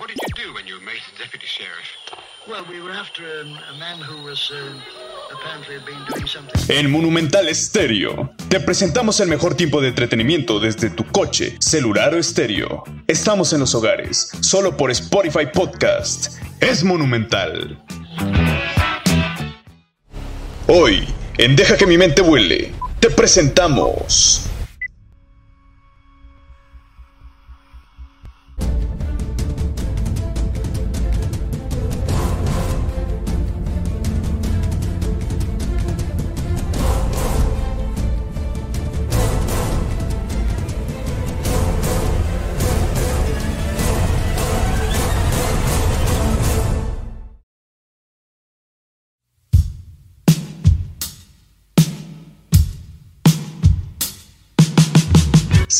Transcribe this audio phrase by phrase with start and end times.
[0.00, 1.86] What did you do when you were made deputy sheriff?
[2.48, 4.72] Well, we were after a, a man who was uh,
[5.30, 6.74] apparently had been doing something.
[6.74, 12.18] En Monumental Estéreo, te presentamos el mejor tiempo de entretenimiento desde tu coche, celular o
[12.18, 12.82] estéreo.
[13.08, 16.38] Estamos en los hogares, solo por Spotify Podcast.
[16.60, 17.78] Es Monumental.
[20.66, 24.46] Hoy, en Deja que mi mente vuele, te presentamos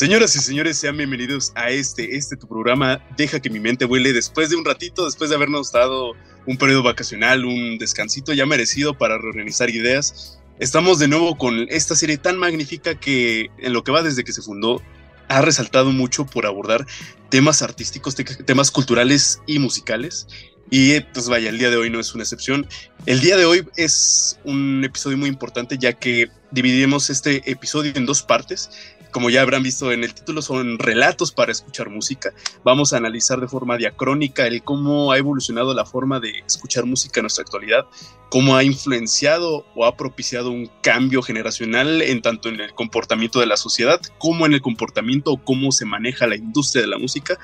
[0.01, 4.13] Señoras y señores, sean bienvenidos a este, este tu programa Deja que mi mente vuele
[4.13, 6.13] después de un ratito, después de habernos dado
[6.47, 10.39] un periodo vacacional, un descansito ya merecido para reorganizar ideas.
[10.57, 14.33] Estamos de nuevo con esta serie tan magnífica que en lo que va desde que
[14.33, 14.81] se fundó
[15.27, 16.87] ha resaltado mucho por abordar
[17.29, 20.25] temas artísticos, temas culturales y musicales.
[20.71, 22.65] Y pues vaya, el día de hoy no es una excepción.
[23.05, 28.07] El día de hoy es un episodio muy importante ya que dividimos este episodio en
[28.07, 28.71] dos partes
[29.11, 32.33] como ya habrán visto en el título, son relatos para escuchar música.
[32.63, 37.19] Vamos a analizar de forma diacrónica el cómo ha evolucionado la forma de escuchar música
[37.19, 37.85] en nuestra actualidad,
[38.29, 43.45] cómo ha influenciado o ha propiciado un cambio generacional en tanto en el comportamiento de
[43.45, 47.37] la sociedad como en el comportamiento o cómo se maneja la industria de la música,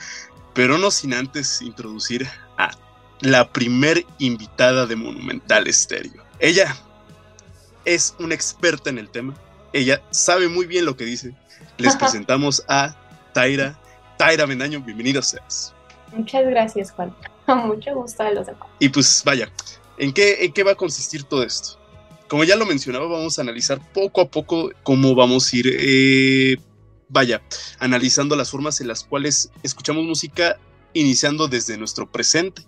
[0.54, 2.72] pero no sin antes introducir a
[3.22, 6.24] la primer invitada de Monumental Estéreo.
[6.40, 6.76] Ella
[7.84, 9.36] es una experta en el tema,
[9.74, 11.36] ella sabe muy bien lo que dice,
[11.78, 12.96] les presentamos a
[13.34, 13.78] Taira.
[14.18, 15.74] Taira Mendaño, bienvenida seas.
[16.12, 17.16] Muchas gracias, Juan.
[17.48, 18.68] Mucho gusto a los demás.
[18.80, 19.52] Y pues vaya,
[19.98, 21.80] ¿en qué, ¿en qué va a consistir todo esto?
[22.28, 26.58] Como ya lo mencionaba, vamos a analizar poco a poco cómo vamos a ir, eh,
[27.08, 27.42] vaya,
[27.80, 30.58] analizando las formas en las cuales escuchamos música
[30.94, 32.64] iniciando desde nuestro presente,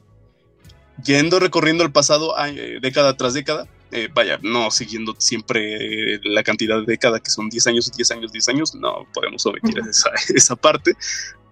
[1.03, 6.80] yendo recorriendo el pasado eh, década tras década, eh, vaya, no siguiendo siempre la cantidad
[6.80, 10.56] de década que son 10 años, 10 años, 10 años, no podemos omitir esa, esa,
[10.56, 10.94] parte,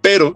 [0.02, 0.36] pero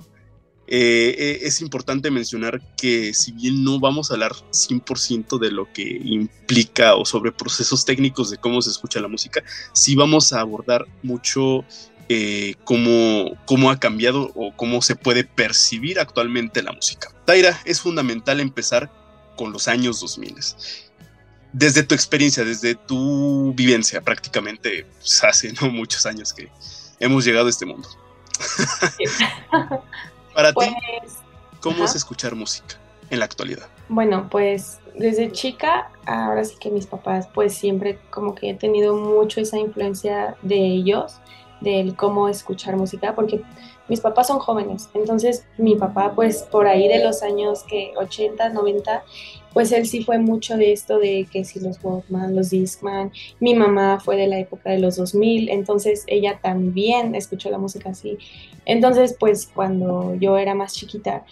[0.66, 5.72] eh, eh, es importante mencionar que si bien no vamos a hablar 100% de lo
[5.72, 10.42] que implica o sobre procesos técnicos de cómo se escucha la música, sí vamos a
[10.42, 11.66] abordar mucho
[12.66, 17.08] cómo, cómo, ha cambiado o cómo se puede percibir actualmente la música.
[17.24, 18.92] Taira, es fundamental empezar
[19.38, 20.36] con los años 2000
[21.54, 26.50] desde tu experiencia, desde tu vivencia, prácticamente pues, hace no muchos años que
[27.00, 27.88] hemos llegado a este mundo.
[30.34, 30.66] Para ti,
[31.02, 31.18] pues,
[31.60, 32.78] ¿cómo es escuchar música
[33.10, 33.68] en la actualidad?
[33.90, 38.96] Bueno, pues desde chica, ahora sí que mis papás, pues siempre como que he tenido
[38.96, 41.16] mucho esa influencia de ellos,
[41.60, 43.42] del cómo escuchar música, porque
[43.88, 48.50] mis papás son jóvenes, entonces mi papá pues por ahí de los años que 80,
[48.50, 49.04] 90,
[49.54, 53.56] pues él sí fue mucho de esto de que si los Walkman, los Discman, mi
[53.56, 58.18] mamá fue de la época de los 2000, entonces ella también escuchó la música así.
[58.66, 61.26] Entonces pues cuando yo era más chiquita,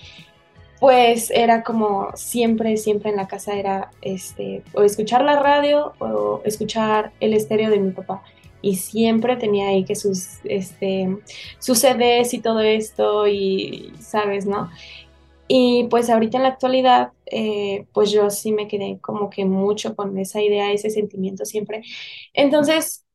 [0.80, 6.42] pues era como siempre, siempre en la casa era este, o escuchar la radio o
[6.46, 8.24] escuchar el estéreo de mi papá
[8.62, 11.18] y siempre tenía ahí que sus, este,
[11.60, 14.70] sus CDs y todo esto y, ¿sabes, no?
[15.50, 19.96] Y pues ahorita en la actualidad, eh, pues yo sí me quedé como que mucho
[19.96, 21.84] con esa idea, ese sentimiento siempre.
[22.34, 23.06] Entonces,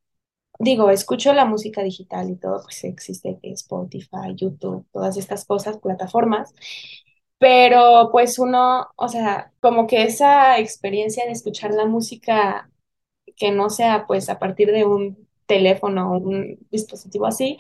[0.59, 6.55] digo, escucho la música digital y todo, pues existe Spotify, YouTube, todas estas cosas, plataformas.
[7.39, 12.71] Pero pues uno, o sea, como que esa experiencia de escuchar la música
[13.37, 17.59] que no sea pues a partir de un teléfono o un dispositivo así,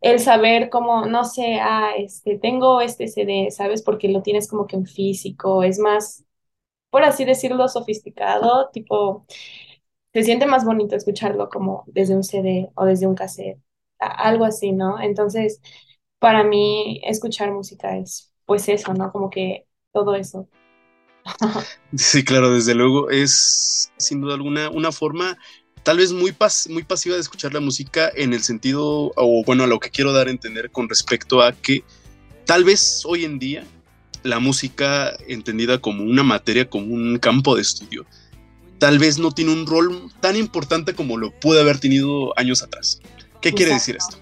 [0.00, 3.82] el saber como, no sé, ah, este, tengo este CD, ¿sabes?
[3.82, 6.24] Porque lo tienes como que en físico, es más,
[6.90, 9.26] por así decirlo, sofisticado, tipo,
[10.12, 13.60] se siente más bonito escucharlo como desde un CD o desde un cassette,
[13.98, 15.00] algo así, ¿no?
[15.00, 15.60] Entonces,
[16.18, 19.12] para mí, escuchar música es, pues eso, ¿no?
[19.12, 20.48] Como que todo eso.
[21.96, 25.38] Sí, claro, desde luego, es sin duda alguna una forma
[25.82, 26.34] tal vez muy,
[26.68, 30.12] muy pasiva de escuchar la música en el sentido, o bueno, a lo que quiero
[30.12, 31.84] dar a entender con respecto a que
[32.44, 33.64] tal vez hoy en día
[34.22, 38.06] la música entendida como una materia, como un campo de estudio,
[38.78, 43.00] tal vez no tiene un rol tan importante como lo puede haber tenido años atrás.
[43.40, 44.18] ¿Qué quiere decir esto?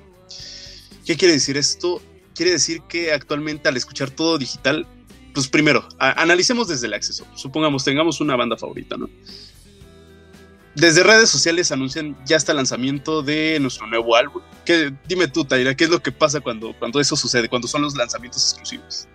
[1.05, 2.02] ¿Qué quiere decir esto?
[2.35, 4.87] Quiere decir que actualmente al escuchar todo digital,
[5.32, 7.26] pues primero, analicemos desde el acceso.
[7.35, 9.09] Supongamos, tengamos una banda favorita, ¿no?
[10.76, 14.43] Desde redes sociales anuncian ya está el lanzamiento de nuestro nuevo álbum.
[14.64, 17.82] ¿Qué, dime tú, Taira, ¿qué es lo que pasa cuando, cuando eso sucede, cuando son
[17.82, 19.08] los lanzamientos exclusivos?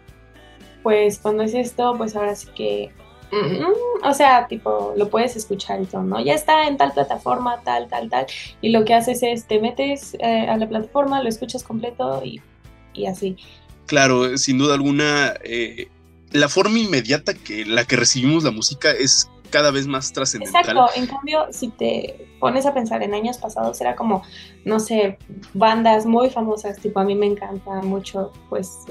[0.84, 2.92] Pues cuando es esto, pues ahora sí que
[3.32, 3.64] Mm,
[4.04, 6.24] o sea, tipo, lo puedes escuchar y todo, ¿no?
[6.24, 8.26] Ya está en tal plataforma, tal, tal, tal.
[8.62, 13.06] Y lo que haces es, te metes eh, a la plataforma, lo escuchas completo y,
[13.06, 13.38] así.
[13.86, 15.88] Claro, sin duda alguna, eh,
[16.32, 20.62] la forma inmediata que la que recibimos la música es cada vez más trascendental.
[20.62, 24.24] Exacto, en cambio, si te pones a pensar en años pasados, era como,
[24.66, 25.18] no sé,
[25.54, 28.86] bandas muy famosas, tipo a mí me encanta mucho, pues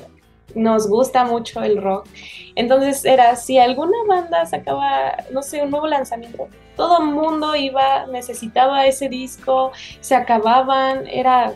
[0.55, 2.07] nos gusta mucho el rock.
[2.55, 8.07] Entonces era, si alguna banda sacaba, no sé, un nuevo lanzamiento, todo el mundo iba,
[8.07, 11.55] necesitaba ese disco, se acababan, era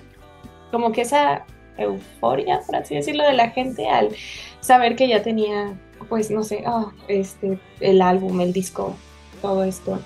[0.71, 1.45] como que esa
[1.77, 4.11] euforia, por así decirlo, de la gente al
[4.61, 5.75] saber que ya tenía,
[6.09, 8.95] pues no sé, ah, este, el álbum, el disco,
[9.43, 9.99] todo esto.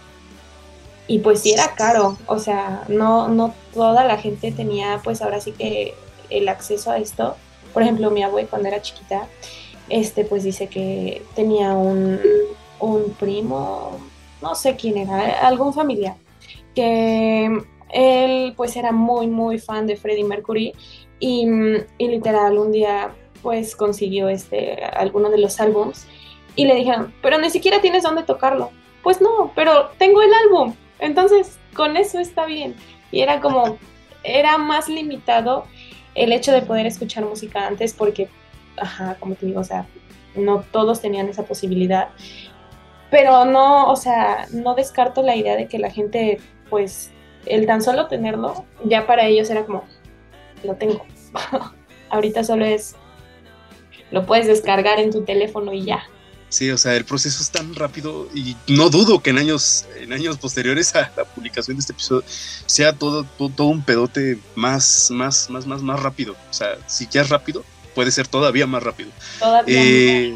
[1.07, 5.41] Y pues sí era caro, o sea, no, no toda la gente tenía, pues ahora
[5.41, 5.95] sí que
[6.29, 7.37] el acceso a esto
[7.73, 9.29] por ejemplo, mi abuela cuando era chiquita,
[9.89, 12.19] este, pues dice que tenía un,
[13.19, 13.99] primo,
[14.43, 16.17] no sé quién era, algún familiar,
[16.75, 20.75] que él pues era muy, muy fan de Freddie Mercury
[21.21, 21.47] y,
[21.99, 26.07] literal un día pues consiguió este, alguno de los álbums
[26.57, 28.71] y le dijeron, pero ni siquiera tienes dónde tocarlo.
[29.03, 32.75] Pues no, pero tengo el álbum, entonces con eso está bien.
[33.11, 33.79] Y era como,
[34.25, 35.65] era más limitado
[36.15, 38.29] el hecho de poder escuchar música antes porque,
[38.77, 39.87] ajá, como te digo, o sea,
[40.35, 42.09] no todos tenían esa posibilidad.
[43.11, 46.39] Pero no, o sea, no descarto la idea de que la gente,
[46.69, 47.11] pues,
[47.47, 49.85] el tan solo tenerlo, ya para ellos era como,
[50.65, 51.07] lo tengo.
[52.11, 52.97] Ahorita solo es,
[54.11, 56.03] lo puedes descargar en tu teléfono y ya.
[56.51, 60.15] Sí, o sea, el proceso es tan rápido y no dudo que en años, en
[60.15, 65.51] años posteriores a la publicación de este episodio sea todo, todo, un pedote más, más,
[65.51, 66.35] más, más, más rápido.
[66.51, 67.65] O sea, si ya es rápido,
[67.95, 69.11] puede ser todavía más rápido.
[69.67, 70.35] Eh,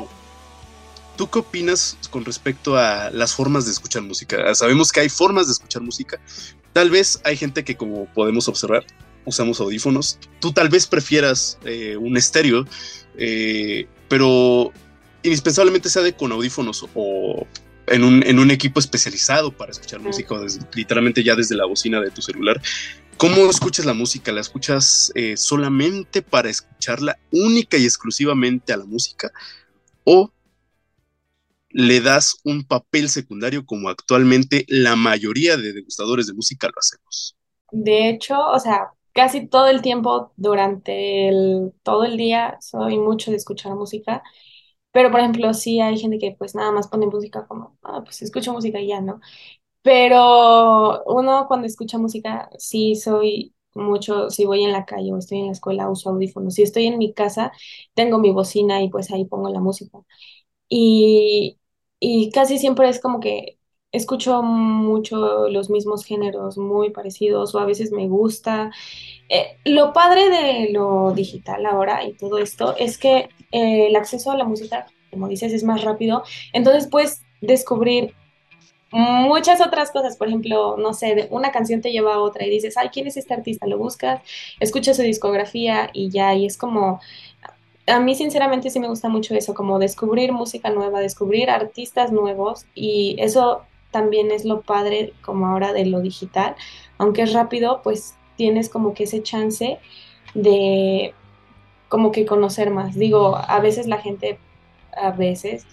[1.16, 4.54] ¿Tú qué opinas con respecto a las formas de escuchar música?
[4.54, 6.20] Sabemos que hay formas de escuchar música.
[6.74, 8.84] Tal vez hay gente que, como podemos observar,
[9.24, 10.18] usamos audífonos.
[10.40, 12.66] Tú tal vez prefieras eh, un estéreo,
[13.16, 14.72] eh, pero
[15.22, 17.46] indispensablemente sea de con audífonos o
[17.86, 20.34] en un, en un equipo especializado para escuchar música,
[20.74, 22.60] literalmente ya desde la bocina de tu celular.
[23.16, 24.32] ¿Cómo escuchas la música?
[24.32, 29.30] ¿La escuchas eh, solamente para escucharla única y exclusivamente a la música?
[30.04, 30.32] ¿O
[31.70, 37.36] le das un papel secundario como actualmente la mayoría de degustadores de música lo hacemos?
[37.70, 41.30] De hecho, o sea, casi todo el tiempo durante
[41.82, 44.22] todo el día soy mucho de escuchar música
[44.92, 48.20] pero, por ejemplo, sí hay gente que pues nada más pone música como, ah, pues
[48.22, 49.20] escucho música y ya, ¿no?
[49.82, 55.40] Pero uno cuando escucha música, sí soy mucho, si voy en la calle o estoy
[55.40, 56.54] en la escuela, uso audífonos.
[56.54, 57.52] Si estoy en mi casa,
[57.94, 59.98] tengo mi bocina y pues ahí pongo la música.
[60.68, 61.58] Y,
[62.00, 63.58] y casi siempre es como que
[63.92, 68.70] escucho mucho los mismos géneros muy parecidos o a veces me gusta.
[69.28, 74.30] Eh, lo padre de lo digital ahora y todo esto es que eh, el acceso
[74.30, 76.24] a la música, como dices, es más rápido.
[76.52, 78.14] Entonces puedes descubrir
[78.92, 80.16] muchas otras cosas.
[80.16, 83.16] Por ejemplo, no sé, una canción te lleva a otra y dices, ay, ¿quién es
[83.16, 83.66] este artista?
[83.66, 84.22] Lo buscas,
[84.60, 87.00] escuchas su discografía y ya, y es como...
[87.86, 92.64] A mí sinceramente sí me gusta mucho eso, como descubrir música nueva, descubrir artistas nuevos
[92.76, 96.56] y eso también es lo padre como ahora de lo digital,
[96.98, 99.78] aunque es rápido, pues tienes como que ese chance
[100.34, 101.14] de
[101.88, 102.94] como que conocer más.
[102.94, 104.38] Digo, a veces la gente,
[104.96, 105.66] a veces,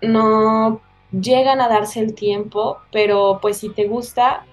[0.00, 0.80] no
[1.12, 4.46] llegan a darse el tiempo, pero pues si te gusta,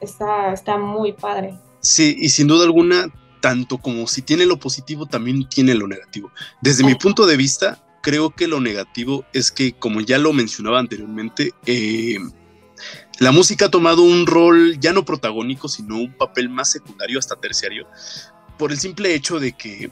[0.00, 1.58] está, está muy padre.
[1.80, 3.06] Sí, y sin duda alguna,
[3.40, 6.30] tanto como si tiene lo positivo, también tiene lo negativo.
[6.60, 10.78] Desde mi punto de vista, creo que lo negativo es que, como ya lo mencionaba
[10.78, 12.18] anteriormente, eh,
[13.18, 17.36] la música ha tomado un rol ya no protagónico, sino un papel más secundario hasta
[17.36, 17.88] terciario,
[18.58, 19.90] por el simple hecho de que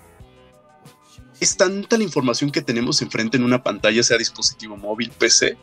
[1.41, 5.57] es tanta la información que tenemos enfrente en una pantalla, sea dispositivo móvil, PC,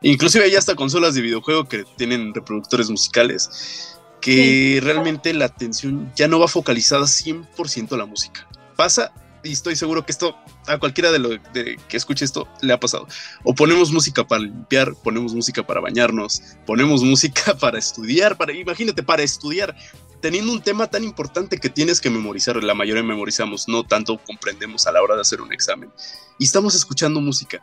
[0.00, 6.28] inclusive hay hasta consolas de videojuego que tienen reproductores musicales, que realmente la atención ya
[6.28, 8.48] no va focalizada 100% a la música.
[8.76, 9.12] Pasa
[9.46, 10.36] y estoy seguro que esto
[10.66, 13.06] a cualquiera de, lo, que escuche esto le ha pasado.
[13.44, 19.02] O ponemos música para limpiar, ponemos música para bañarnos, ponemos música para estudiar, para imagínate,
[19.02, 19.76] para estudiar,
[20.20, 24.86] teniendo un tema tan importante que tienes que memorizar, la mayoría memorizamos, no tanto comprendemos
[24.86, 25.90] a la hora de hacer un examen.
[26.38, 27.62] Y estamos escuchando música.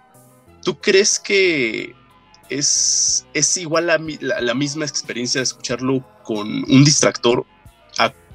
[0.63, 1.93] ¿Tú crees que
[2.49, 7.45] es, es igual la, la, la misma experiencia de escucharlo con un distractor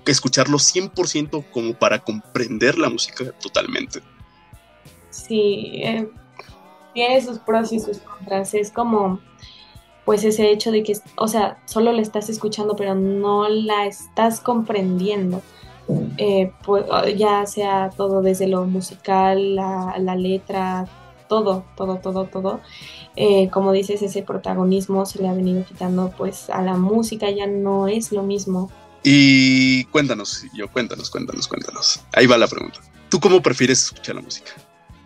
[0.06, 4.00] escucharlo 100% como para comprender la música totalmente?
[5.10, 6.08] Sí, eh,
[6.94, 8.54] tiene sus pros y sus contras.
[8.54, 9.20] Es como,
[10.04, 14.40] pues ese hecho de que, o sea, solo la estás escuchando, pero no la estás
[14.40, 15.42] comprendiendo.
[16.18, 16.84] Eh, pues,
[17.16, 20.86] ya sea todo desde lo musical, la, la letra,
[21.28, 22.60] todo, todo, todo, todo.
[23.16, 27.46] Eh, como dices, ese protagonismo se le ha venido quitando pues a la música, ya
[27.46, 28.70] no es lo mismo.
[29.02, 32.00] Y cuéntanos, yo cuéntanos, cuéntanos, cuéntanos.
[32.12, 32.80] Ahí va la pregunta.
[33.08, 34.52] ¿Tú cómo prefieres escuchar la música?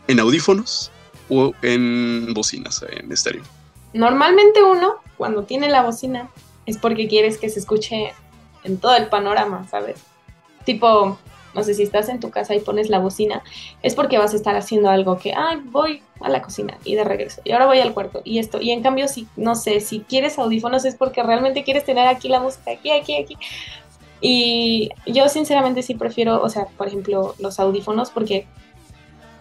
[0.08, 0.90] ¿En audífonos
[1.28, 3.42] o en bocinas, en estéreo?
[3.92, 6.30] Normalmente uno, cuando tiene la bocina,
[6.66, 8.12] es porque quieres que se escuche
[8.64, 10.00] en todo el panorama, ¿sabes?
[10.64, 11.18] Tipo,
[11.54, 13.42] no sé si estás en tu casa y pones la bocina,
[13.82, 17.04] es porque vas a estar haciendo algo que, ay, voy a la cocina y de
[17.04, 18.60] regreso, y ahora voy al cuarto y esto.
[18.60, 22.28] Y en cambio, si, no sé, si quieres audífonos es porque realmente quieres tener aquí
[22.28, 23.36] la música, aquí, aquí, aquí.
[24.24, 28.46] Y yo sinceramente sí prefiero, o sea, por ejemplo, los audífonos porque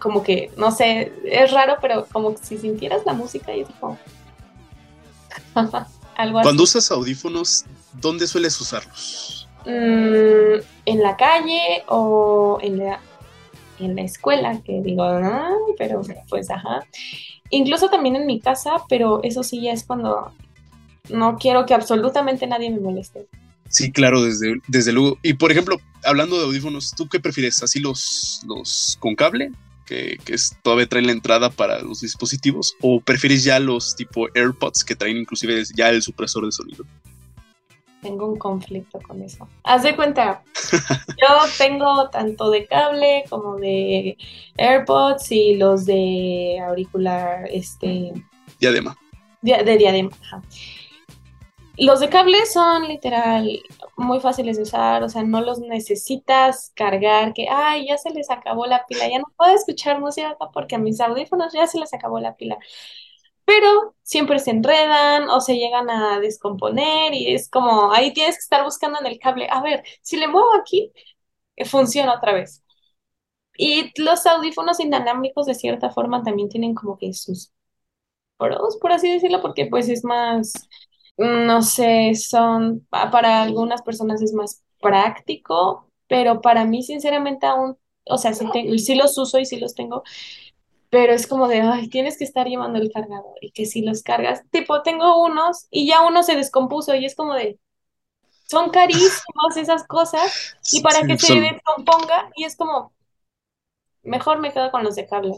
[0.00, 3.96] como que, no sé, es raro, pero como si sintieras la música y es como...
[6.16, 6.44] Algo así.
[6.44, 9.48] Cuando usas audífonos, ¿dónde sueles usarlos?
[9.64, 13.00] Mm, en la calle o en la,
[13.78, 16.84] en la escuela, que digo, ah, pero pues ajá.
[17.50, 20.32] Incluso también en mi casa, pero eso sí ya es cuando
[21.08, 23.28] no quiero que absolutamente nadie me moleste.
[23.72, 25.18] Sí, claro, desde, desde luego.
[25.22, 27.62] Y por ejemplo, hablando de audífonos, ¿tú qué prefieres?
[27.62, 29.50] ¿Así los, los con cable?
[29.86, 32.76] Que, que es, todavía traen la entrada para los dispositivos.
[32.82, 36.84] ¿O prefieres ya los tipo AirPods que traen inclusive ya el supresor de sonido?
[38.02, 39.48] Tengo un conflicto con eso.
[39.64, 40.42] Haz de cuenta,
[41.08, 44.18] yo tengo tanto de cable como de
[44.58, 48.12] AirPods y los de auricular, este...
[48.60, 48.98] Diadema.
[49.40, 50.42] de diadema, ajá.
[51.78, 53.48] Los de cable son literal
[53.96, 58.30] muy fáciles de usar, o sea, no los necesitas cargar, que, ay, ya se les
[58.30, 61.94] acabó la pila, ya no puedo escuchar música porque a mis audífonos ya se les
[61.94, 62.58] acabó la pila.
[63.44, 68.40] Pero siempre se enredan o se llegan a descomponer y es como, ahí tienes que
[68.42, 70.92] estar buscando en el cable, a ver, si le muevo aquí,
[71.56, 72.62] eh, funciona otra vez.
[73.56, 77.52] Y los audífonos inalámbricos de cierta forma también tienen como que sus
[78.38, 80.52] pros, por así decirlo, porque pues es más
[81.16, 87.76] no sé, son, para algunas personas es más práctico, pero para mí sinceramente aún,
[88.06, 90.02] o sea, sí, tengo, sí los uso y sí los tengo,
[90.90, 94.02] pero es como de, ay, tienes que estar llevando el cargador y que si los
[94.02, 97.58] cargas, tipo, tengo unos y ya uno se descompuso y es como de,
[98.48, 102.92] son carísimos esas cosas y para que se descomponga y es como,
[104.02, 105.34] mejor me quedo con los de cable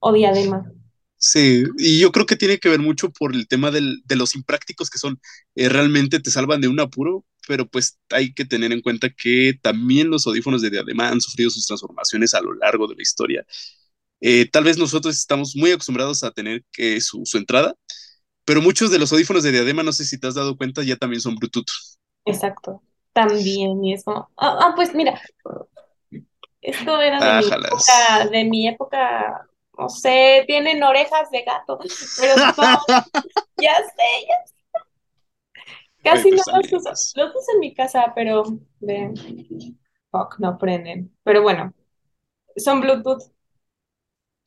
[0.00, 0.70] o diadema.
[1.18, 4.34] Sí, y yo creo que tiene que ver mucho por el tema del, de los
[4.34, 5.18] imprácticos que son,
[5.54, 9.58] eh, realmente te salvan de un apuro, pero pues hay que tener en cuenta que
[9.62, 13.46] también los audífonos de diadema han sufrido sus transformaciones a lo largo de la historia.
[14.20, 17.74] Eh, tal vez nosotros estamos muy acostumbrados a tener que su, su, entrada,
[18.44, 20.96] pero muchos de los audífonos de diadema, no sé si te has dado cuenta, ya
[20.96, 21.70] también son Bluetooth.
[22.26, 22.82] Exacto,
[23.12, 25.20] también, y es como, ah, ah pues mira,
[26.60, 32.34] esto era de, mi época, de mi época no sé, tienen orejas de gato, pero
[33.56, 34.54] ya sé, ya sé.
[36.02, 38.44] Casi no los uso, los uso en mi casa, pero
[38.80, 39.12] de
[40.10, 41.14] fuck, no prenden.
[41.24, 41.72] Pero bueno,
[42.56, 43.22] son Bluetooth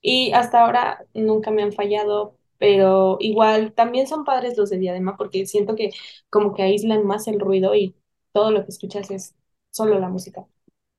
[0.02, 5.18] y hasta ahora nunca me han fallado, pero igual también son padres los de diadema
[5.18, 5.92] porque siento que
[6.30, 7.96] como que aíslan más el ruido y
[8.34, 9.36] todo lo que escuchas es
[9.72, 10.46] solo la música.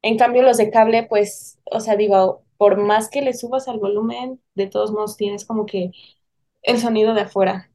[0.03, 3.79] En cambio, los de cable, pues, o sea, digo, por más que le subas al
[3.79, 5.93] volumen, de todos modos tienes como que
[6.61, 7.71] el sonido de afuera.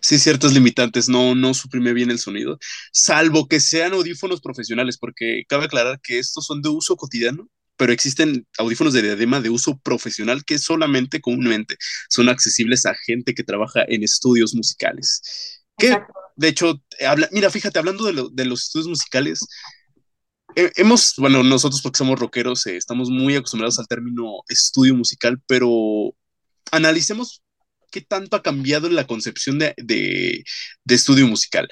[0.00, 2.58] Sí, ciertos limitantes, no, no suprime bien el sonido,
[2.90, 7.92] salvo que sean audífonos profesionales, porque cabe aclarar que estos son de uso cotidiano, pero
[7.92, 11.76] existen audífonos de diadema de uso profesional que solamente comúnmente
[12.08, 15.60] son accesibles a gente que trabaja en estudios musicales.
[15.76, 15.98] Que,
[16.34, 19.40] de hecho, habla, mira, fíjate, hablando de, lo, de los estudios musicales,
[20.76, 26.14] hemos, bueno, nosotros porque somos rockeros, eh, estamos muy acostumbrados al término estudio musical, pero
[26.72, 27.42] analicemos
[27.90, 30.44] qué tanto ha cambiado la concepción de, de,
[30.86, 31.68] estudio musical.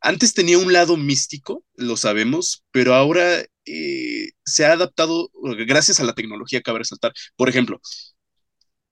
[0.00, 5.30] Antes tenía un lado místico, lo sabemos, pero ahora eh, se ha adaptado
[5.66, 7.12] gracias a la tecnología, cabe resaltar.
[7.36, 7.80] Por ejemplo,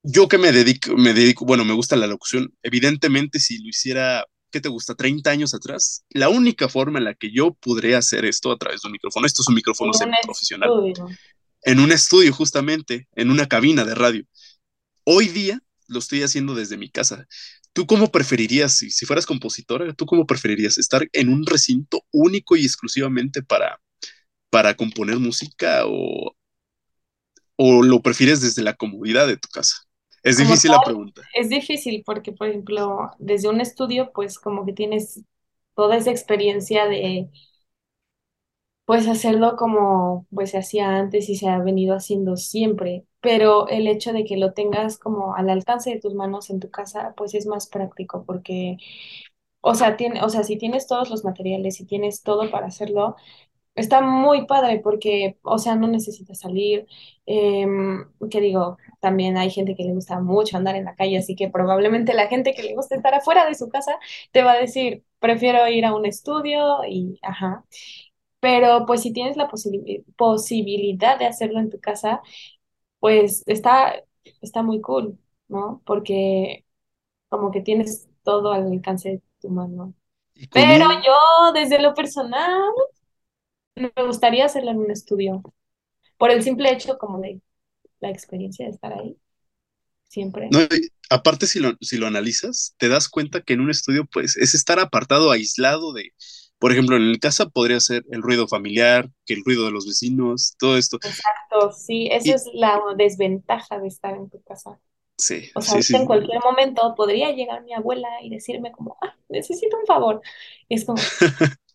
[0.03, 4.25] yo que me dedico, me dedico, bueno, me gusta la locución, evidentemente si lo hiciera
[4.51, 4.95] ¿qué te gusta?
[4.95, 8.83] 30 años atrás, la única forma en la que yo podría hacer esto a través
[8.83, 10.71] de un micrófono, esto es un micrófono profesional,
[11.63, 14.25] en un estudio justamente, en una cabina de radio.
[15.05, 17.27] Hoy día lo estoy haciendo desde mi casa.
[17.73, 22.57] ¿Tú cómo preferirías, si, si fueras compositora, tú cómo preferirías estar en un recinto único
[22.57, 23.81] y exclusivamente para,
[24.51, 26.37] para componer música o,
[27.57, 29.88] o lo prefieres desde la comodidad de tu casa?
[30.23, 31.23] Es Como difícil la pregunta.
[31.35, 35.23] es difícil porque, por ejemplo, desde un estudio, pues como que tienes
[35.75, 37.31] toda esa experiencia de,
[38.85, 43.87] pues hacerlo como pues se hacía antes y se ha venido haciendo siempre, pero el
[43.87, 47.35] hecho de que lo tengas como al alcance de tus manos en tu casa, pues
[47.35, 48.79] es más práctico porque,
[49.63, 53.17] o sea, tiene, o sea, si tienes todos los materiales, si tienes todo para hacerlo,
[53.79, 56.87] Está muy padre porque, o sea, no necesitas salir.
[57.27, 61.37] em, que digo, también hay gente que le gusta mucho andar en la calle, así
[61.37, 63.93] que probablemente la gente que le gusta estar afuera de su casa
[64.33, 67.65] te va a decir, prefiero ir a un estudio y, ajá.
[68.41, 72.23] Pero pues si tienes la posibi- posibilidad de hacerlo en tu casa,
[73.01, 73.95] pues está,
[74.41, 75.19] está muy cool,
[75.49, 75.83] ¿no?
[75.87, 76.65] Porque
[77.29, 79.95] como que tienes todo al alcance de tu mano.
[80.53, 82.73] Pero yo, desde lo personal,
[83.81, 85.43] me gustaría hacerlo en un estudio.
[86.19, 87.43] por el simple hecho como de
[88.01, 89.19] la experiencia de estar ahí,
[90.09, 90.51] siempre.
[90.51, 90.61] no,
[91.11, 94.55] aparte si lo, si lo analizas, te das cuenta que en un estudio, pues, es
[94.55, 96.13] estar apartado, aislado de,
[96.59, 99.87] por ejemplo, en mi casa podría ser el ruido familiar, que el ruido de los
[99.87, 100.99] vecinos, todo esto.
[101.03, 104.81] Exacto, sí, esa Y es la desventaja de estar en tu casa.
[105.17, 105.99] sí, O sea, sí, ahorita sí.
[105.99, 110.23] en cualquier momento podría llegar mi abuela y decirme como, ah, necesito un favor.
[110.69, 111.13] Y es como,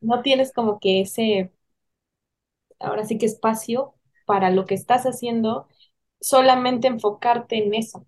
[0.00, 1.52] no tienes como que ese,
[2.80, 3.94] ahora sí que espacio
[4.26, 5.68] para lo que estás haciendo,
[6.20, 8.06] solamente enfocarte en eso.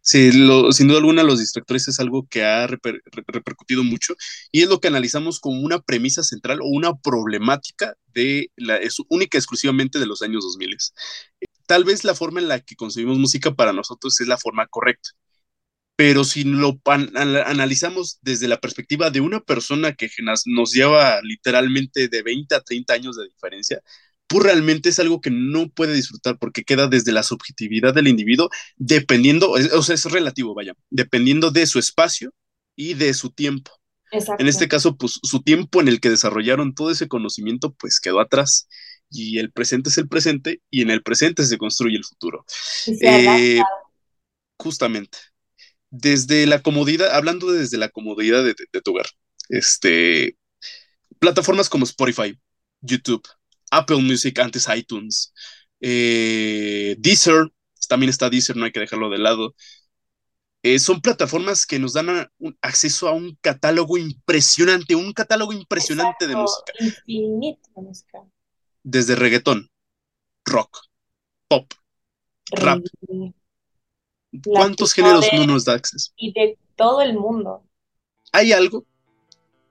[0.00, 4.14] Sí, lo- sin duda alguna los distractores es algo que ha reper- re- repercutido mucho
[4.52, 8.98] y es lo que analizamos como una premisa central o una problemática de la, es
[9.08, 10.76] única exclusivamente de los años 2000.
[11.66, 15.10] Tal vez la forma en la que concebimos música para nosotros es la forma correcta,
[15.96, 20.08] pero si lo analizamos desde la perspectiva de una persona que
[20.44, 23.82] nos lleva literalmente de 20 a 30 años de diferencia,
[24.26, 28.50] pues realmente es algo que no puede disfrutar porque queda desde la subjetividad del individuo,
[28.76, 32.34] dependiendo, o sea, es relativo, vaya, dependiendo de su espacio
[32.74, 33.72] y de su tiempo.
[34.12, 34.68] En este Exacto.
[34.68, 38.68] caso, pues su tiempo en el que desarrollaron todo ese conocimiento, pues quedó atrás.
[39.08, 42.44] Y el presente es el presente y en el presente se construye el futuro.
[42.86, 43.56] Y se.
[43.58, 43.62] Eh,
[44.58, 45.18] justamente
[45.90, 49.06] desde la comodidad, hablando desde la comodidad de, de- de tu hogar,
[49.48, 50.36] este,
[51.18, 52.38] plataformas como Spotify,
[52.80, 53.26] YouTube,
[53.70, 55.32] Apple Music, antes iTunes,
[55.80, 57.48] eh, Deezer,
[57.88, 59.54] también está Deezer, no hay que dejarlo de lado.
[60.62, 65.52] Eh, son plataformas que nos dan a- un- acceso a un catálogo impresionante, un catálogo
[65.52, 68.18] impresionante de música, infinito de música.
[68.82, 69.70] desde reggaetón,
[70.44, 70.78] rock,
[71.48, 71.72] pop,
[72.52, 72.80] rap.
[74.44, 76.12] ¿Cuántos géneros de, no nos da acceso?
[76.16, 77.62] y de todo el mundo.
[78.32, 78.84] Hay algo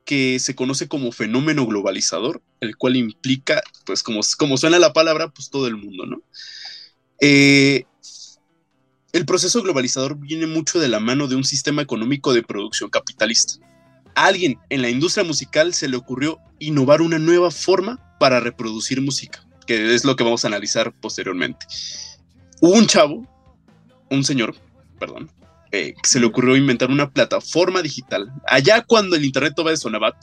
[0.05, 5.29] que se conoce como fenómeno globalizador, el cual implica, pues como, como suena la palabra,
[5.29, 6.21] pues todo el mundo, ¿no?
[7.19, 7.85] Eh,
[9.13, 13.65] el proceso globalizador viene mucho de la mano de un sistema económico de producción capitalista.
[14.13, 19.01] A alguien en la industria musical se le ocurrió innovar una nueva forma para reproducir
[19.01, 21.65] música, que es lo que vamos a analizar posteriormente.
[22.61, 23.27] Hubo un chavo,
[24.09, 24.55] un señor,
[24.99, 25.29] perdón,
[25.71, 28.31] eh, se le ocurrió inventar una plataforma digital.
[28.47, 30.13] Allá cuando el internet todavía sonaba,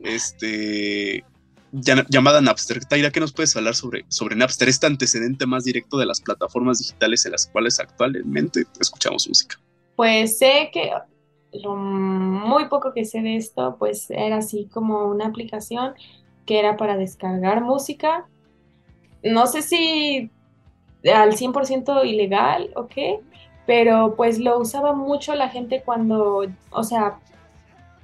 [0.00, 1.24] este,
[1.72, 2.84] llamada Napster.
[2.84, 6.78] Taira, ¿qué nos puedes hablar sobre, sobre Napster, este antecedente más directo de las plataformas
[6.78, 9.56] digitales en las cuales actualmente escuchamos música?
[9.96, 10.90] Pues sé que
[11.52, 15.94] lo muy poco que sé de esto, pues era así como una aplicación
[16.46, 18.26] que era para descargar música.
[19.22, 20.30] No sé si
[21.04, 23.20] al 100% ilegal o qué,
[23.66, 27.18] pero pues lo usaba mucho la gente cuando, o sea,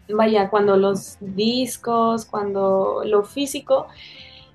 [0.09, 3.87] vaya, cuando los discos, cuando lo físico,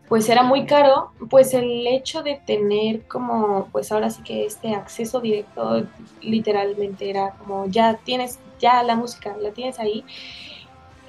[0.08, 4.76] pues era muy caro, pues el hecho de tener como, pues ahora sí que este
[4.76, 5.86] acceso directo
[6.22, 10.04] literalmente era como ya tienes, ya la música, la tienes ahí,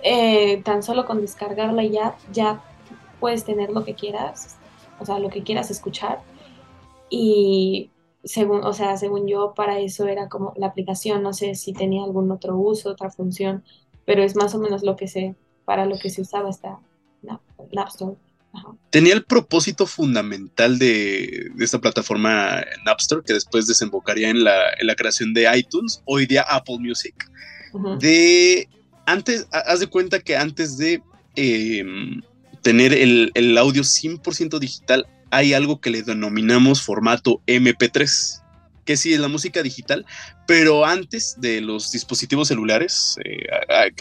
[0.02, 2.60] eh, tan solo con descargarla y ya, ya
[3.18, 4.56] puedes tener lo que quieras,
[5.00, 6.20] o sea, lo que quieras escuchar.
[7.14, 7.90] Y
[8.24, 12.02] según, o sea, según yo, para eso era como la aplicación, no sé si tenía
[12.04, 13.62] algún otro uso, otra función,
[14.06, 15.34] pero es más o menos lo que sé,
[15.66, 16.78] para lo que se usaba esta
[17.72, 18.08] Napster.
[18.54, 18.68] Ajá.
[18.90, 24.86] Tenía el propósito fundamental de, de esta plataforma Napster, que después desembocaría en la, en
[24.86, 27.14] la creación de iTunes, hoy día Apple Music,
[27.74, 27.98] Ujú.
[27.98, 28.68] de
[29.06, 31.02] antes, ha- haz de cuenta que antes de
[31.36, 31.84] eh,
[32.62, 38.42] tener el, el audio 100% digital, hay algo que le denominamos formato MP3
[38.84, 40.04] que sí es la música digital,
[40.46, 43.46] pero antes de los dispositivos celulares, eh,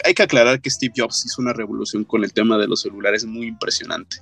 [0.04, 3.24] hay que aclarar que Steve Jobs hizo una revolución con el tema de los celulares
[3.24, 4.16] muy impresionante.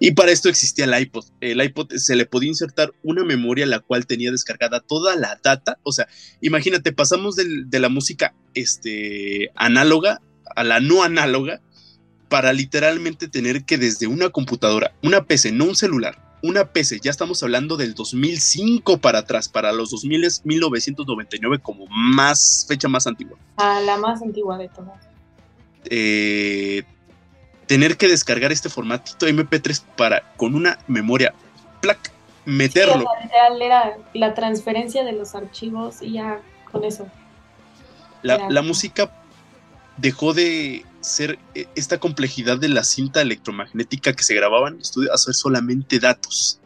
[0.00, 1.26] Y para esto existía el iPod.
[1.40, 5.78] El iPod se le podía insertar una memoria la cual tenía descargada toda la data.
[5.84, 6.08] O sea,
[6.40, 10.20] imagínate, pasamos de la música este, análoga
[10.56, 11.60] a la no análoga
[12.28, 17.10] para literalmente tener que desde una computadora, una PC, no un celular, una PC, ya
[17.10, 23.06] estamos hablando del 2005 para atrás, para los 2000 es 1999 como más fecha más
[23.06, 23.38] antigua.
[23.56, 25.00] Ah, la más antigua de todas.
[25.84, 26.82] Eh,
[27.66, 31.32] tener que descargar este formatito MP3 para con una memoria
[31.80, 32.12] plac
[32.44, 33.04] meterlo.
[33.60, 37.06] era la transferencia de los archivos y ya con eso.
[38.22, 39.12] La, la música
[39.96, 44.80] dejó de ser eh, esta complejidad de la cinta electromagnética que se grababa en el
[44.80, 46.58] estudio a ser solamente datos.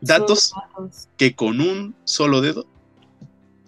[0.00, 0.54] Datos,
[1.18, 2.66] que con un solo dedo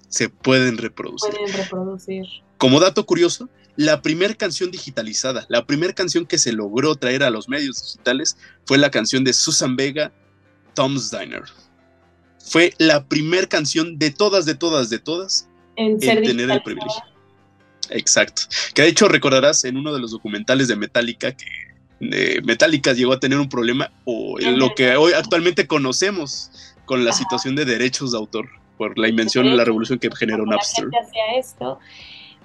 [0.08, 1.30] se pueden reproducir.
[1.30, 2.24] Pueden reproducir.
[2.56, 7.30] Como dato curioso, la primera canción digitalizada, la primera canción que se logró traer a
[7.30, 10.12] los medios digitales fue la canción de Susan Vega,
[10.74, 11.44] Tom's Diner.
[12.38, 17.02] Fue la primera canción de todas, de todas, de todas en, tener el privilegio.
[17.94, 18.42] Exacto.
[18.74, 21.46] Que de hecho recordarás en uno de los documentales de Metallica que
[22.42, 27.54] Metallica llegó a tener un problema o lo que hoy actualmente conocemos con la situación
[27.54, 30.88] de derechos de autor por la invención y la revolución que generó Napster.
[30.90, 31.78] La esto,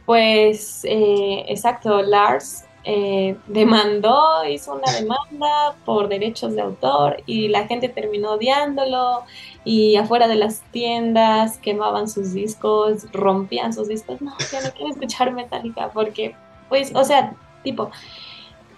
[0.05, 7.67] pues eh, exacto, Lars eh, demandó, hizo una demanda por derechos de autor y la
[7.67, 9.23] gente terminó odiándolo
[9.65, 14.21] y afuera de las tiendas quemaban sus discos, rompían sus discos.
[14.21, 16.34] No, yo no quiero escuchar Metallica porque,
[16.69, 17.91] pues, o sea, tipo,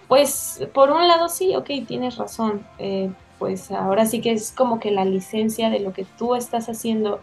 [0.08, 2.66] pues por un lado sí, ok, tienes razón.
[2.80, 6.68] Eh, pues ahora sí que es como que la licencia de lo que tú estás
[6.68, 7.20] haciendo,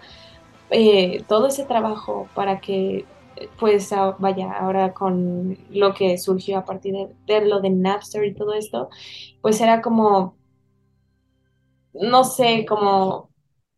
[0.69, 3.03] eh, todo ese trabajo para que
[3.59, 6.93] pues vaya, ahora con lo que surgió a partir
[7.27, 8.89] de, lo de Napster y todo esto,
[9.41, 10.37] pues era como,
[11.93, 13.29] no sé, como,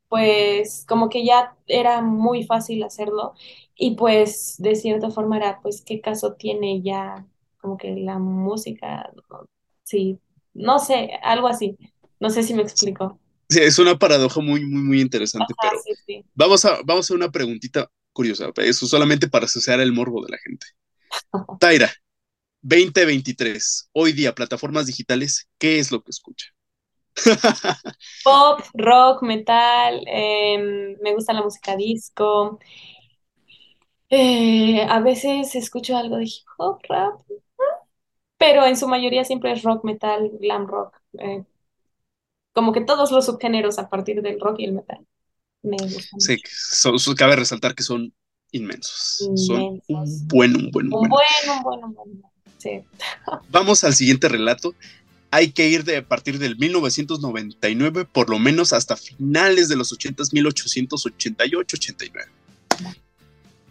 [0.08, 3.34] pues como que ya era muy fácil hacerlo
[3.76, 7.26] y pues de cierta forma era, pues, ¿qué caso tiene ya
[7.62, 9.12] como que la música?
[9.84, 10.20] Sí,
[10.54, 11.78] no sé, algo así.
[12.20, 13.18] No sé si me explico.
[13.50, 17.90] Sí, es una paradoja muy, muy, muy interesante, pero Vamos, a, vamos a una preguntita
[18.14, 18.50] curiosa.
[18.58, 20.68] Eso solamente para asociar el morbo de la gente.
[21.60, 21.92] Taira,
[22.62, 26.48] 2023, hoy día, plataformas digitales, ¿qué es lo que escucha?
[28.24, 32.60] Pop, rock, metal, em, me gusta la música disco.
[34.10, 37.22] Eh, a veces escucho algo de hip hop, rap,
[38.38, 40.96] pero en su mayoría siempre es rock, metal, glam rock.
[41.20, 41.44] Eh,
[42.54, 45.06] como que todos los subgéneros a partir del rock y el metal.
[45.62, 45.78] Me.
[46.18, 46.38] Sí,
[47.16, 48.14] cabe resaltar que son
[48.52, 49.30] inmensos.
[49.36, 51.12] Son un buen, un buen, un buen,
[51.50, 52.22] un buen, un buen.
[52.58, 52.82] Sí.
[53.50, 54.74] Vamos al siguiente relato.
[55.32, 59.94] Hay que ir de a partir del 1999, por lo menos hasta finales de los
[59.94, 62.39] 80s, 1888, 89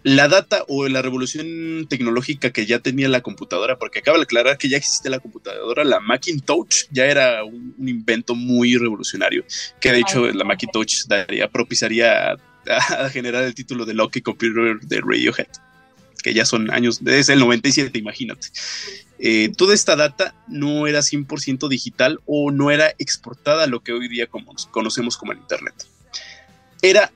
[0.02, 4.58] la data o la revolución tecnológica que ya tenía la computadora, porque acaba de aclarar
[4.58, 9.44] que ya existe la computadora, la Macintosh ya era un, invento muy revolucionario,
[9.80, 12.36] que de hecho la Macintosh daría, propiciaría
[12.68, 15.48] a, generar el título de Lucky Computer de Radiohead,
[16.22, 18.48] que ya son años, desde el 97, imagínate.
[19.20, 23.92] Eh, toda esta data no era 100% digital o no era exportada a lo que
[23.92, 24.28] hoy día
[24.70, 25.74] conocemos como el Internet.
[26.82, 27.10] Era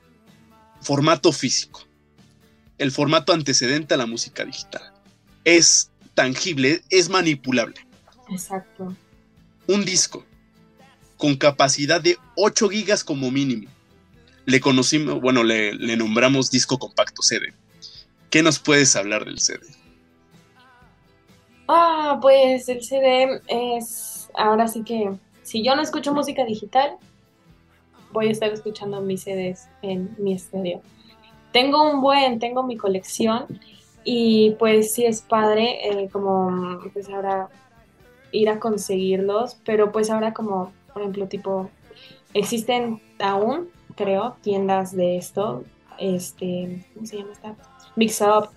[0.80, 1.86] formato físico
[2.82, 4.82] el formato antecedente a la música digital.
[5.44, 7.76] Es tangible, es manipulable.
[8.28, 8.96] Exacto.
[9.68, 10.24] Un disco
[11.16, 13.68] con capacidad de 8 gigas como mínimo.
[14.46, 17.54] Le conocimos, bueno, le, nombramos disco compacto CD.
[18.30, 19.64] ¿Qué nos puedes hablar del CD?
[21.68, 25.12] Ah, pues el CD es, ahora sí que,
[25.44, 26.96] si yo no escucho música digital,
[28.10, 30.82] voy a estar escuchando mis CDs en mi estéreo
[31.52, 33.46] tengo un buen, tengo mi colección
[34.04, 37.48] y pues sí es padre eh, como pues ahora
[38.32, 41.70] ir a conseguirlos, pero pues ahora como, por ejemplo, tipo,
[42.34, 45.64] existen aún, creo, tiendas de esto,
[45.98, 47.54] este, ¿cómo se llama esta?
[47.94, 48.48] Mix Up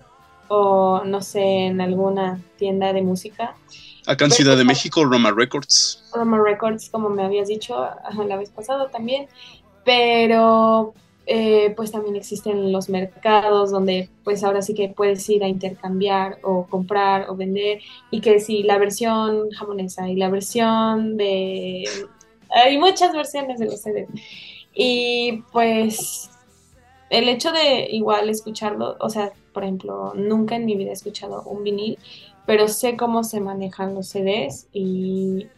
[0.48, 3.56] o no sé, en alguna tienda de música.
[4.06, 6.10] Acá en Ciudad de México, Roma Records.
[6.14, 7.86] Roma Records, como me habías dicho
[8.26, 9.26] la vez pasada también,
[9.84, 10.94] pero
[11.26, 16.38] eh, pues también existen los mercados donde pues ahora sí que puedes ir a intercambiar
[16.42, 17.80] o comprar o vender
[18.12, 21.84] y que si la versión japonesa y la versión de
[22.50, 24.08] Hay muchas versiones de los CDs.
[24.72, 26.30] Y pues
[27.10, 31.42] el hecho de igual escucharlo, o sea, por ejemplo, nunca en mi vida he escuchado
[31.42, 31.98] un vinil,
[32.46, 35.48] pero sé cómo se manejan los CDs y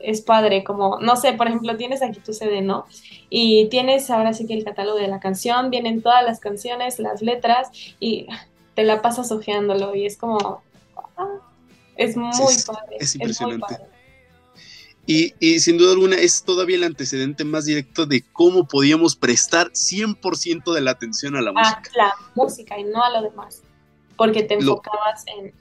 [0.00, 2.86] es padre, como, no sé, por ejemplo, tienes aquí tu CD, ¿no?
[3.30, 7.22] Y tienes ahora sí que el catálogo de la canción, vienen todas las canciones, las
[7.22, 7.70] letras
[8.00, 8.26] y
[8.74, 10.62] te la pasas ojeándolo y es como,
[11.16, 11.40] ah,
[11.96, 12.96] es muy padre.
[12.98, 13.78] Es impresionante.
[15.06, 19.70] Y, y, sin duda alguna es todavía el antecedente más directo de cómo podíamos prestar
[19.72, 21.82] 100% de la atención a la música.
[21.94, 23.62] A la música y no a lo demás,
[24.16, 25.52] porque te enfocabas en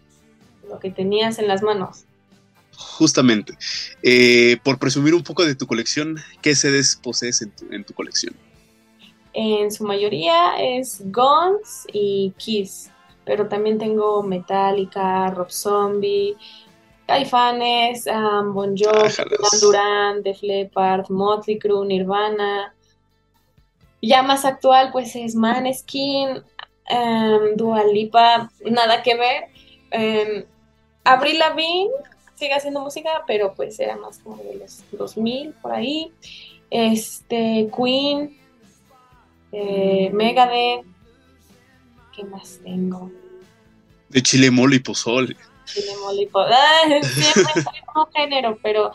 [0.70, 2.06] lo que tenías en las manos.
[2.76, 3.58] Justamente,
[4.02, 7.94] eh, por presumir un poco de tu colección, ¿qué CDs posees en tu, en tu
[7.94, 8.36] colección?
[9.34, 12.92] En su mayoría es Guns y Kiss,
[13.26, 16.36] pero también tengo Metallica, Rob Zombie,
[17.08, 22.74] Caifanes, um, Bon Jovi, Duran Duran, Def Leppard, Motley Crue, Nirvana.
[24.02, 26.44] Ya más actual, pues es Maneskin,
[26.90, 29.44] um, Dua Lipa, nada que ver.
[29.92, 30.44] Um,
[31.06, 31.92] Avril Lavigne
[32.36, 36.12] sigue haciendo música, pero pues era más como de los 2000 por ahí.
[36.70, 38.38] Este, Queen,
[39.52, 40.86] eh, Megadeth,
[42.16, 43.12] ¿qué más tengo?
[44.10, 45.36] De Chile Mole y Pozole.
[45.66, 46.56] Chile Mole y Pozole.
[46.56, 47.66] Ah, siempre
[47.96, 48.92] un género, pero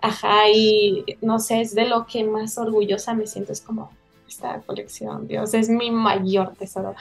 [0.00, 3.90] ajá, y no sé, es de lo que más orgullosa me siento, es como
[4.26, 6.94] esta colección, Dios, es mi mayor tesoro.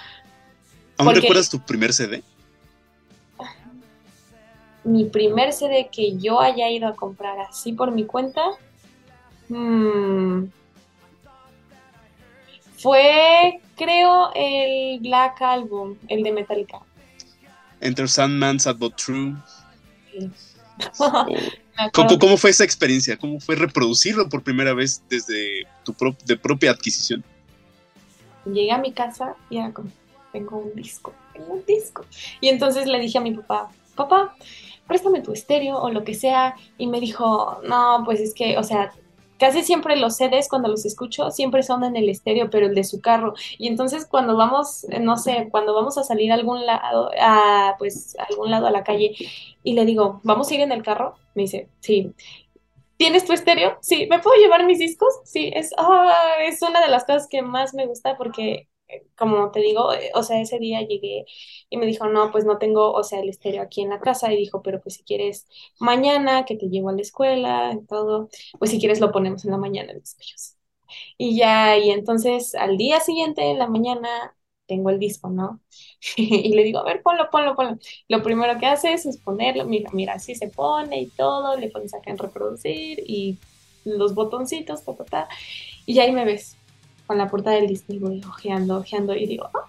[0.98, 2.24] ¿Aún recuerdas tu primer CD?
[4.84, 8.42] Mi primer CD que yo haya ido a comprar así por mi cuenta
[9.50, 10.46] hmm,
[12.78, 16.80] fue, creo, el Black Album, el de Metallica.
[17.82, 19.36] Enter Sandman, Sad But True.
[21.94, 23.18] ¿Cómo, fue esa experiencia?
[23.18, 25.94] ¿Cómo fue reproducirlo por primera vez desde tu
[26.26, 27.24] de propia adquisición?
[28.46, 29.90] Llegué a mi casa y era como,
[30.32, 32.06] tengo un disco, tengo un disco.
[32.40, 34.36] Y entonces le dije a mi papá, papá,
[34.88, 36.56] préstame tu estéreo o lo que sea.
[36.80, 38.92] Y me dijo, no, pues es que, o sea,
[39.40, 42.84] casi siempre los CDs cuando los escucho siempre son en el estéreo, pero el de
[42.84, 43.34] su carro.
[43.58, 48.16] Y entonces cuando vamos, no sé, cuando vamos a salir a algún lado, a, pues
[48.20, 49.16] a algún lado a la calle
[49.64, 51.16] y le digo, ¿vamos a ir en el carro?
[51.36, 52.14] Me dice, sí.
[52.98, 53.78] ¿Tienes tu estéreo?
[53.82, 54.08] Sí.
[54.10, 55.14] ¿Me puedo llevar mis discos?
[55.24, 55.52] Sí.
[55.56, 58.68] Es, ah, es una de las cosas que más me gusta porque
[59.18, 61.26] como te digo, eh, o sea, ese día llegué
[61.70, 64.32] y me dijo, no, pues no tengo, o sea, el estéreo aquí en la casa.
[64.34, 65.48] Y dijo, pero pues si quieres
[65.80, 69.52] mañana que te llevo a la escuela y todo, pues si quieres lo ponemos en
[69.52, 70.02] la mañana en
[71.18, 74.36] Y ya, y entonces al día siguiente, en la mañana,
[74.68, 75.62] tengo el disco, ¿no?
[76.18, 77.78] y le digo, a ver, ponlo, ponlo, ponlo.
[78.08, 81.94] Lo primero que haces es ponerlo, mira, mira, así se pone y todo, le pones
[81.94, 83.40] acá en reproducir y
[83.84, 85.30] los botoncitos, ta, ta, ta.
[85.86, 86.59] Y ahí me ves
[87.10, 89.66] con la puerta del disco y voy ojeando, ojeando y digo, ah".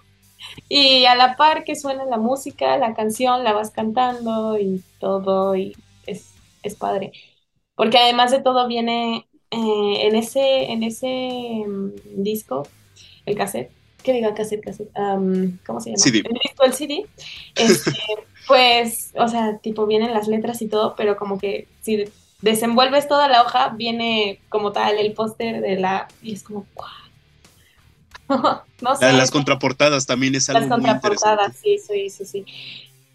[0.69, 5.55] y a la par que suena la música, la canción, la vas cantando y todo,
[5.55, 5.75] y
[6.05, 7.13] es, es padre.
[7.73, 12.67] Porque además de todo viene eh, en ese, en ese mm, disco,
[13.25, 13.71] el cassette,
[14.03, 14.91] ¿qué diga cassette, cassette?
[15.65, 15.97] ¿Cómo se llama?
[15.97, 16.19] CD.
[16.19, 17.07] El disco, el CD.
[17.55, 17.91] Este,
[18.47, 22.05] pues, o sea, tipo vienen las letras y todo, pero como que si
[22.41, 26.07] desenvuelves toda la hoja, viene como tal el póster de la...
[26.21, 27.00] Y es como, ¡guau!
[28.81, 29.11] no sé.
[29.13, 32.45] Las contraportadas también es algo Las contraportadas, sí, sí, sí, sí.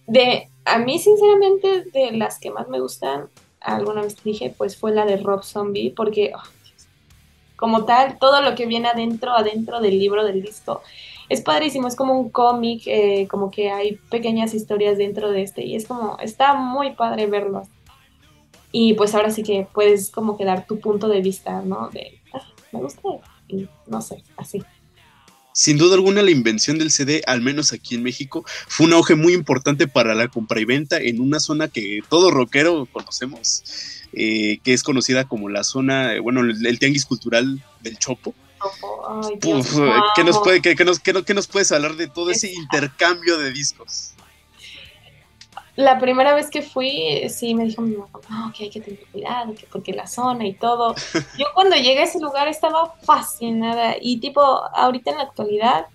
[0.07, 3.29] De, a mí, sinceramente, de las que más me gustan,
[3.61, 6.43] alguna vez te dije, pues fue la de Rob Zombie, porque oh,
[7.57, 10.83] como tal, todo lo que viene adentro, adentro del libro, del disco,
[11.29, 15.65] es padrísimo, es como un cómic, eh, como que hay pequeñas historias dentro de este,
[15.65, 17.63] y es como, está muy padre verlo.
[18.71, 21.89] Y pues ahora sí que puedes como que dar tu punto de vista, ¿no?
[21.89, 23.01] De, ah, me gusta,
[23.49, 24.63] y no sé, así.
[25.57, 29.15] Sin duda alguna, la invención del CD, al menos aquí en México, fue un auge
[29.15, 33.65] muy importante para la compra y venta en una zona que todo rockero conocemos,
[34.13, 38.35] eh, que es conocida como la zona, bueno, el, tianguis cultural del Chopo.
[40.15, 44.13] ¿qué, nos puede, qué, nos, qué, nos puedes hablar de todo ese intercambio de discos?
[45.77, 49.01] La primera vez que fui, sí me dijo mi mamá, no, que hay que tener
[49.13, 50.95] cuidado, que porque la zona y todo.
[51.39, 55.87] Yo cuando llegué a ese lugar estaba fascinada y tipo, ahorita en la actualidad,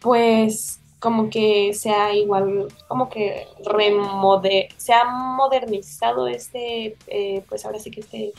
[0.00, 7.64] pues como que se ha igual, como que remode se ha modernizado este, eh, pues
[7.64, 8.32] ahora sí que este,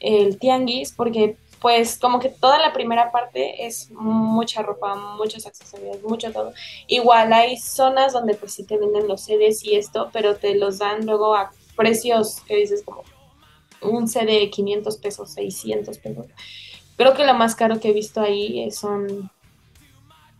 [0.00, 6.02] el tianguis, porque pues como que toda la primera parte es mucha ropa, muchos accesorios,
[6.02, 6.52] mucho todo.
[6.88, 10.76] Igual hay zonas donde pues sí te venden los CDs y esto, pero te los
[10.76, 13.02] dan luego a precios que dices como,
[13.80, 16.26] un CD de 500 pesos, 600 pesos.
[16.98, 19.30] Creo que lo más caro que he visto ahí son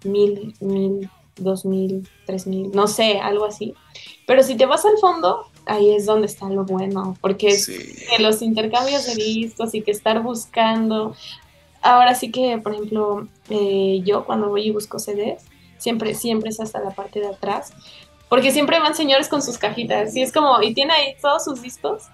[0.04, 3.72] mil, mil, dos mil, tres mil, no sé, algo así.
[4.26, 8.42] Pero si te vas al fondo, ahí es donde está lo bueno, porque que los
[8.42, 11.14] intercambios de discos y que estar buscando.
[11.82, 15.44] Ahora sí que, por ejemplo, eh, yo cuando voy y busco CDs,
[15.78, 17.72] siempre, siempre es hasta la parte de atrás,
[18.28, 21.60] porque siempre van señores con sus cajitas y es como, y tiene ahí todos sus
[21.62, 22.04] discos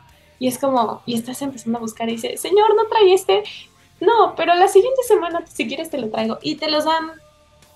[0.41, 3.45] y es como, y estás empezando a buscar y dice, señor, no trae este.
[4.01, 6.39] No, pero la siguiente semana, si quieres, te lo traigo.
[6.41, 7.13] Y te los dan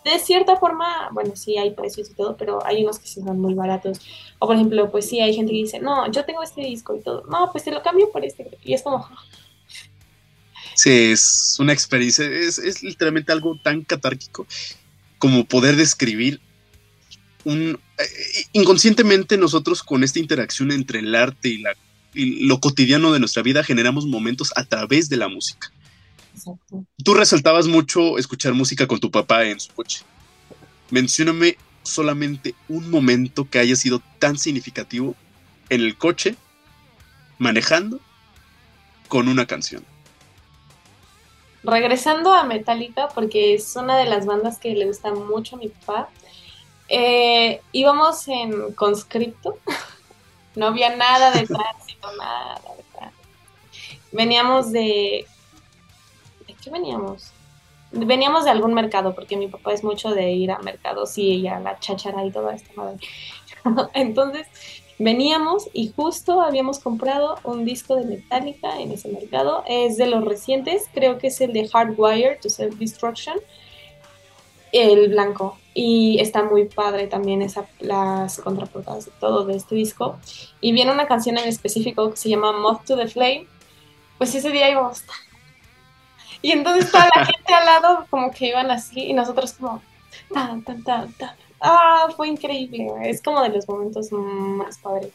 [0.04, 3.40] de cierta forma, bueno, sí hay precios y todo, pero hay unos que sí son
[3.40, 4.00] muy baratos.
[4.38, 7.00] O por ejemplo, pues sí hay gente que dice, no, yo tengo este disco y
[7.00, 7.24] todo.
[7.30, 8.58] No, pues te lo cambio por este.
[8.62, 9.08] Y es como...
[10.74, 14.46] Sí, es una experiencia, es, es literalmente algo tan catárquico
[15.18, 16.40] como poder describir
[17.44, 17.78] un...
[17.98, 21.74] Eh, inconscientemente nosotros con esta interacción entre el arte y la
[22.14, 25.72] lo cotidiano de nuestra vida generamos momentos a través de la música.
[26.34, 26.84] Exacto.
[27.02, 30.02] Tú resaltabas mucho escuchar música con tu papá en su coche.
[30.90, 35.14] Mencióname solamente un momento que haya sido tan significativo
[35.68, 36.36] en el coche,
[37.38, 38.00] manejando,
[39.08, 39.84] con una canción.
[41.62, 45.68] Regresando a Metallica, porque es una de las bandas que le gusta mucho a mi
[45.68, 46.10] papá,
[46.88, 49.58] eh, íbamos en conscripto,
[50.54, 53.28] no había nada de tránsito, nada de tránsito.
[54.12, 55.26] Veníamos de...
[56.64, 57.30] ¿De qué veníamos?
[57.92, 61.60] Veníamos de algún mercado, porque mi papá es mucho de ir a mercados y a
[61.60, 62.70] la cháchara y todo esto.
[63.94, 64.46] Entonces,
[64.98, 69.62] veníamos y justo habíamos comprado un disco de Metallica en ese mercado.
[69.66, 73.38] Es de los recientes, creo que es el de Hardwire to Self-Destruction,
[74.72, 80.18] el blanco y está muy padre también esa, las contraportadas de todo de este disco.
[80.60, 83.46] Y viene una canción en específico que se llama Moth to the Flame.
[84.18, 85.02] Pues ese día íbamos.
[86.44, 89.80] Y entonces toda la gente al lado como que iban así y nosotros como
[90.30, 91.30] tan, tan, tan, tan.
[91.58, 92.86] Ah, fue increíble.
[93.04, 95.10] Es como de los momentos más padres.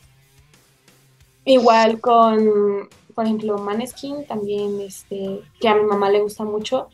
[1.46, 6.90] Igual con, por ejemplo, Maneskin también, este, que a mi mamá le gusta mucho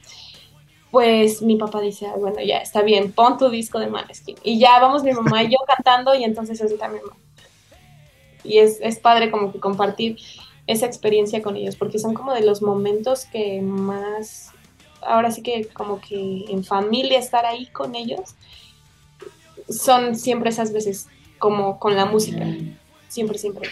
[0.91, 4.38] pues mi papá dice, bueno, ya está bien, pon tu disco de Maneskin.
[4.43, 7.04] Y ya vamos mi mamá y yo cantando y entonces así también.
[8.43, 10.17] Y es, es padre como que compartir
[10.67, 14.51] esa experiencia con ellos, porque son como de los momentos que más,
[15.01, 18.36] ahora sí que como que en familia estar ahí con ellos,
[19.69, 22.45] son siempre esas veces como con la música,
[23.10, 23.69] siempre, siempre.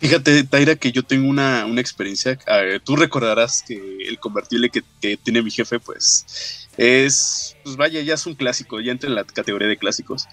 [0.00, 2.38] Fíjate, Taira, que yo tengo una, experiencia.
[2.84, 8.24] tú recordarás que el convertible que, tiene mi jefe, pues es, pues vaya, ya es
[8.24, 10.26] un clásico, ya entra en la categoría de clásicos.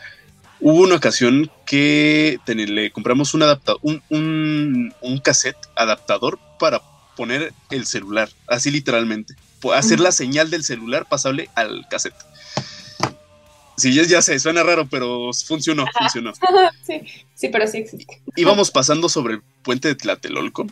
[0.62, 6.82] Hubo una ocasión que le compramos un, adaptador, un, un, cassette adaptador para
[7.16, 9.36] poner el celular, así literalmente.
[9.74, 12.16] Hacer la señal del celular pasable al cassette.
[13.78, 16.32] Sí, ya, sé, suena raro, pero funcionó, funcionó.
[16.86, 17.02] sí,
[17.34, 18.22] sí, pero sí existe.
[18.36, 20.68] Íbamos pasando sobre el puente de Tlatelolco.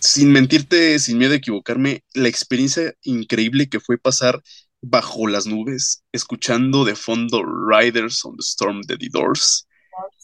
[0.00, 4.42] Sin mentirte, sin miedo a equivocarme, la experiencia increíble que fue pasar
[4.82, 9.66] bajo las nubes, escuchando de fondo Riders on the Storm de The Doors,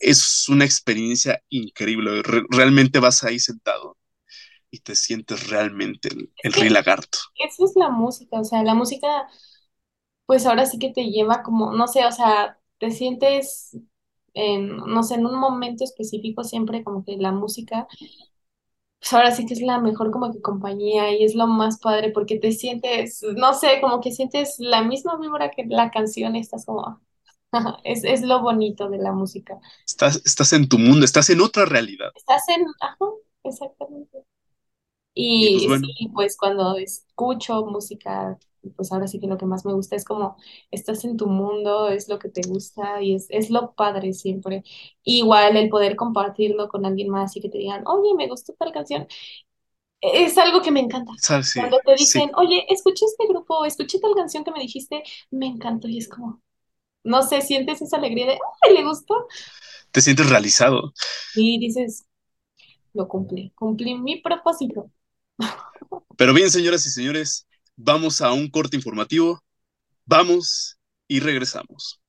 [0.00, 2.22] es una experiencia increíble.
[2.50, 3.96] realmente vas ahí sentado
[4.70, 7.18] y te sientes realmente el, el rey lagarto.
[7.38, 9.28] Eso es la música, o sea, la música
[10.28, 13.78] pues ahora sí que te lleva como, no sé, o sea, te sientes
[14.34, 17.88] en, no sé, en un momento específico siempre como que la música,
[19.00, 22.10] pues ahora sí que es la mejor como que compañía y es lo más padre
[22.12, 26.66] porque te sientes, no sé, como que sientes la misma vibra que la canción estás
[26.66, 27.00] como,
[27.84, 29.58] es, es lo bonito de la música.
[29.86, 32.10] Estás, estás en tu mundo, estás en otra realidad.
[32.14, 32.96] Estás en, ajá,
[33.44, 34.24] exactamente.
[35.14, 38.38] Y, pues, sí, pues cuando escucho música
[38.76, 40.36] pues ahora sí que lo que más me gusta es como
[40.70, 44.62] estás en tu mundo, es lo que te gusta y es, es lo padre siempre.
[45.04, 48.72] Igual el poder compartirlo con alguien más y que te digan, oye, me gustó tal
[48.72, 49.06] canción,
[50.00, 51.12] es algo que me encanta.
[51.54, 55.88] Cuando te dicen, oye, escuché este grupo, escuché tal canción que me dijiste, me encantó
[55.88, 56.40] y es como,
[57.04, 59.26] no sé, sientes esa alegría de, ay, le gustó.
[59.90, 60.92] Te sientes realizado.
[61.34, 62.06] Y dices,
[62.94, 64.90] lo cumplí, cumplí mi propósito.
[66.16, 67.47] Pero bien, señoras y señores,
[67.80, 69.40] Vamos a un corte informativo.
[70.04, 72.00] Vamos y regresamos.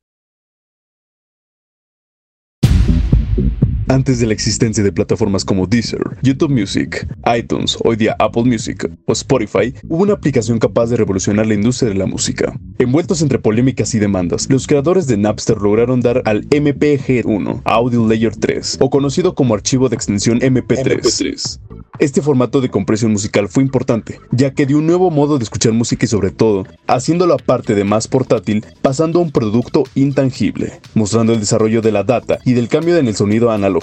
[3.90, 8.88] Antes de la existencia de plataformas como Deezer, YouTube Music, iTunes, hoy día Apple Music
[9.06, 12.54] o Spotify, hubo una aplicación capaz de revolucionar la industria de la música.
[12.78, 18.36] Envueltos entre polémicas y demandas, los creadores de Napster lograron dar al MPG-1, Audio Layer
[18.36, 21.60] 3, o conocido como archivo de extensión MP3
[21.98, 25.74] Este formato de compresión musical fue importante, ya que dio un nuevo modo de escuchar
[25.74, 31.34] música y sobre todo, haciéndolo aparte de más portátil, pasando a un producto intangible, mostrando
[31.34, 33.79] el desarrollo de la data y del cambio en el sonido analógico.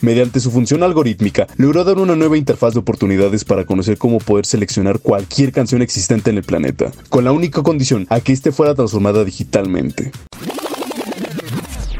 [0.00, 4.44] Mediante su función algorítmica, logró dar una nueva interfaz de oportunidades para conocer cómo poder
[4.44, 8.74] seleccionar cualquier canción existente en el planeta, con la única condición a que éste fuera
[8.74, 10.12] transformada digitalmente.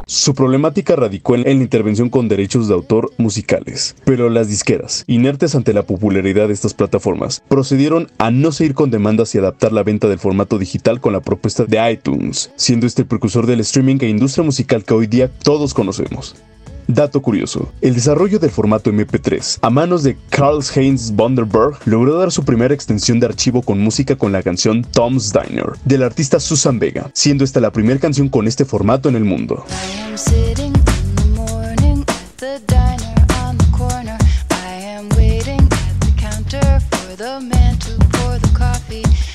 [0.07, 5.55] Su problemática radicó en la intervención con derechos de autor musicales, pero las disqueras, inertes
[5.55, 9.83] ante la popularidad de estas plataformas, procedieron a no seguir con demandas y adaptar la
[9.83, 13.97] venta del formato digital con la propuesta de iTunes, siendo este el precursor del streaming
[14.03, 16.37] e industria musical que hoy día todos conocemos.
[16.87, 22.45] Dato curioso, el desarrollo del formato MP3 a manos de Karl-Heinz Bonderberg logró dar su
[22.45, 27.11] primera extensión de archivo con música con la canción Tom's Diner del artista Susan Vega,
[27.15, 29.65] siendo esta la primera canción con este formato en el mundo.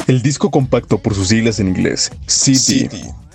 [0.06, 2.90] El disco compacto por sus siglas en inglés, CD,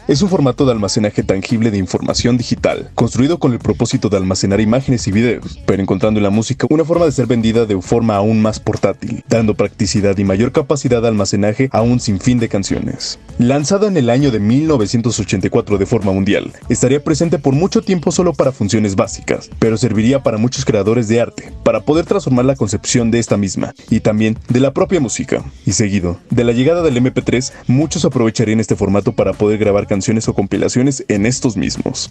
[0.06, 4.60] es un formato de almacenaje tangible de información digital, construido con el propósito de almacenar
[4.60, 8.16] imágenes y videos, pero encontrando en la música una forma de ser vendida de forma
[8.16, 13.18] aún más portátil, dando practicidad y mayor capacidad de almacenaje a un sinfín de canciones.
[13.38, 18.34] Lanzada en el año de 1984 de forma mundial, estaría presente por mucho tiempo solo
[18.34, 23.10] para funciones básicas, pero serviría para muchos creadores de arte, para poder transformar la concepción
[23.10, 25.42] de esta misma, y también de la propia música.
[25.64, 29.93] Y seguido, de la llegada del MP3, muchos aprovecharían este formato para poder grabar canciones
[30.26, 32.10] o compilaciones en estos mismos.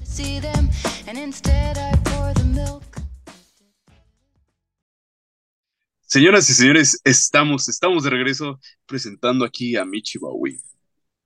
[6.05, 10.59] Señoras y señores, estamos, estamos de regreso presentando aquí a Michi Bowie.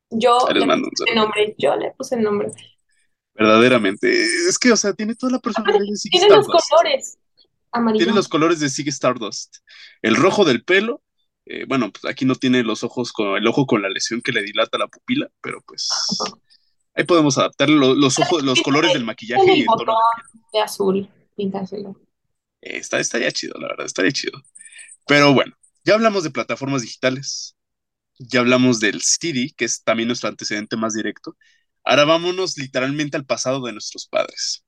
[0.10, 2.52] Yo le puse el nombre, yo le puse el nombre.
[3.36, 4.10] Verdaderamente,
[4.50, 7.20] es que, o sea, tiene toda la personalidad de Ziggy Tiene los colores.
[7.72, 8.06] Amarillo.
[8.06, 9.58] Tiene los colores de Ziggy Stardust.
[10.02, 11.04] El rojo del pelo,
[11.46, 14.34] eh, bueno, pues aquí no tiene los ojos con el ojo con la lesión que
[14.34, 15.88] le dilata la pupila, pero pues
[16.98, 19.96] Ahí podemos adaptar los, ojos, los colores del maquillaje y el tono
[20.52, 21.96] de, azul, pintárselo.
[22.60, 24.42] Eh, está, estaría chido, la verdad, estaría chido.
[25.06, 27.56] Pero bueno, ya hablamos de plataformas digitales,
[28.18, 31.38] ya hablamos del CD, que es también nuestro antecedente más directo.
[31.84, 34.66] Ahora vámonos literalmente al pasado de nuestros padres.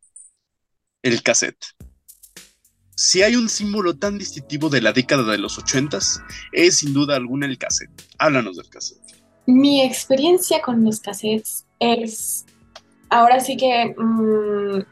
[1.02, 1.66] El cassette.
[2.96, 6.22] Si hay un símbolo tan distintivo de la década de los ochentas,
[6.52, 7.90] es sin duda alguna el cassette.
[8.20, 8.99] Háblanos del cassette.
[9.52, 12.46] Mi experiencia con los cassettes es,
[13.10, 14.84] ahora sí que mm,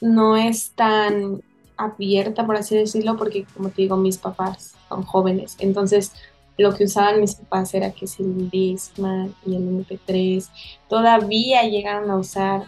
[0.00, 1.42] no es tan
[1.76, 6.12] abierta, por así decirlo, porque como te digo, mis papás son jóvenes, entonces
[6.56, 10.48] lo que usaban mis papás era que si el Discman y el MP3
[10.88, 12.62] todavía llegaron a usar,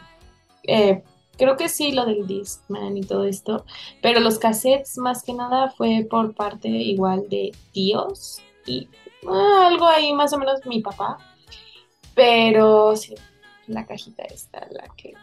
[0.65, 1.03] eh,
[1.39, 3.65] creo que sí lo del Discman y todo esto,
[4.03, 8.89] pero los cassettes más que nada fue por parte igual de tíos y
[9.29, 11.19] ah, algo ahí más o menos mi papá,
[12.15, 13.15] pero sí,
[13.67, 15.15] la cajita esta, la que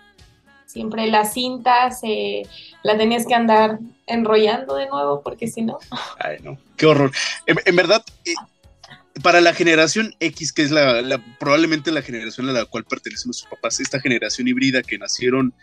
[0.66, 2.44] siempre la cinta se
[2.84, 5.80] la tenías que andar enrollando de nuevo porque si no.
[6.20, 7.12] Ay, no, qué horror.
[7.48, 8.34] En, verdad, eh,
[9.24, 13.50] para la generación X, que es la, probablemente la generación a la cual pertenecen nuestros
[13.50, 15.54] papás, esta generación híbrida que nacieron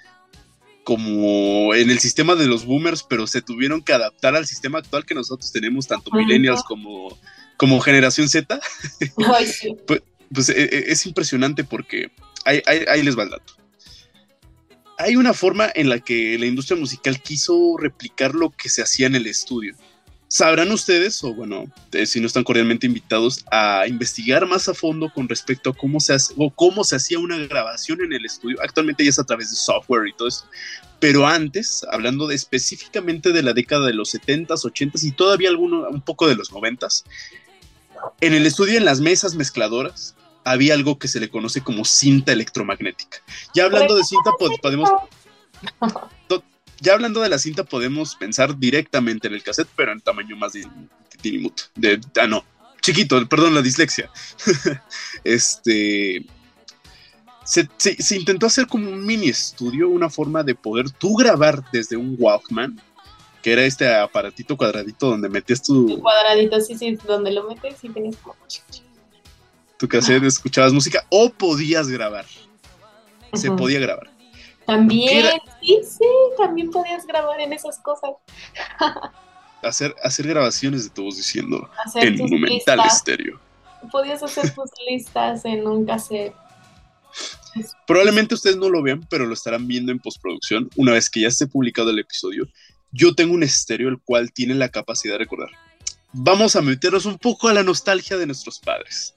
[0.83, 5.05] como en el sistema de los boomers, pero se tuvieron que adaptar al sistema actual
[5.05, 7.17] que nosotros tenemos, tanto millennials como,
[7.57, 8.59] como generación Z.
[9.35, 9.77] Ay, sí.
[9.87, 10.03] pues,
[10.33, 12.11] pues e, e, es impresionante porque
[12.45, 13.55] ahí, les va el dato.
[14.99, 19.07] Hay una forma en la que la industria musical quiso replicar lo que se hacía
[19.07, 19.75] en el estudio.
[20.29, 25.09] Sabrán ustedes, o bueno, eh, si no están cordialmente invitados, a investigar más a fondo
[25.15, 28.57] con respecto a cómo se, hace, o cómo se hacía una grabación en el estudio.
[28.61, 30.49] Actualmente ya es a través de software y todo esto.
[30.99, 35.89] Pero antes, hablando de, específicamente de la década de los 70s, 80s y todavía alguno,
[35.89, 37.05] un poco de los 90s,
[38.21, 42.33] en el estudio, en las mesas mezcladoras, había algo que se le conoce como cinta
[42.33, 43.19] electromagnética.
[43.55, 44.31] Ya hablando de cinta,
[44.63, 44.91] podemos...
[46.79, 50.53] Ya hablando de la cinta, podemos pensar directamente en el cassette, pero en tamaño más
[51.23, 51.65] diminuto.
[51.75, 52.45] De, ah, no,
[52.83, 54.11] chiquito, perdón, la dislexia.
[55.25, 56.25] este.
[57.45, 61.97] Se, se, intentó hacer como un mini estudio, una forma de poder tú grabar desde
[61.97, 62.81] un Walkman,
[63.47, 66.01] que era este aparatito cuadradito donde metías tu.
[66.01, 68.35] cuadradito, sí, sí, donde lo metes y tenías como
[69.79, 72.27] tu cassette, escuchabas música o podías grabar.
[73.35, 74.11] Se podía grabar.
[74.67, 75.27] También,
[75.61, 76.05] sí, sí,
[76.37, 78.11] también podías grabar en esas cosas.
[79.63, 83.39] hacer, hacer grabaciones de todos diciendo en Monumental Estéreo.
[83.93, 86.35] Podías hacer tus listas en un cassette.
[87.87, 91.29] Probablemente ustedes no lo vean, pero lo estarán viendo en postproducción una vez que ya
[91.29, 92.49] esté publicado el episodio.
[92.97, 95.51] Yo tengo un estéreo el cual tiene la capacidad de recordar.
[96.13, 99.15] Vamos a meternos un poco a la nostalgia de nuestros padres.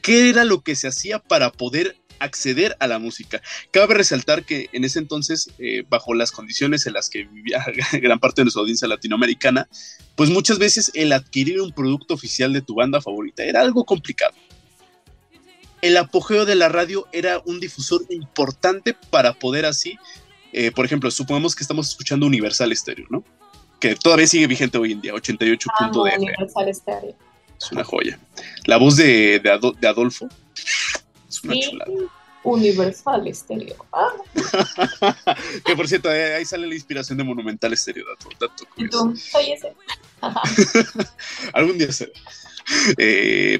[0.00, 3.42] ¿Qué era lo que se hacía para poder acceder a la música?
[3.70, 8.18] Cabe resaltar que en ese entonces, eh, bajo las condiciones en las que vivía gran
[8.18, 9.68] parte de nuestra audiencia latinoamericana,
[10.14, 14.34] pues muchas veces el adquirir un producto oficial de tu banda favorita era algo complicado.
[15.82, 19.98] El apogeo de la radio era un difusor importante para poder así,
[20.54, 23.24] eh, por ejemplo, supongamos que estamos escuchando Universal Stereo, ¿no?
[23.80, 25.68] Que todavía sigue vigente hoy en día, 88.
[25.78, 27.14] Amo de Universal Stereo.
[27.60, 28.18] Es una joya.
[28.66, 30.28] La voz de, de, Ado- de Adolfo
[31.28, 31.90] es una Sí, chulada.
[32.44, 33.86] Universal Stereo.
[33.92, 34.12] Ah,
[35.64, 38.04] que por cierto, ahí sale la inspiración de Monumental Stereo.
[38.38, 39.72] Dato, dato soy ese.
[41.52, 42.12] Algún día será.
[42.98, 43.58] Eh,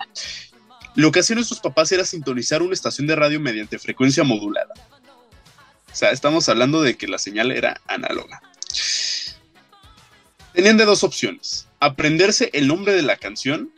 [0.95, 4.73] lo que hacían nuestros papás era sintonizar una estación de radio mediante frecuencia modulada.
[5.95, 8.43] O sea, estamos hablando de que la señal era análoga.
[10.53, 11.69] Tenían de dos opciones.
[11.79, 13.71] Aprenderse el nombre de la canción.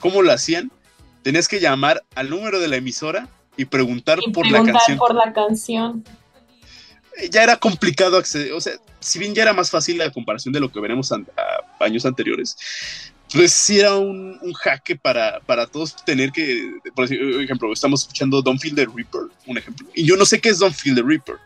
[0.00, 0.72] ¿Cómo lo hacían?
[1.22, 4.98] Tenías que llamar al número de la emisora y preguntar Y por la canción.
[4.98, 6.04] por la canción.
[7.30, 10.60] ya era complicado acceder, o sea, si bien ya era más fácil la comparación de
[10.60, 11.26] lo que veremos an-
[11.78, 12.56] a años anteriores,
[13.32, 18.40] pues sí era un, un jaque para, para todos tener que, por ejemplo, estamos escuchando
[18.42, 21.02] Don't Feel the Reaper, un ejemplo, y yo no sé qué es Don't Feel the
[21.02, 21.36] Reaper,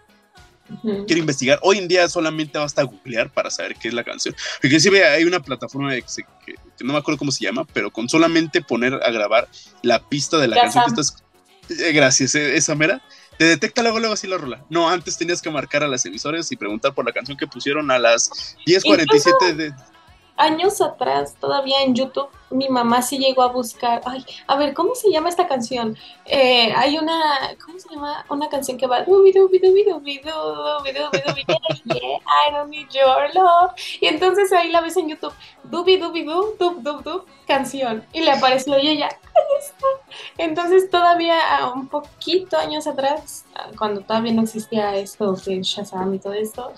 [1.07, 5.05] quiero investigar, hoy en día solamente basta googlear para saber qué es la canción, inclusive
[5.05, 8.09] hay una plataforma que, se- que- que no me acuerdo cómo se llama, pero con
[8.09, 9.49] solamente poner a grabar
[9.83, 11.23] la pista de la canción que estás...
[11.89, 13.03] eh, Gracias, eh, esa mera
[13.37, 14.63] te detecta luego, luego así la rola.
[14.69, 17.91] No, antes tenías que marcar a las emisoras y preguntar por la canción que pusieron
[17.91, 18.31] a las
[18.67, 19.75] 10.47 de...
[20.41, 24.01] Años atrás, todavía en YouTube, mi mamá sí llegó a buscar.
[24.07, 25.99] Ay, a ver, ¿cómo se llama esta canción?
[26.25, 27.21] Eh, hay una,
[27.63, 28.25] ¿cómo se llama?
[28.31, 29.03] Una canción que va.
[29.03, 32.19] "Dubi, dubi, dubi, dubi, dubi, dubi, dubi, yeah, yeah,
[32.49, 33.73] I don't need your love.
[34.01, 35.35] Y entonces ahí la ves en YouTube.
[35.65, 38.03] Dubi, dubi, dub, dub, dub, dub, canción.
[38.15, 39.87] Y le apareció y ella, ahí está.
[40.39, 46.15] Entonces todavía ah, un poquito años atrás, ah, cuando todavía no existía esto de Shazam
[46.15, 46.73] y todo esto,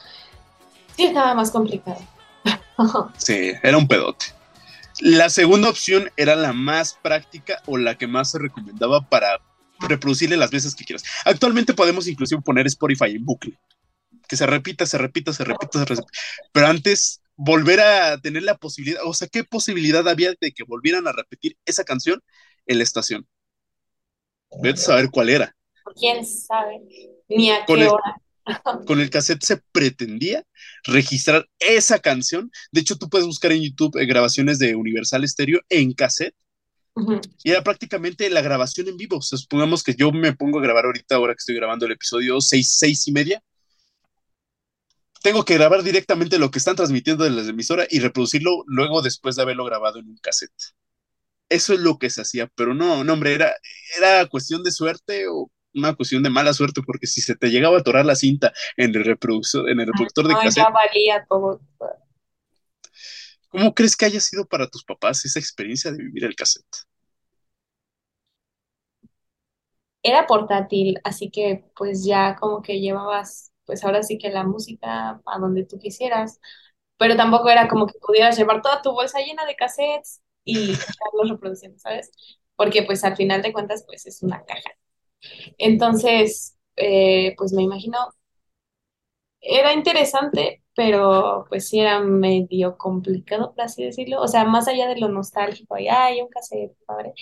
[0.96, 2.00] sí estaba más complicado.
[3.18, 4.26] Sí, era un pedote.
[5.00, 9.40] La segunda opción era la más práctica o la que más se recomendaba para
[9.80, 11.04] reproducirle las veces que quieras.
[11.24, 13.58] Actualmente podemos inclusive poner Spotify en bucle.
[14.28, 16.06] Que se repita, se repita, se repita, se repita.
[16.52, 21.06] Pero antes, volver a tener la posibilidad, o sea, ¿qué posibilidad había de que volvieran
[21.08, 22.22] a repetir esa canción
[22.66, 23.26] en la estación?
[24.62, 25.56] Vete a saber cuál era.
[25.98, 26.80] quién sabe
[27.28, 28.16] ni a qué hora.
[28.86, 30.44] Con el cassette se pretendía
[30.84, 32.50] registrar esa canción.
[32.70, 36.34] De hecho, tú puedes buscar en YouTube eh, grabaciones de Universal Stereo en cassette
[37.42, 39.18] y era prácticamente la grabación en vivo.
[39.18, 41.92] O sea, supongamos que yo me pongo a grabar ahorita, ahora que estoy grabando el
[41.92, 43.42] episodio 6, 6 y media.
[45.22, 49.36] Tengo que grabar directamente lo que están transmitiendo de la emisora y reproducirlo luego después
[49.36, 50.52] de haberlo grabado en un cassette.
[51.48, 53.54] Eso es lo que se hacía, pero no, no, hombre, era,
[53.98, 57.76] era cuestión de suerte o una cuestión de mala suerte, porque si se te llegaba
[57.78, 61.24] a atorar la cinta en el reproductor, en el reproductor de No, cassette, ya valía
[61.28, 61.60] todo.
[63.48, 66.66] ¿cómo crees que haya sido para tus papás esa experiencia de vivir el cassette?
[70.02, 75.20] Era portátil, así que pues ya como que llevabas, pues ahora sí que la música
[75.24, 76.40] a donde tú quisieras,
[76.98, 81.30] pero tampoco era como que pudieras llevar toda tu bolsa llena de cassettes y estarlos
[81.30, 82.10] reproduciendo, ¿sabes?
[82.56, 84.70] Porque pues al final de cuentas pues es una caja.
[85.58, 87.98] Entonces, eh, pues me imagino,
[89.40, 94.20] era interesante, pero pues sí era medio complicado, por así decirlo.
[94.22, 97.12] O sea, más allá de lo nostálgico, y ay, un cassette, padre.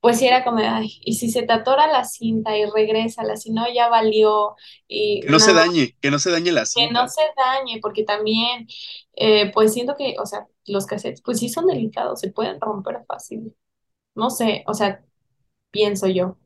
[0.00, 3.52] Pues sí era como, ay, y si se te atora la cinta y regresa, si
[3.52, 4.56] no, ya valió.
[4.88, 6.92] Y Que no se dañe, que no se dañe la que cinta.
[6.92, 8.66] no se dañe, porque también,
[9.14, 13.04] eh, pues siento que, o sea, los cassettes, pues sí son delicados, se pueden romper
[13.06, 13.54] fácil.
[14.14, 15.04] No sé, o sea,
[15.72, 16.38] pienso yo.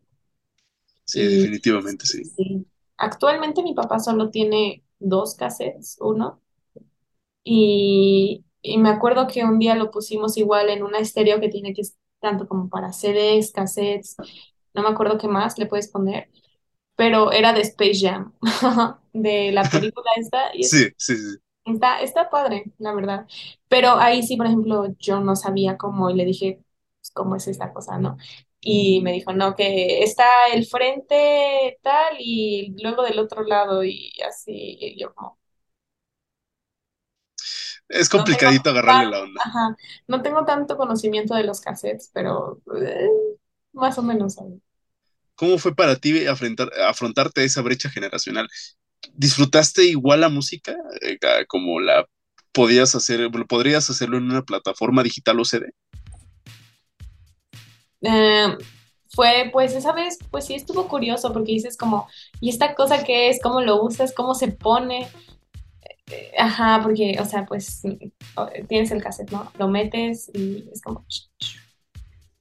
[1.07, 2.23] Sí, Y definitivamente sí.
[2.23, 2.67] sí.
[2.97, 6.43] Actualmente mi papá solo tiene dos cassettes, uno,
[7.45, 11.75] y, y me acuerdo que un día lo pusimos igual en una estéreo que tiene
[11.75, 11.83] que
[12.21, 14.17] tanto como para CDs, cassettes,
[14.75, 16.31] no me acuerdo qué más le puedes poner,
[16.97, 18.35] pero era de Space Jam,
[19.13, 21.37] de la película esta, y Sí, sí, sí.
[21.65, 23.27] está, está padre, la verdad.
[23.69, 26.63] Pero ahí sí, por ejemplo, yo no sabía cómo, y le dije,
[27.01, 28.17] pues, ¿cómo es esta cosa, no?
[28.65, 34.13] Y me dijo, no, que está el frente tal y luego del otro lado y
[34.27, 35.39] así, y yo como,
[37.89, 39.41] Es no complicadito agarrarle la onda.
[39.45, 39.77] ajá,
[40.09, 43.09] no tengo tanto conocimiento de los cassettes, pero eh,
[43.73, 44.37] más o menos.
[45.37, 48.49] ¿Cómo fue para ti afrontar, afrontarte esa brecha generacional?
[49.15, 52.07] ¿Disfrutaste igual la música eh, como la
[52.53, 55.71] podías hacer, podrías hacerlo en una plataforma digital o CD.
[58.05, 58.57] Eh,
[59.09, 62.09] fue, pues esa vez, pues sí estuvo curioso porque dices como,
[62.41, 63.41] ¿y esta cosa qué es?
[63.43, 64.13] ¿Cómo lo usas?
[64.15, 65.09] ¿Cómo se pone?
[66.11, 67.83] Eh, Ajá, porque, o sea, pues
[68.69, 69.51] tienes el cassette, ¿no?
[69.59, 71.05] Lo metes y es como,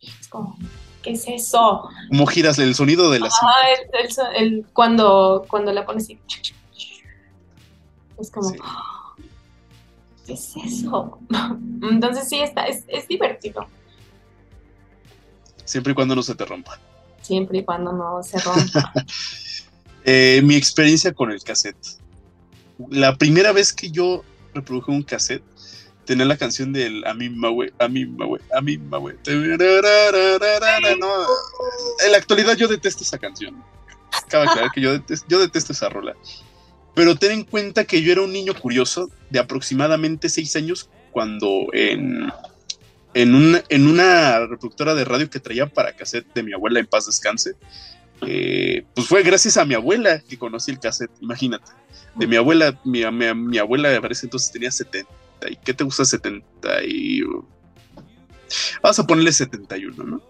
[0.01, 0.57] es como,
[1.01, 1.87] ¿qué es eso?
[2.09, 6.19] ¿Cómo giras el sonido de la Ah, el, el- el- cuando, cuando la pones y
[8.19, 8.57] es como, Sí.
[10.25, 11.19] ¿qué es eso?
[11.89, 13.65] Entonces sí, está, es, es divertido,
[15.65, 16.79] Siempre y cuando no se te rompa.
[17.21, 18.93] siempre y cuando no se rompa.
[20.05, 21.77] Eh, mi experiencia con el cassette.
[22.89, 25.43] La primera vez que yo reproduje un cassette,
[26.05, 29.17] tenía la canción del A mi Mahue, a mi Mahue, a mi Mahue.
[30.99, 31.07] No,
[32.05, 33.63] en la actualidad yo detesto esa canción.
[34.27, 36.15] Cabe aclarar que yo detesto, yo detesto esa rola.
[36.93, 41.67] Pero ten en cuenta que yo era un niño curioso de aproximadamente seis años cuando
[41.73, 42.31] en,
[43.13, 46.87] en, una, en una reproductora de radio que traía para cassette de mi abuela en
[46.87, 47.55] paz descanse,
[48.25, 51.71] eh, pues fue gracias a mi abuela que conocí el cassette, imagínate.
[52.15, 55.09] De mi abuela, mi, mi, mi abuela parece entonces tenía 70.
[55.49, 56.83] ¿Y qué te gusta 70?
[56.85, 57.21] Y,
[58.81, 60.21] vamos a ponerle 71, ¿no?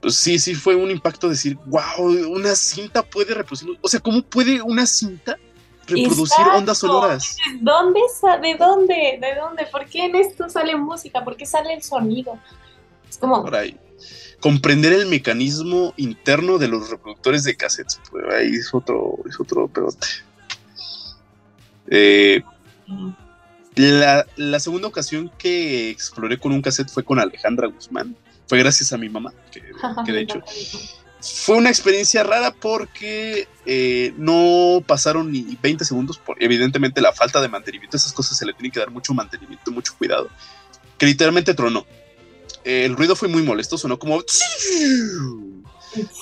[0.00, 3.78] Pues sí, sí fue un impacto decir, wow, una cinta puede reproducir.
[3.80, 5.38] O sea, ¿cómo puede una cinta
[5.86, 6.58] reproducir Exacto.
[6.58, 7.36] ondas sonoras?
[7.60, 8.00] ¿Dónde
[8.40, 9.18] ¿De dónde?
[9.20, 9.66] ¿De dónde?
[9.66, 11.24] ¿Por qué en esto sale música?
[11.24, 12.38] ¿Por qué sale el sonido?
[13.08, 13.78] Es como, Por ahí.
[14.40, 18.00] Comprender el mecanismo interno de los reproductores de cassettes.
[18.10, 20.06] Pues ahí es otro, es otro pedote.
[21.88, 22.42] Eh,
[23.76, 28.16] la, la segunda ocasión que exploré con un cassette fue con Alejandra Guzmán.
[28.48, 29.62] Fue gracias a mi mamá, que,
[30.04, 30.42] que de hecho
[31.22, 37.40] fue una experiencia rara porque eh, no pasaron ni 20 segundos por evidentemente la falta
[37.40, 37.96] de mantenimiento.
[37.96, 40.28] Esas cosas se le tienen que dar mucho mantenimiento, mucho cuidado.
[40.98, 41.86] Que literalmente tronó.
[42.64, 44.42] Eh, el ruido fue muy molesto, sonó como Sí.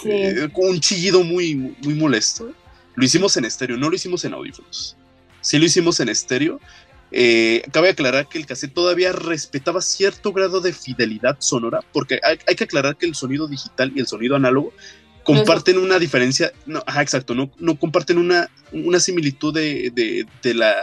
[0.05, 2.53] eh, un chillido muy, muy molesto.
[2.95, 4.97] Lo hicimos en estéreo, no lo hicimos en audífonos.
[5.41, 6.61] Sí lo hicimos en estéreo.
[7.13, 12.39] Eh, cabe aclarar que el cassette todavía respetaba cierto grado de fidelidad sonora, porque hay,
[12.47, 14.73] hay que aclarar que el sonido digital y el sonido análogo
[15.25, 20.55] comparten una diferencia, no, ajá, exacto, no, no comparten una, una similitud de, de, de
[20.55, 20.75] la,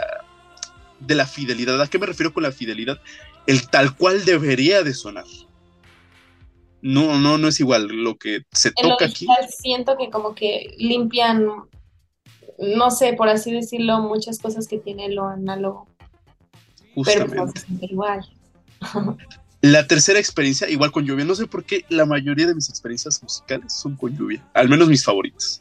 [1.00, 1.80] de la fidelidad.
[1.80, 3.00] ¿A qué me refiero con la fidelidad?
[3.46, 5.24] El tal cual debería de sonar.
[6.80, 7.88] No, no, no es igual.
[7.88, 9.26] Lo que se En lo toca aquí.
[9.26, 11.46] digital siento que como que limpian,
[12.58, 15.88] no sé, por así decirlo, muchas cosas que tiene lo análogo,
[16.94, 17.60] Justamente.
[17.60, 18.20] se siente igual.
[19.60, 21.24] La tercera experiencia, igual con lluvia.
[21.24, 24.88] No sé por qué la mayoría de mis experiencias musicales son con lluvia, al menos
[24.88, 25.60] mis favoritas.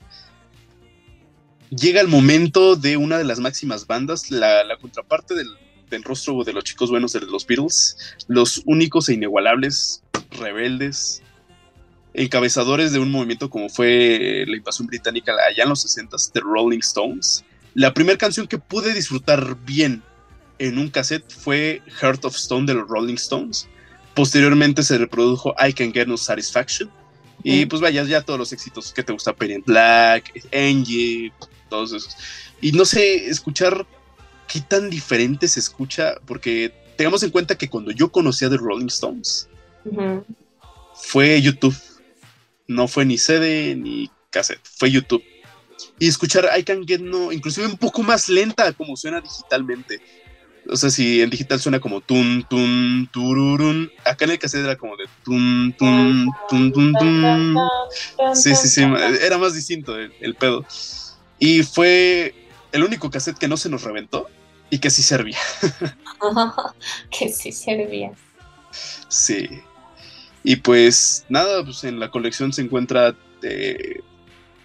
[1.69, 5.49] Llega el momento de una de las máximas bandas, la, la contraparte del,
[5.89, 7.97] del rostro de los chicos buenos de los Beatles,
[8.27, 11.23] los únicos e inigualables, rebeldes,
[12.13, 16.79] encabezadores de un movimiento como fue la invasión británica allá en los 60s, The Rolling
[16.79, 17.43] Stones.
[17.73, 20.03] La primera canción que pude disfrutar bien
[20.59, 23.67] en un cassette fue Heart of Stone de los Rolling Stones.
[24.15, 26.89] Posteriormente se reprodujo I Can Get No Satisfaction.
[27.43, 27.69] Y Mm.
[27.69, 31.31] pues vaya, ya todos los éxitos que te gusta, Penny Black, Angie,
[31.69, 32.15] todos esos.
[32.61, 33.85] Y no sé, escuchar
[34.47, 38.57] qué tan diferente se escucha, porque tengamos en cuenta que cuando yo conocí a The
[38.57, 39.47] Rolling Stones,
[40.95, 41.75] fue YouTube.
[42.67, 45.23] No fue ni CD ni cassette, fue YouTube.
[45.99, 50.01] Y escuchar I Can Get No, inclusive un poco más lenta como suena digitalmente.
[50.69, 54.75] O sea, si en digital suena como tun, tun, tururun, acá en el cassette era
[54.75, 57.57] como de tun, tun, tun, tun, tun.
[58.33, 58.83] Sí, sí, sí,
[59.21, 60.65] era más distinto el, el pedo.
[61.39, 62.33] Y fue
[62.71, 64.27] el único cassette que no se nos reventó
[64.69, 65.37] y que sí servía.
[67.11, 68.11] que sí servía.
[69.07, 69.47] Sí.
[70.43, 74.01] Y pues nada, pues en la colección se encuentra eh,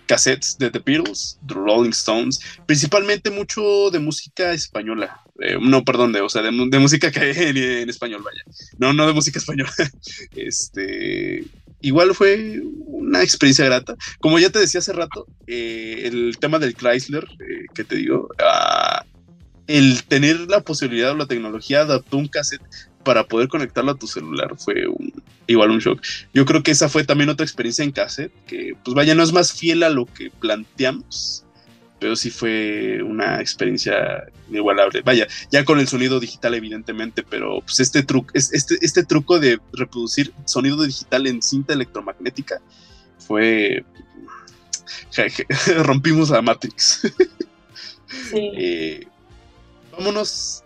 [0.07, 5.23] cassettes de The Beatles, The Rolling Stones, principalmente mucho de música española.
[5.61, 8.43] No, perdón, de, o sea, de, de música que en, en español, vaya.
[8.78, 9.72] No, no de música española.
[10.36, 11.45] Este,
[11.80, 13.97] igual fue una experiencia grata.
[14.20, 18.28] Como ya te decía hace rato, eh, el tema del Chrysler, eh, que te digo,
[18.38, 19.05] ah,
[19.66, 22.62] el tener la posibilidad o la tecnología adaptó un cassette
[23.05, 25.12] para poder conectarlo a tu celular fue un,
[25.47, 26.01] igual un shock.
[26.32, 29.32] Yo creo que esa fue también otra experiencia en cassette, que pues vaya, no es
[29.32, 31.45] más fiel a lo que planteamos,
[32.03, 35.03] pero sí fue una experiencia inigualable.
[35.03, 39.61] Vaya, ya con el sonido digital evidentemente, pero pues este, truco este, este truco de
[39.73, 42.61] reproducir sonido digital en cinta electromagnética
[43.19, 43.85] fue...
[45.85, 47.03] rompimos a Matrix.
[48.29, 48.51] Sí.
[48.55, 49.07] Eh,
[49.91, 50.63] vámonos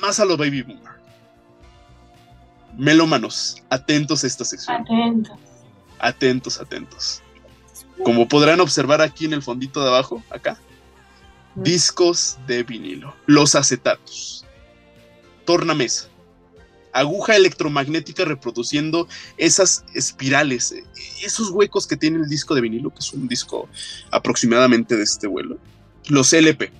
[0.00, 0.94] más a los baby boomer.
[2.78, 4.80] Melómanos, atentos a esta sección.
[4.80, 5.38] Atentos.
[5.98, 7.22] Atentos, atentos.
[8.04, 10.58] Como podrán observar aquí en el fondito de abajo, acá,
[11.54, 14.44] discos de vinilo, los acetatos,
[15.44, 16.08] tornamesa,
[16.92, 20.84] aguja electromagnética reproduciendo esas espirales, eh,
[21.22, 23.68] esos huecos que tiene el disco de vinilo, que es un disco
[24.10, 25.58] aproximadamente de este vuelo.
[26.08, 26.70] Los LP.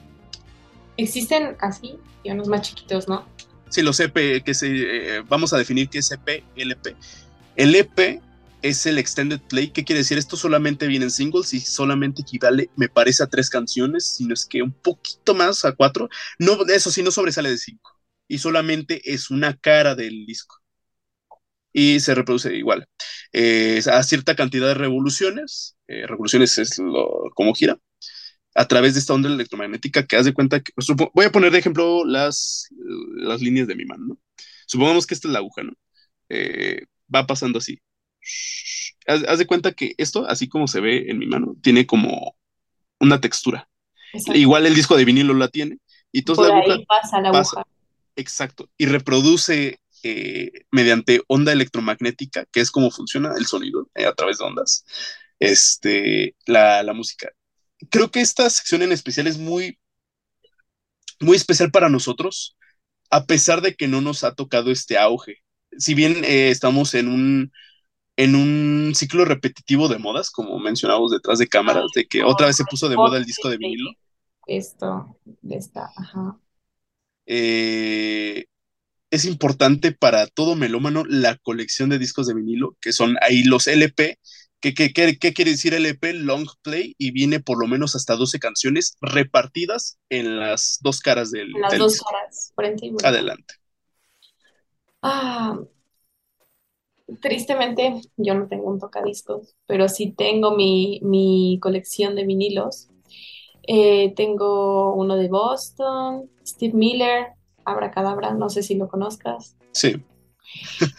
[0.96, 3.26] Existen así y unos más chiquitos, ¿no?
[3.68, 6.96] Sí, los EP, que se, eh, vamos a definir qué es EP, LP.
[7.56, 8.22] El EP
[8.62, 9.70] es el Extended Play.
[9.70, 10.18] ¿Qué quiere decir?
[10.18, 14.46] Esto solamente viene en singles y solamente equivale, me parece, a tres canciones, sino es
[14.46, 16.08] que un poquito más a cuatro.
[16.38, 17.92] No, eso sí, no sobresale de cinco.
[18.28, 20.56] Y solamente es una cara del disco.
[21.72, 22.88] Y se reproduce igual.
[23.32, 25.76] Eh, a cierta cantidad de revoluciones.
[25.88, 27.78] Eh, revoluciones es lo, como gira.
[28.54, 30.72] A través de esta onda electromagnética que haz de cuenta que.
[31.14, 32.68] Voy a poner de ejemplo las,
[33.16, 34.20] las líneas de mi mano, ¿no?
[34.66, 35.72] Supongamos que esta es la aguja, ¿no?
[36.30, 37.80] Eh, va pasando así
[39.06, 42.36] Haz, haz, de cuenta que esto, así como se ve en mi mano, tiene como
[42.98, 43.68] una textura.
[44.12, 44.38] Exacto.
[44.38, 45.78] Igual el disco de vinilo la tiene.
[46.12, 47.68] Y entonces Por la aguja ahí pasa la pasa- aguja.
[48.16, 48.70] Exacto.
[48.78, 54.38] Y reproduce eh, mediante onda electromagnética, que es como funciona el sonido eh, a través
[54.38, 54.84] de ondas,
[55.38, 57.30] este, la, la música.
[57.90, 59.78] Creo que esta sección en especial es muy,
[61.20, 62.56] muy especial para nosotros,
[63.10, 65.42] a pesar de que no nos ha tocado este auge.
[65.78, 67.52] Si bien eh, estamos en un,
[68.16, 72.56] en un ciclo repetitivo de modas, como mencionábamos detrás de cámaras, de que otra vez
[72.56, 73.90] se puso de moda el disco de vinilo.
[74.46, 76.38] Esto, de esta, ajá.
[77.26, 78.46] eh,
[79.10, 83.66] es importante para todo melómano la colección de discos de vinilo, que son ahí los
[83.68, 84.18] LP.
[84.60, 86.14] ¿Qué, qué, qué, qué quiere decir LP?
[86.14, 91.30] Long Play, y viene por lo menos hasta 12 canciones repartidas en las dos caras
[91.30, 92.10] del, En las del dos disco.
[92.10, 92.96] caras, frente y.
[93.04, 93.54] Adelante.
[95.02, 95.58] Ah,
[97.20, 102.88] tristemente, yo no tengo un tocadiscos, pero sí tengo mi, mi colección de vinilos.
[103.66, 107.28] Eh, tengo uno de Boston, Steve Miller,
[107.64, 109.56] Abracadabra, no sé si lo conozcas.
[109.72, 109.96] Sí,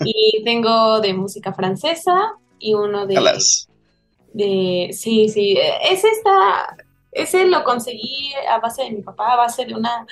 [0.03, 3.70] Y tengo de música francesa y uno de, alas.
[4.34, 5.58] de sí, sí,
[5.89, 6.76] ese está,
[7.12, 10.05] ese lo conseguí a base de mi papá, a base de una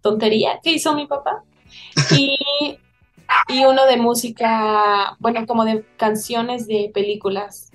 [0.00, 1.42] tontería que hizo mi papá.
[2.16, 2.38] Y,
[3.48, 7.70] y uno de música, bueno, como de canciones de películas,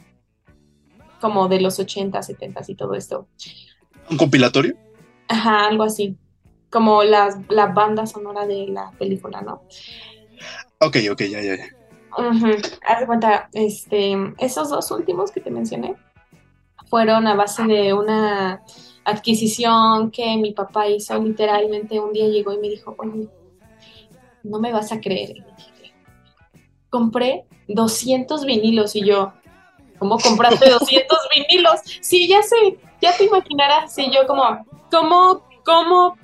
[1.20, 3.28] como de los 80, 70 y todo esto.
[4.10, 4.76] ¿Un compilatorio?
[5.28, 6.18] Ajá, algo así.
[6.70, 9.64] Como las, la banda sonora de la película, ¿no?
[10.80, 11.66] Ok, ok, ya, ya, ya.
[12.88, 15.96] Haz de cuenta, este, esos dos últimos que te mencioné
[16.90, 18.62] fueron a base de una
[19.06, 23.30] adquisición que mi papá hizo literalmente un día llegó y me dijo, oye,
[24.44, 25.36] no me vas a creer.
[26.90, 29.34] Compré 200 vinilos y yo,
[30.00, 31.80] ¿cómo compraste 200 vinilos?
[32.02, 33.98] Sí, ya sé, ya te imaginarás.
[33.98, 36.18] Y yo como, ¿cómo, cómo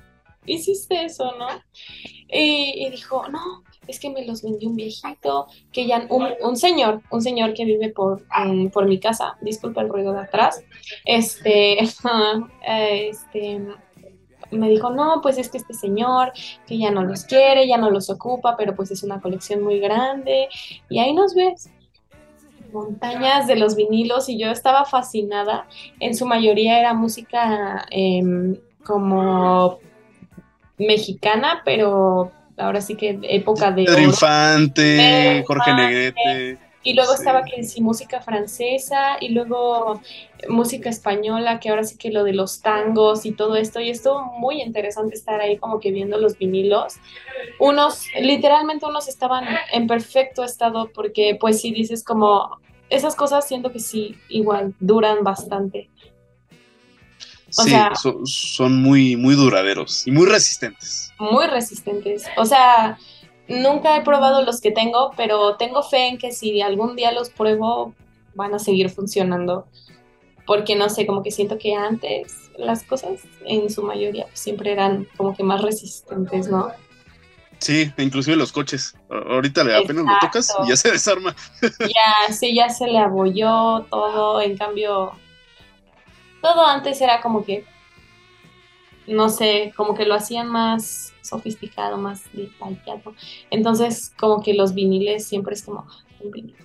[0.46, 1.48] hiciste eso, no?
[2.30, 6.58] Y, y dijo, no, es que me los vendió un viejito, que ya, un, un
[6.58, 10.64] señor, un señor que vive por, um, por mi casa, disculpa el ruido de atrás,
[11.06, 11.90] este, eh,
[13.10, 13.62] este,
[14.52, 16.32] me dijo, no, pues es que este señor,
[16.66, 19.80] que ya no los quiere, ya no los ocupa, pero pues es una colección muy
[19.80, 20.48] grande,
[20.90, 21.70] y ahí nos ves,
[22.72, 25.68] montañas de los vinilos, y yo estaba fascinada,
[26.00, 29.80] en su mayoría era música em, como
[30.78, 34.02] mexicana, pero ahora sí que época de Pedro.
[34.02, 35.74] Infante, Jorge.
[35.74, 36.67] Negrete.
[36.90, 37.18] Y luego Sí.
[37.20, 40.02] estaba que sí, música francesa y luego
[40.48, 43.82] música española, que ahora sí que lo de los tangos y todo esto.
[43.82, 46.96] Y estuvo muy interesante estar ahí como que viendo los vinilos.
[47.60, 52.58] Unos, literalmente unos estaban en perfecto estado porque pues sí dices como,
[52.90, 55.90] esas cosas siento que sí, igual, duran bastante.
[57.50, 61.12] O Sí, sea- so- son muy, muy duraderos y muy resistentes.
[61.20, 62.28] muy resistentes.
[62.38, 62.98] O sea,
[63.48, 67.30] nunca he probado los que tengo, pero tengo fe en que si algún día los
[67.30, 67.94] pruebo,
[68.36, 69.68] van a seguir funcionando.
[70.46, 74.72] Porque no sé, como que siento que antes las cosas en su mayoría pues, siempre
[74.72, 76.72] eran como que más resistentes, ¿no?
[77.60, 78.96] Sí, inclusive los coches.
[79.10, 81.36] Ahorita le apenas lo tocas y ya se desarma.
[81.80, 85.12] Ya, sí, ya se le abolló todo, en cambio,
[86.42, 87.66] todo antes era como que,
[89.08, 93.14] no sé, como que lo hacían más sofisticado, más detallado.
[93.50, 95.88] Entonces, como que los viniles siempre es como
[96.20, 96.58] un vinilo.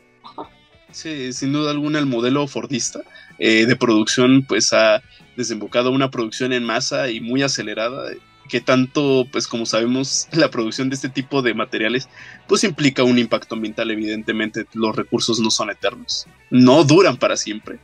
[0.90, 3.00] Sí, sin duda alguna el modelo Fordista
[3.38, 5.02] eh, de producción pues ha
[5.36, 8.10] desembocado una producción en masa y muy acelerada.
[8.48, 12.08] Que tanto, pues como sabemos, la producción de este tipo de materiales,
[12.46, 17.78] pues implica un impacto ambiental, evidentemente los recursos no son eternos, no duran para siempre.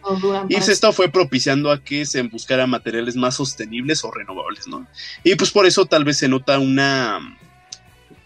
[0.48, 4.86] y esto fue propiciando a que se buscara materiales más sostenibles o renovables, ¿no?
[5.24, 7.20] Y pues por eso tal vez se nota una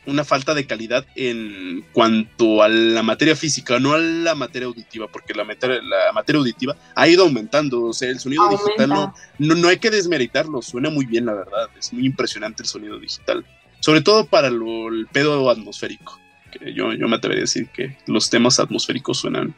[0.06, 5.06] una falta de calidad en cuanto a la materia física, no a la materia auditiva,
[5.06, 9.14] porque la materia, la materia auditiva ha ido aumentando, o sea, el sonido digital no,
[9.38, 13.44] no, hay que desmeritarlo, suena muy bien, la verdad, es muy impresionante el sonido digital,
[13.78, 16.18] sobre todo para el pedo atmosférico,
[16.50, 19.54] que yo, yo me atrevería a decir que los temas atmosféricos suenan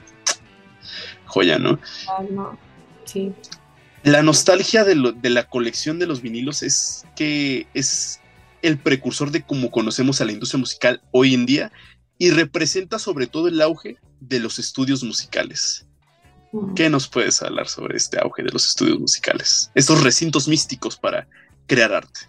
[1.24, 1.78] joya, ¿no?
[2.30, 2.58] no.
[3.04, 3.32] Sí.
[4.02, 8.20] La nostalgia de, de la colección de los vinilos es que es
[8.64, 11.70] el precursor de cómo conocemos a la industria musical hoy en día
[12.16, 15.86] y representa sobre todo el auge de los estudios musicales.
[16.74, 19.70] ¿Qué nos puedes hablar sobre este auge de los estudios musicales?
[19.74, 21.26] Estos recintos místicos para
[21.66, 22.20] crear arte.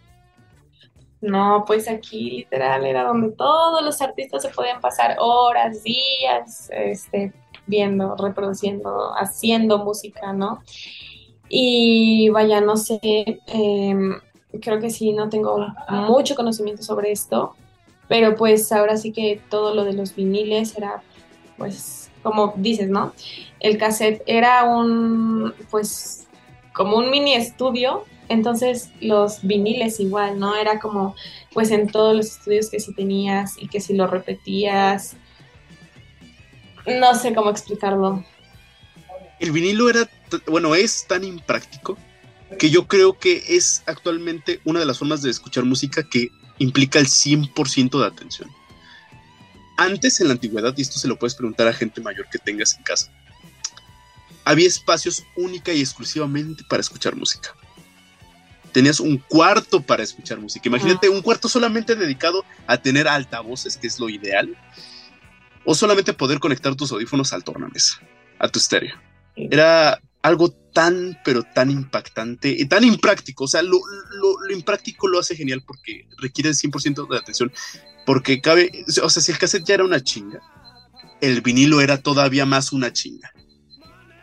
[1.21, 7.33] No, pues aquí literal era donde todos los artistas se podían pasar horas, días, este,
[7.65, 10.61] viendo, reproduciendo, haciendo música, ¿no?
[11.47, 12.99] Y vaya, no sé,
[13.47, 14.19] em,
[14.61, 17.55] creo que sí, no tengo mucho conocimiento sobre esto,
[18.07, 21.01] pero pues ahora sí que todo lo de los viniles era,
[21.57, 23.13] pues, como dices, ¿no?
[23.59, 26.27] El cassette era un, pues,
[26.73, 30.55] como un mini estudio, entonces los viniles igual, ¿no?
[30.55, 31.15] Era como,
[31.53, 35.15] pues, en todos los estudios que si tenías y que si lo repetías,
[36.85, 38.23] no sé cómo explicarlo.
[39.39, 40.09] El vinilo era,
[40.47, 41.97] bueno, es tan impráctico
[42.59, 46.29] que yo creo que es actualmente una de las formas de escuchar música que
[46.59, 48.49] implica el 100% de atención.
[49.77, 52.75] Antes, en la antigüedad, y esto se lo puedes preguntar a gente mayor que tengas
[52.77, 53.11] en casa,
[54.45, 57.53] había espacios única y exclusivamente para escuchar música.
[58.71, 60.69] Tenías un cuarto para escuchar música.
[60.69, 64.55] Imagínate un cuarto solamente dedicado a tener altavoces, que es lo ideal,
[65.65, 67.99] o solamente poder conectar tus audífonos al tornamesa,
[68.37, 68.95] a tu estéreo.
[69.35, 73.45] Era algo tan, pero tan impactante y tan impráctico.
[73.45, 73.79] O sea, lo,
[74.51, 77.51] impráctico lo hace genial porque requiere 100% de atención.
[78.05, 80.41] Porque cabe, o sea, si el cassette ya era una chinga,
[81.21, 83.31] el vinilo era todavía más una chinga.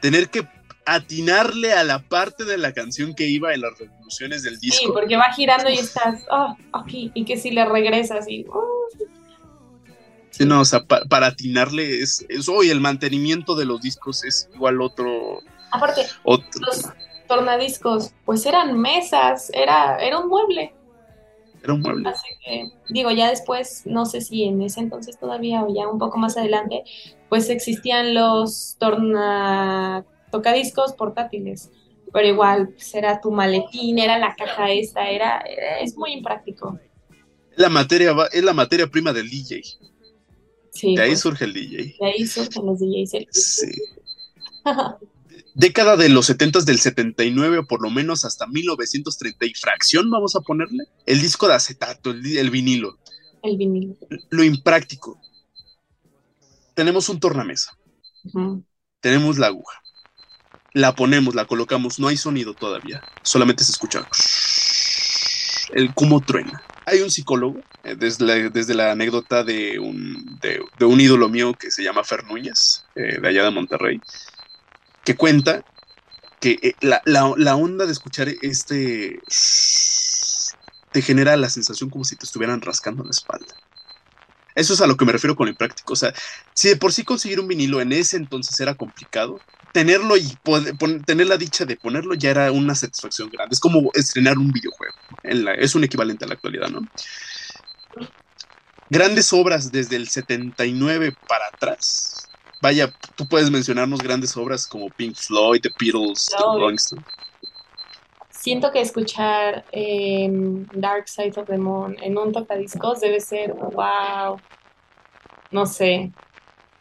[0.03, 0.47] Tener que
[0.85, 4.79] atinarle a la parte de la canción que iba en las revoluciones del disco.
[4.79, 8.45] Sí, porque va girando y estás, oh, aquí, y que si le regresas y...
[8.53, 8.89] Oh.
[10.29, 14.49] Sí, no, o sea, para atinarle es, eso y el mantenimiento de los discos es
[14.55, 15.41] igual otro,
[15.73, 16.93] Aparte, los
[17.27, 20.75] tornadiscos, pues eran mesas, era, era un mueble.
[21.63, 22.09] Era un mueble.
[22.09, 25.99] Así que, digo, ya después, no sé si en ese entonces todavía o ya un
[25.99, 26.85] poco más adelante,
[27.29, 31.71] pues existían los torna tocadiscos portátiles.
[32.13, 35.39] Pero igual, pues era tu maletín, era la caja esta, era,
[35.81, 36.79] es muy impráctico.
[37.57, 39.63] La materia es la materia prima del DJ.
[40.71, 41.97] Sí, de ahí pues, surge el DJ.
[41.99, 43.27] De ahí surgen los DJs.
[43.31, 43.73] Sí.
[45.55, 50.37] década de los 70 del 79 o por lo menos hasta 1930 y fracción, vamos
[50.37, 52.99] a ponerle, el disco de acetato, el, vinilo.
[53.43, 53.97] El vinilo.
[54.31, 55.21] Lo impráctico.
[56.75, 57.77] Tenemos un tornamesa.
[59.01, 59.79] Tenemos la aguja.
[60.75, 64.09] La ponemos, la colocamos, no hay sonido todavía, solamente se escucha
[65.73, 66.63] el cómo truena.
[66.87, 71.55] Hay un psicólogo, eh, desde, la, desde la anécdota de un, de, un ídolo mío
[71.55, 74.01] que se llama Fer Núñez, eh, de allá de Monterrey,
[75.05, 75.65] que cuenta
[76.41, 79.21] que eh, la, onda de escuchar este
[80.91, 83.55] te genera la sensación como si te estuvieran rascando la espalda.
[84.55, 85.95] Eso es a lo que me refiero con lo impráctico.
[85.95, 86.13] O sea,
[86.53, 89.41] si de por sí conseguir un vinilo en ese entonces era complicado,
[89.73, 90.37] tenerlo y
[91.07, 93.55] tener la dicha de ponerlo ya era una satisfacción grande.
[93.55, 94.95] Es como estrenar un videojuego.
[95.23, 96.87] es un equivalente a la actualidad, ¿no?
[98.91, 102.22] Grandes obras desde el 79 para atrás
[102.63, 107.05] vaya, tú puedes mencionarnos grandes obras como Pink Floyd, The Beatles, The Rolling Stones.
[108.31, 114.41] Siento que escuchar em, Dark Side of the Moon en un tocadiscos debe ser wow.
[115.51, 116.13] No sé.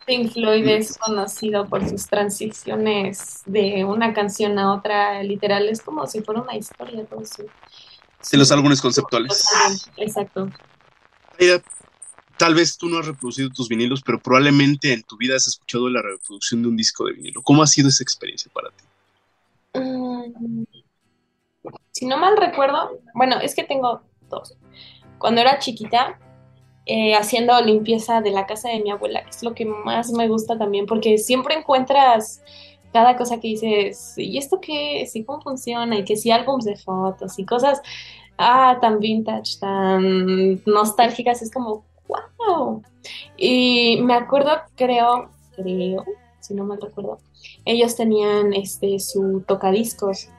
[0.05, 6.05] Pink Floyd es conocido por sus transiciones de una canción a otra, literal, es como
[6.07, 7.43] si fuera una historia todo eso.
[8.21, 9.47] Sí, los álbumes conceptuales.
[9.97, 10.49] Exacto.
[11.39, 11.61] Mira,
[12.41, 15.87] tal vez tú no has reproducido tus vinilos, pero probablemente en tu vida has escuchado
[15.89, 17.43] la reproducción de un disco de vinilo.
[17.43, 19.79] ¿Cómo ha sido esa experiencia para ti?
[19.79, 20.63] Mm,
[21.91, 24.57] si no mal recuerdo, bueno, es que tengo dos.
[25.19, 26.19] Cuando era chiquita,
[26.87, 30.57] eh, haciendo limpieza de la casa de mi abuela, es lo que más me gusta
[30.57, 32.41] también, porque siempre encuentras
[32.91, 35.07] cada cosa que dices, ¿y esto qué?
[35.13, 35.95] ¿Y cómo funciona?
[35.95, 37.83] Y que si álbumes de fotos y cosas
[38.39, 41.85] ah, tan vintage, tan nostálgicas, es como,
[42.55, 42.83] wow.
[43.37, 46.03] Y me acuerdo, creo, creo,
[46.39, 47.19] si no mal recuerdo,
[47.65, 50.29] ellos tenían este su tocadiscos.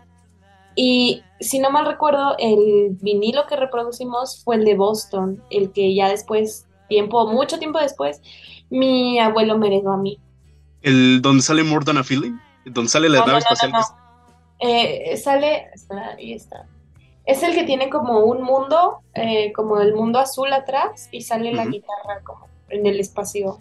[0.74, 5.94] Y si no mal recuerdo, el vinilo que reproducimos fue el de Boston, el que
[5.94, 8.22] ya después, tiempo, mucho tiempo después,
[8.70, 10.18] mi abuelo me heredó a mí.
[10.80, 12.38] ¿El donde sale More Than a Feeling?
[12.64, 13.72] ¿Donde sale la No, nave no, espacial?
[13.72, 13.80] no.
[14.60, 15.66] Eh, sale,
[16.16, 16.66] ahí está.
[17.24, 21.52] Es el que tiene como un mundo, eh, como el mundo azul atrás, y sale
[21.52, 23.60] la guitarra como en el espacio.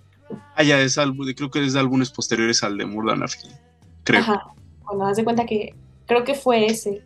[0.55, 3.55] Ah, ya, es álbum, creo que es de álbumes posteriores al de Feeling.
[4.03, 4.21] Creo.
[4.21, 4.47] Ajá.
[4.83, 5.75] Bueno, haz de cuenta que
[6.07, 7.03] creo que fue ese.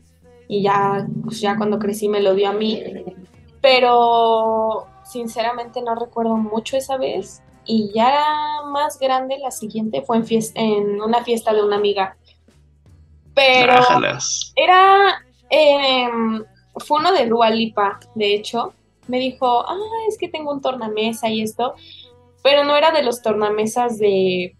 [0.48, 2.82] Y ya, pues ya cuando crecí me lo dio a mí.
[3.62, 7.42] Pero sinceramente no recuerdo mucho esa vez.
[7.66, 8.14] Y ya
[8.72, 12.16] más grande, la siguiente fue en, fies- en una fiesta de una amiga.
[13.34, 14.54] Pero Ájalas.
[14.56, 15.25] era.
[15.50, 16.44] Em,
[16.78, 18.74] fue uno de Dua Lipa, de hecho.
[19.08, 19.78] Me dijo, ah,
[20.08, 21.76] es que tengo un tornamesa y esto.
[22.44, 24.56] Pero no era de los tornamesas de.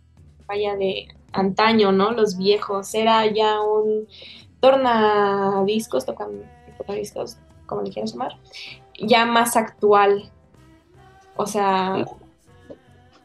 [0.48, 2.12] Vaya, de antaño, ¿no?
[2.12, 2.94] Los viejos.
[2.94, 4.08] Era ya un
[4.60, 6.30] tornadiscos, tocan
[6.78, 8.38] tocadiscos, como le quieras llamar.
[9.00, 10.32] Ya más actual.
[11.36, 12.06] O sea.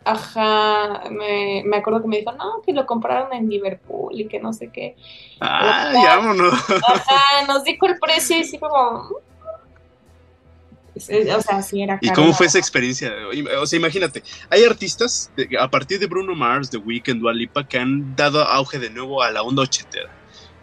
[0.04, 4.40] Ajá, me, me acuerdo que me dijo, no, que lo compraron en Liverpool y que
[4.40, 4.96] no sé qué.
[5.40, 6.54] Ah, ya, vámonos.
[6.54, 9.08] Ajá, nos dijo el precio y sí como...
[10.96, 13.12] Sí, O sea, sí era ¿Y cómo fue esa experiencia?
[13.60, 17.78] O sea, imagínate, hay artistas, a partir de Bruno Mars, The Weeknd, Dua Lipa, que
[17.78, 20.10] han dado auge de nuevo a la onda ochentera.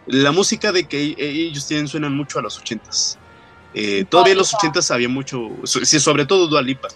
[0.06, 3.18] La música de que e- ellos tienen suenan mucho a los ochentas.
[3.74, 6.88] Eh, todavía en los ochentas había mucho, sobre todo Dua Lipa.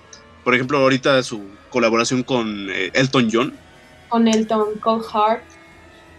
[0.45, 3.55] Por ejemplo, ahorita su colaboración con eh, Elton John.
[4.09, 5.43] Con Elton, Cold Heart.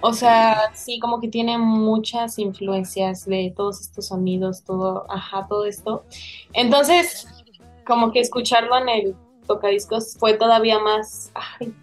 [0.02, 5.66] O sea, sí, como que tiene muchas influencias de todos estos sonidos, todo, ajá, todo
[5.66, 6.04] esto.
[6.52, 7.26] Entonces,
[7.86, 9.16] como que escucharlo en el
[9.48, 11.74] tocadiscos fue todavía más, ay,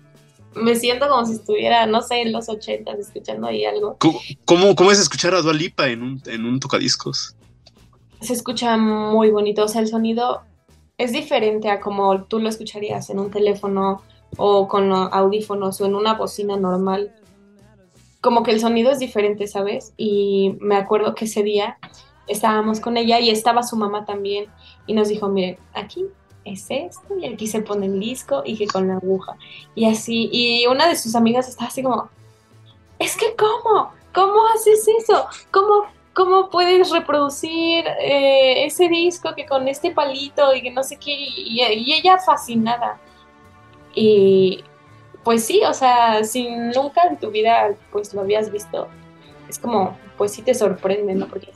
[0.54, 3.96] me siento como si estuviera, no sé, en los ochentas escuchando ahí algo.
[3.98, 7.36] ¿Cómo, cómo, cómo es escuchar a Dua Lipa en un, en un tocadiscos?
[8.20, 10.42] se escucha muy bonito, o sea, el sonido
[11.00, 14.02] es diferente a como tú lo escucharías en un teléfono
[14.36, 17.14] o con audífonos o en una bocina normal.
[18.20, 19.94] Como que el sonido es diferente, ¿sabes?
[19.96, 21.78] Y me acuerdo que ese día
[22.28, 24.44] estábamos con ella y estaba su mamá también
[24.86, 26.04] y nos dijo, miren, aquí
[26.44, 29.38] es esto y aquí se pone el disco y que con la aguja.
[29.74, 32.10] Y así, y una de sus amigas estaba así como,
[32.98, 33.90] es que ¿cómo?
[34.12, 35.24] ¿Cómo haces eso?
[35.50, 40.96] ¿Cómo, cómo puedes reproducir eh, ese disco que con este palito y que no sé
[40.96, 41.12] qué?
[41.12, 43.00] Y, y ella fascinada.
[43.94, 44.64] Y
[45.24, 48.88] pues sí, o sea, si nunca en tu vida pues lo habías visto,
[49.48, 51.28] es como, pues sí te sorprende, ¿no?
[51.28, 51.52] Porque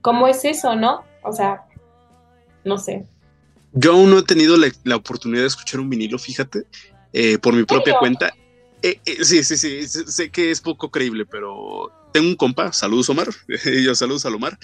[0.00, 1.04] ¿cómo es eso, no?
[1.22, 1.64] O sea,
[2.64, 3.04] no sé.
[3.72, 6.64] Yo aún no he tenido la, la oportunidad de escuchar un vinilo, fíjate,
[7.12, 7.98] eh, por mi propia serio?
[8.00, 8.32] cuenta.
[8.82, 13.28] Eh, sí, sí, sí, sé que es poco creíble, pero tengo un compa, saludos Omar,
[13.84, 14.58] yo saludos al Omar,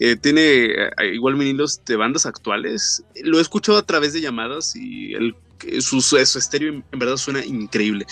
[0.00, 4.74] eh, tiene eh, igual vinilos de bandas actuales, lo he escuchado a través de llamadas
[4.76, 5.14] y
[5.80, 8.06] su, su, su estéreo en verdad suena increíble.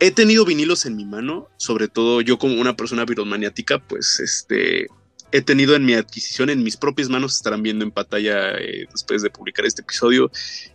[0.00, 4.88] He tenido vinilos en mi mano, sobre todo yo como una persona viromaniática, pues este,
[5.32, 9.22] he tenido en mi adquisición, en mis propias manos, estarán viendo en pantalla eh, después
[9.22, 10.30] de publicar este episodio,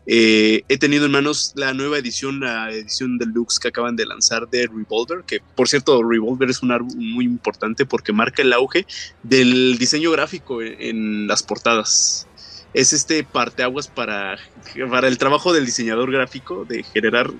[0.05, 4.49] eh, he tenido en manos la nueva edición, la edición deluxe que acaban de lanzar
[4.49, 8.86] de Revolver, que por cierto, Revolver es un álbum muy importante porque marca el auge
[9.24, 12.28] del diseño gráfico en, en las portadas.
[12.74, 14.38] Es este parteaguas para,
[14.89, 17.32] para el trabajo del diseñador gráfico de generar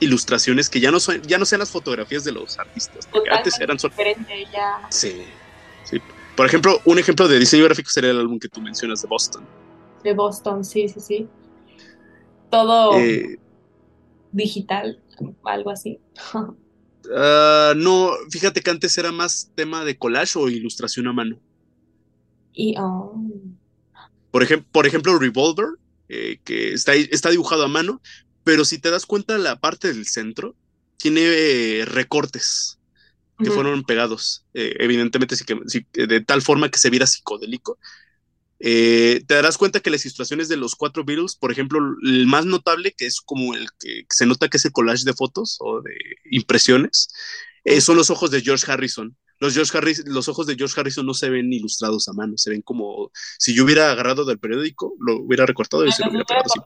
[0.00, 3.50] ilustraciones que ya no son, ya no sean las fotografías de los artistas, porque Totalmente
[3.50, 3.94] antes eran solo...
[4.52, 4.80] ya.
[4.90, 5.22] Sí,
[5.84, 6.00] sí.
[6.34, 9.48] Por ejemplo, un ejemplo de diseño gráfico sería el álbum que tú mencionas de Boston.
[10.02, 11.34] De Boston, sí, sí, sí.
[12.50, 13.38] Todo Eh,
[14.32, 15.02] digital,
[15.44, 16.00] algo así.
[16.34, 21.40] uh, no, fíjate que antes era más tema de collage o ilustración a mano.
[22.52, 23.14] y oh,
[24.30, 25.66] Por, ejem por ejemplo, Revolver,
[26.08, 28.00] eh, que está, está dibujado a mano,
[28.44, 30.56] pero si te das cuenta, la parte del centro
[30.96, 32.80] tiene eh, recortes
[33.42, 37.78] que fueron pegados, eh, evidentemente sí, de tal forma que se viera psicodélico.
[38.64, 42.46] Eh, te darás cuenta que las ilustraciones de los cuatro Beatles, por ejemplo, el más
[42.46, 45.82] notable, que es como el que, se nota que es el collage de fotos o
[45.82, 45.96] de
[46.30, 47.08] impresiones,
[47.64, 49.16] eh, son los ojos de George Harrison.
[49.40, 52.50] Los, George Harris, los ojos de George Harrison no se ven ilustrados a mano, se
[52.50, 56.10] ven como si yo hubiera agarrado del periódico, lo hubiera recortado y Ah, se lo
[56.10, 56.60] hubiera pegado así.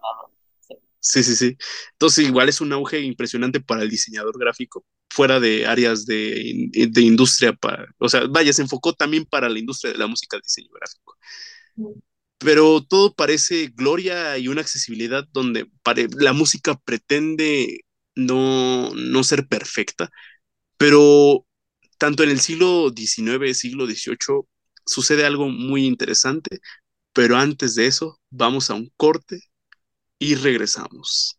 [1.08, 1.56] Sí, sí, sí.
[1.92, 7.00] Entonces, igual es un auge impresionante para el diseñador gráfico, fuera de áreas de, de
[7.02, 7.52] industria.
[7.52, 10.68] Para, o sea, vaya, se enfocó también para la industria de la música el diseño
[10.74, 11.16] gráfico.
[12.38, 15.70] pero todo parece gloria y una accesibilidad donde
[16.18, 17.80] la música pretende
[18.14, 20.10] no, no ser perfecta,
[20.78, 21.46] pero
[21.98, 24.48] tanto en el siglo XIX, siglo XVIII,
[24.86, 26.60] sucede algo muy interesante,
[27.14, 29.40] pero antes de eso, vamos a un corte
[30.18, 31.38] y regresamos.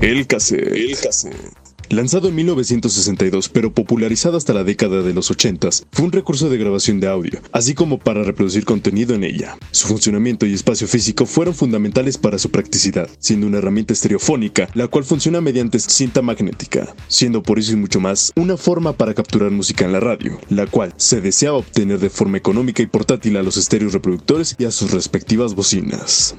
[0.00, 0.72] El cassette.
[0.72, 1.59] El cassette.
[1.90, 6.56] Lanzado en 1962 pero popularizado hasta la década de los 80, fue un recurso de
[6.56, 9.58] grabación de audio, así como para reproducir contenido en ella.
[9.72, 14.86] Su funcionamiento y espacio físico fueron fundamentales para su practicidad, siendo una herramienta estereofónica, la
[14.86, 19.50] cual funciona mediante cinta magnética, siendo por eso y mucho más una forma para capturar
[19.50, 23.42] música en la radio, la cual se deseaba obtener de forma económica y portátil a
[23.42, 26.36] los estéreos reproductores y a sus respectivas bocinas.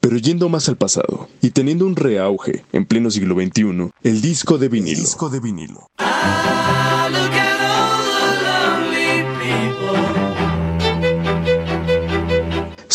[0.00, 4.56] Pero yendo más al pasado y teniendo un reauge en pleno siglo XXI, el disco
[4.56, 4.98] de vinilo.
[4.98, 5.90] disco de vinilo.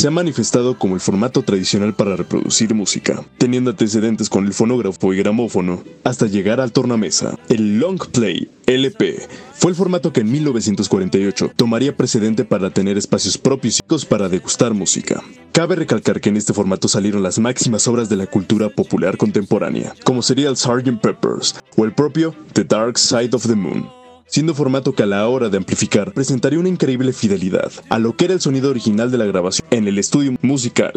[0.05, 5.11] Se ha manifestado como el formato tradicional para reproducir música, teniendo antecedentes con el fonógrafo
[5.15, 7.39] y gramófono, hasta llegar al tornamesa.
[7.49, 13.39] El long play, LP, fue el formato que en 1948 tomaría precedente para tener espacios
[13.39, 15.23] propios para degustar música.
[15.51, 19.95] Cabe recalcar que en este formato salieron las máximas obras de la cultura popular contemporánea,
[20.03, 21.01] como sería el Sgt.
[21.01, 25.27] Peppers o el propio The Dark Side of the Moon siendo formato que a la
[25.27, 29.17] hora de amplificar presentaría una increíble fidelidad a lo que era el sonido original de
[29.17, 30.93] la grabación en el estudio musical.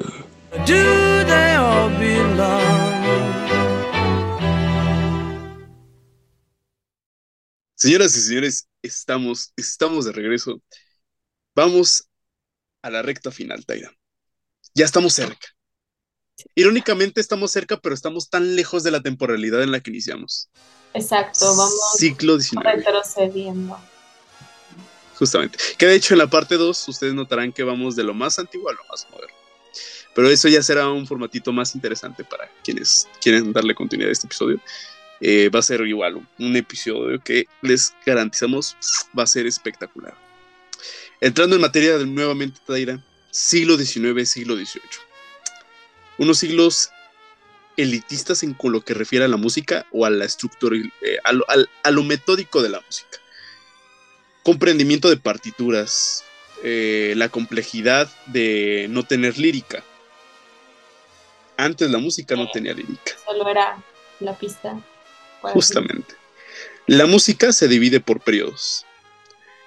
[7.74, 10.60] Señoras y señores, estamos, estamos de regreso.
[11.54, 12.08] Vamos
[12.82, 13.92] a la recta final, Taira.
[14.74, 15.48] Ya estamos cerca.
[16.54, 20.50] Irónicamente estamos cerca, pero estamos tan lejos de la temporalidad en la que iniciamos.
[20.94, 22.72] Exacto, vamos Ciclo 19.
[22.72, 23.78] retrocediendo.
[25.18, 25.58] Justamente.
[25.76, 28.68] Que de hecho en la parte 2 ustedes notarán que vamos de lo más antiguo
[28.68, 29.34] a lo más moderno.
[30.14, 34.26] Pero eso ya será un formatito más interesante para quienes quieren darle continuidad a este
[34.26, 34.60] episodio.
[35.20, 38.76] Eh, va a ser igual un episodio que les garantizamos
[39.16, 40.14] va a ser espectacular.
[41.20, 44.82] Entrando en materia de nuevamente, Taira, siglo XIX, siglo XVIII.
[46.18, 46.90] Unos siglos
[47.78, 52.02] elitistas en lo que refiere a la música o a la estructura, eh, a, lo,
[52.02, 53.18] metódico de la música.
[54.42, 56.24] Comprendimiento de partituras,
[56.64, 59.84] eh, la complejidad de no tener lírica.
[61.56, 63.12] Antes la música no tenía lírica.
[63.24, 63.82] Solo era
[64.20, 64.80] la pista.
[65.40, 66.14] Justamente.
[66.86, 68.84] La música se divide por periodos.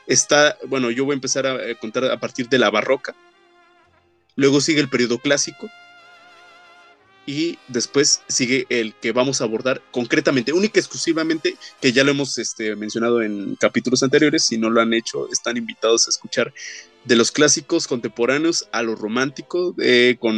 [0.06, 3.16] Está, bueno, yo voy a empezar a contar a partir de la barroca.
[4.36, 5.70] Luego sigue el periodo clásico,
[7.26, 12.12] y después sigue el que vamos a abordar concretamente, única y exclusivamente, que ya lo
[12.12, 16.54] hemos este, mencionado en capítulos anteriores, si no lo han hecho, están invitados a escuchar
[17.06, 20.36] de los clásicos contemporáneos a lo romántico, eh, con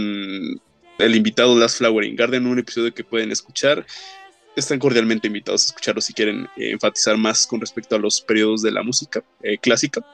[0.99, 3.85] el invitado Last Flowering Garden, un episodio que pueden escuchar.
[4.55, 8.61] Están cordialmente invitados a escucharlo si quieren eh, enfatizar más con respecto a los periodos
[8.61, 10.05] de la música eh, clásica.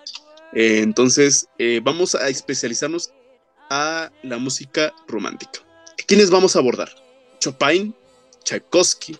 [0.54, 1.48] entonces,
[1.84, 3.12] vamos a especializarnos
[3.70, 5.69] a la música romántica.
[6.10, 6.90] ¿Quiénes vamos a abordar?
[7.40, 7.94] Chopin,
[8.44, 9.16] Tchaikovsky,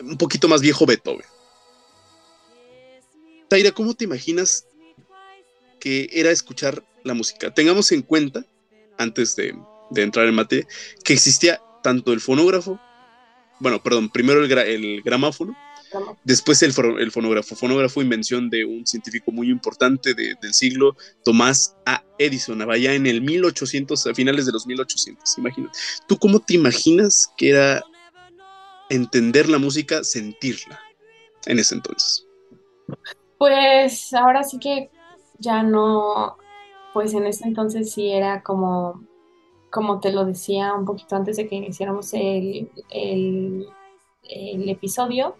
[0.00, 1.26] un poquito más viejo Beethoven.
[3.48, 4.64] Taira, ¿cómo te imaginas
[5.80, 7.52] que era escuchar la música?
[7.52, 8.46] Tengamos en cuenta,
[8.96, 9.56] antes de,
[9.96, 10.68] entrar en materia,
[11.02, 12.78] que existía tanto el fonógrafo,
[13.58, 15.56] bueno, perdón, primero el gramófono
[16.24, 17.54] Después el, fonógrafo.
[17.56, 22.02] Fonógrafo, invención de un científico muy importante del siglo, Tomás A.
[22.18, 25.78] Edison, allá en el 1800, a finales de los 1800, imagínate.
[26.06, 27.82] ¿Tú cómo te imaginas que era
[28.88, 30.80] entender la música, sentirla
[31.46, 32.26] en ese entonces?
[33.38, 34.90] Pues ahora sí que
[35.38, 36.36] ya no,
[36.92, 39.04] pues en ese entonces sí era como,
[39.70, 42.70] como te lo decía un poquito antes de que iniciáramos el,
[44.28, 45.36] el episodio,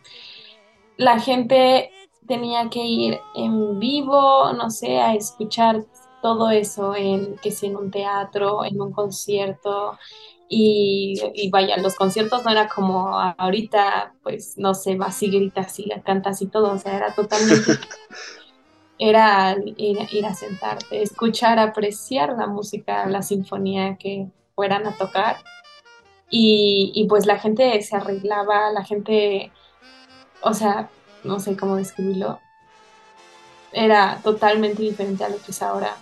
[0.96, 1.90] la gente
[2.26, 5.84] tenía que ir en vivo, no sé, a escuchar
[6.22, 9.98] todo eso, en, que si en un teatro, en un concierto,
[10.48, 15.90] y, vaya, los conciertos no era como ahorita, pues no sé, vas y gritas y
[16.04, 17.72] cantas y todo, o sea, era totalmente,
[18.98, 25.36] era ir, a sentarte, escuchar, apreciar la música, la sinfonía que fueran a tocar,
[26.30, 29.52] y, y pues la gente se arreglaba, la gente
[30.44, 30.90] o sea,
[31.24, 32.40] no sé cómo describirlo,
[33.72, 35.96] era totalmente diferente a lo que es ahora.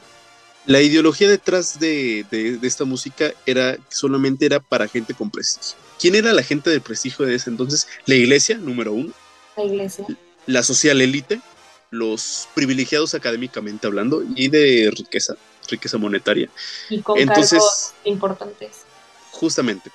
[0.66, 5.76] La ideología detrás de, de, esta música era solamente era para gente con prestigio.
[5.98, 7.88] ¿Quién era la gente de prestigio de ese entonces?
[8.06, 9.12] La iglesia, número uno.
[9.56, 10.06] La iglesia.
[10.46, 11.40] La social élite,
[11.90, 15.34] los privilegiados académicamente hablando y de riqueza,
[15.68, 16.48] riqueza monetaria.
[16.90, 18.82] Y con entonces, importantes.
[19.30, 19.90] Justamente.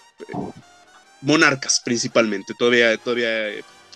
[1.21, 2.53] Monarcas principalmente.
[2.57, 3.49] Todavía, todavía,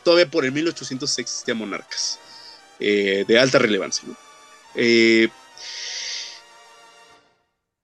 [0.04, 2.20] todavía por el 1800 existían monarcas
[2.80, 4.08] eh, de alta relevancia.
[4.76, 5.30] Eh,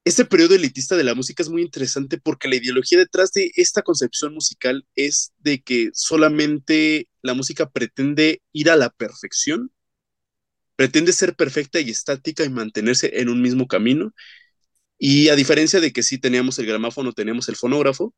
[0.08, 3.82] este periodo elitista de la música es muy interesante porque la ideología detrás de esta
[3.82, 9.70] concepción musical es de que solamente la música pretende ir a la perfección,
[10.76, 14.14] pretende ser perfecta y estática y mantenerse en un mismo camino.
[14.98, 18.14] Y a diferencia de que sí teníamos el gramáfono, tenemos el fonógrafo,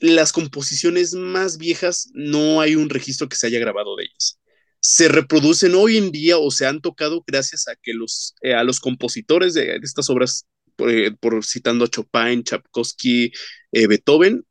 [0.00, 4.38] las composiciones más viejas no hay un registro que se haya grabado de ellas.
[4.80, 8.62] Se reproducen hoy en día o se han tocado gracias a que los, eh, a
[8.62, 10.46] los compositores de estas obras
[10.78, 13.32] eh, por, citando a Chopin, Tchaikovsky,
[13.72, 14.44] eh, Beethoven,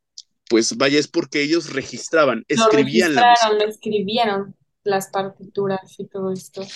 [0.48, 3.64] pues vaya, es porque ellos registraban, escribían la música.
[3.68, 6.66] escribieron las partituras y todo esto.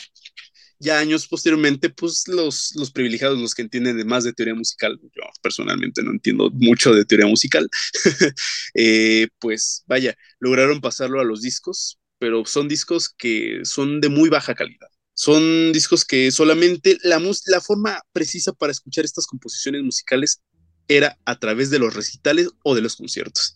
[0.81, 4.99] Ya años posteriormente, pues los, los privilegiados, los que entienden de más de teoría musical,
[5.03, 7.69] yo personalmente no entiendo mucho de teoría musical,
[8.75, 14.31] eh, pues vaya, lograron pasarlo a los discos, pero son discos que son de muy
[14.31, 14.89] baja calidad.
[15.13, 20.41] Son discos que solamente la, la forma precisa para escuchar estas composiciones musicales
[20.89, 23.55] era a través de los recitales o de los conciertos.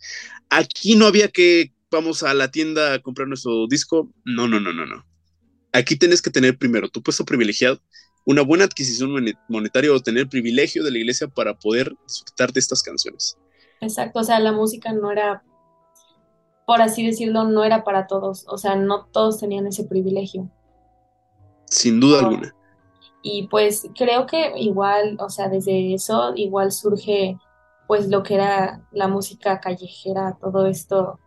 [0.51, 4.13] Aquí no había que vamos a la tienda a comprar nuestro disco.
[4.25, 5.07] No, no, no, no, no.
[5.75, 7.79] Aquí tienes que tener primero tu puesto privilegiado,
[8.25, 9.11] una buena adquisición
[9.49, 13.37] monetaria o tener privilegio de la iglesia para poder disfrutar de estas canciones.
[13.83, 15.43] Exacto, o sea, la música no era,
[16.67, 20.51] por así decirlo, no era para todos, o sea, no todos tenían ese privilegio
[21.75, 22.55] sin duda alguna.
[23.23, 27.39] Y pues creo que igual, o sea, desde eso igual surge
[27.87, 31.19] pues lo que era la música callejera, todo esto,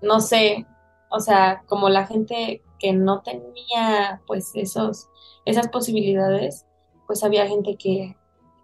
[0.00, 0.66] no sé,
[1.10, 5.08] o sea, como la gente que no tenía pues esos,
[5.46, 6.66] esas posibilidades,
[7.06, 8.16] pues había gente que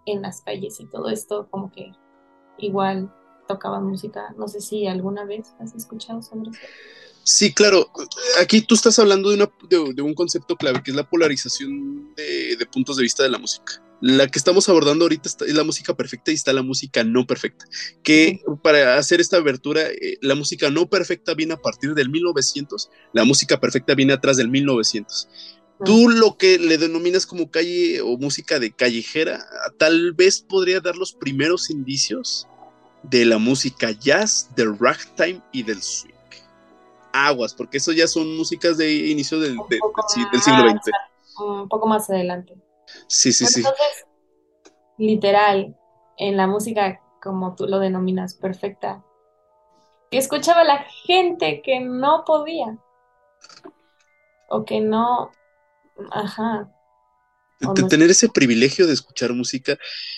[0.05, 1.93] en las calles y todo esto como que
[2.57, 3.11] igual
[3.47, 4.33] tocaba música.
[4.37, 6.59] No sé si alguna vez has escuchado sobre eso.
[7.23, 7.91] Sí, claro.
[8.41, 12.67] Aquí tú estás hablando de, una, de, un concepto clave, que es la polarización de,
[12.71, 13.81] puntos de vista de la música.
[14.01, 17.65] La que estamos abordando ahorita es la música perfecta y está la música no perfecta.
[18.03, 22.89] Que para hacer esta abertura, eh, la música no perfecta viene a partir del 1900,
[23.13, 25.27] la música perfecta viene atrás del 1900.
[25.85, 29.45] Tú lo que le denominas como calle o música de callejera,
[29.77, 32.47] tal vez podría dar los primeros indicios
[33.03, 36.19] de la música jazz, del ragtime y del swing
[37.11, 39.57] aguas, porque eso ya son músicas de inicio del,
[40.43, 40.91] siglo XX.
[41.39, 42.55] Un poco más adelante.
[43.07, 43.59] Sí, sí, sí.
[43.59, 44.05] Entonces,
[44.97, 45.75] literal,
[46.17, 49.03] en la música, como tú lo denominas, perfecta,
[50.11, 52.77] que escuchaba la gente que no podía.
[54.49, 55.31] O que no.
[56.11, 56.71] Ajá.
[57.89, 59.77] tener ese privilegio de escuchar música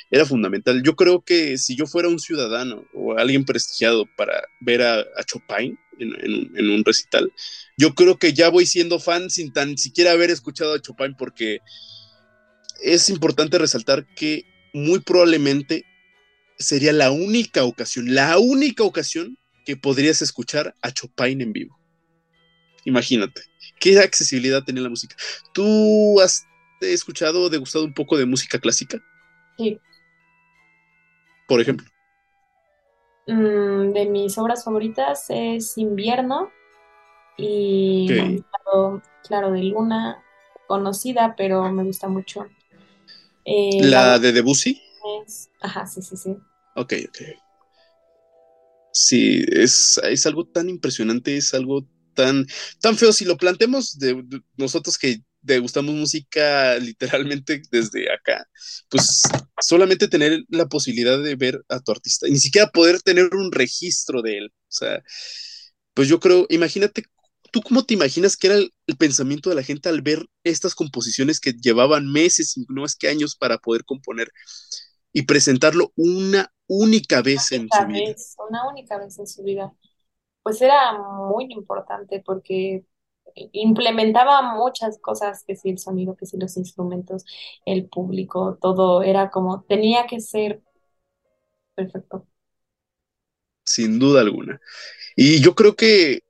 [0.09, 0.81] era fundamental.
[0.83, 5.77] Yo creo que si yo fuera un ciudadano o alguien prestigiado para ver a Chopin,
[6.01, 7.31] en, un recital.
[7.77, 11.59] Yo creo que ya voy siendo fan sin tan siquiera haber escuchado a Chopin porque
[12.81, 15.85] es importante resaltar que muy probablemente
[16.57, 21.79] sería la única ocasión, la única ocasión que podrías escuchar a Chopin en vivo.
[22.85, 23.41] Imagínate,
[23.79, 25.15] qué accesibilidad tenía la música.
[25.53, 26.45] ¿Tú has
[26.81, 28.99] escuchado o degustado un poco de música clásica?
[29.57, 29.79] Sí.
[31.47, 31.87] Por ejemplo.
[33.27, 36.51] Mm, de mis obras favoritas es Invierno
[37.37, 38.07] y
[39.27, 40.23] claro, de Luna,
[40.67, 42.47] conocida, pero me gusta mucho.
[43.45, 44.81] Eh, ¿La, de Debussy?
[45.61, 46.37] ajá, sí, sí, sí.
[46.75, 47.17] Ok, ok.
[48.93, 52.45] Sí, es, es algo tan impresionante, es algo tan,
[52.81, 53.13] tan feo.
[53.13, 54.23] Si lo planteamos de
[54.57, 55.21] nosotros que
[55.59, 58.45] gustamos música literalmente desde acá,
[58.89, 59.21] pues
[59.59, 64.21] solamente tener la posibilidad de ver a tu artista, ni siquiera poder tener un registro
[64.21, 64.53] de él.
[64.53, 65.01] O sea,
[65.93, 67.03] pues yo creo, imagínate,
[67.51, 71.39] ¿tú cómo te imaginas que era el, pensamiento de la gente al ver estas composiciones
[71.39, 74.31] que llevaban meses, no es que años para poder componer
[75.13, 78.15] y presentarlo una única vez en su vida?
[78.49, 79.73] Una única vez en su vida.
[80.43, 82.85] Pues era muy importante porque
[83.35, 87.25] implementaba muchas cosas, que si el sonido, que si los instrumentos,
[87.65, 90.61] el público, todo era como, tenía que ser
[91.75, 92.27] perfecto.
[93.63, 94.59] Sin duda alguna.
[95.15, 96.23] Y yo creo que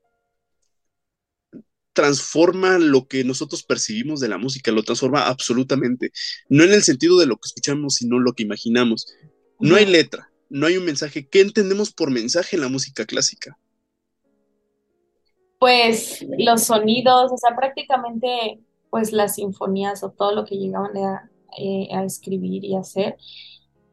[1.94, 6.12] transforma lo que nosotros percibimos de la música, lo transforma absolutamente.
[6.50, 9.08] No en el sentido de lo que escuchamos, sino lo que imaginamos.
[9.60, 11.28] No hay letra, no hay un mensaje.
[11.28, 13.58] ¿Qué entendemos por mensaje en la música clásica?
[15.60, 18.60] Pues los sonidos, o sea, prácticamente
[18.90, 23.16] pues las sinfonías o todo lo que llegaban a, eh, a escribir y hacer,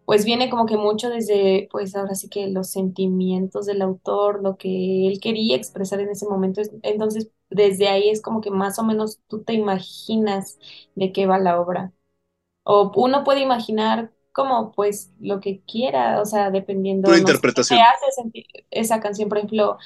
[0.05, 4.57] pues viene como que mucho desde, pues ahora sí que los sentimientos del autor, lo
[4.57, 6.62] que él quería expresar en ese momento.
[6.83, 10.59] Entonces, desde ahí es como que más o menos tú te imaginas
[10.95, 11.93] de qué va la obra.
[12.65, 17.79] O uno puede imaginar como pues lo que quiera, o sea, dependiendo sé, interpretación.
[17.79, 19.79] te hace sentir esa canción, por ejemplo,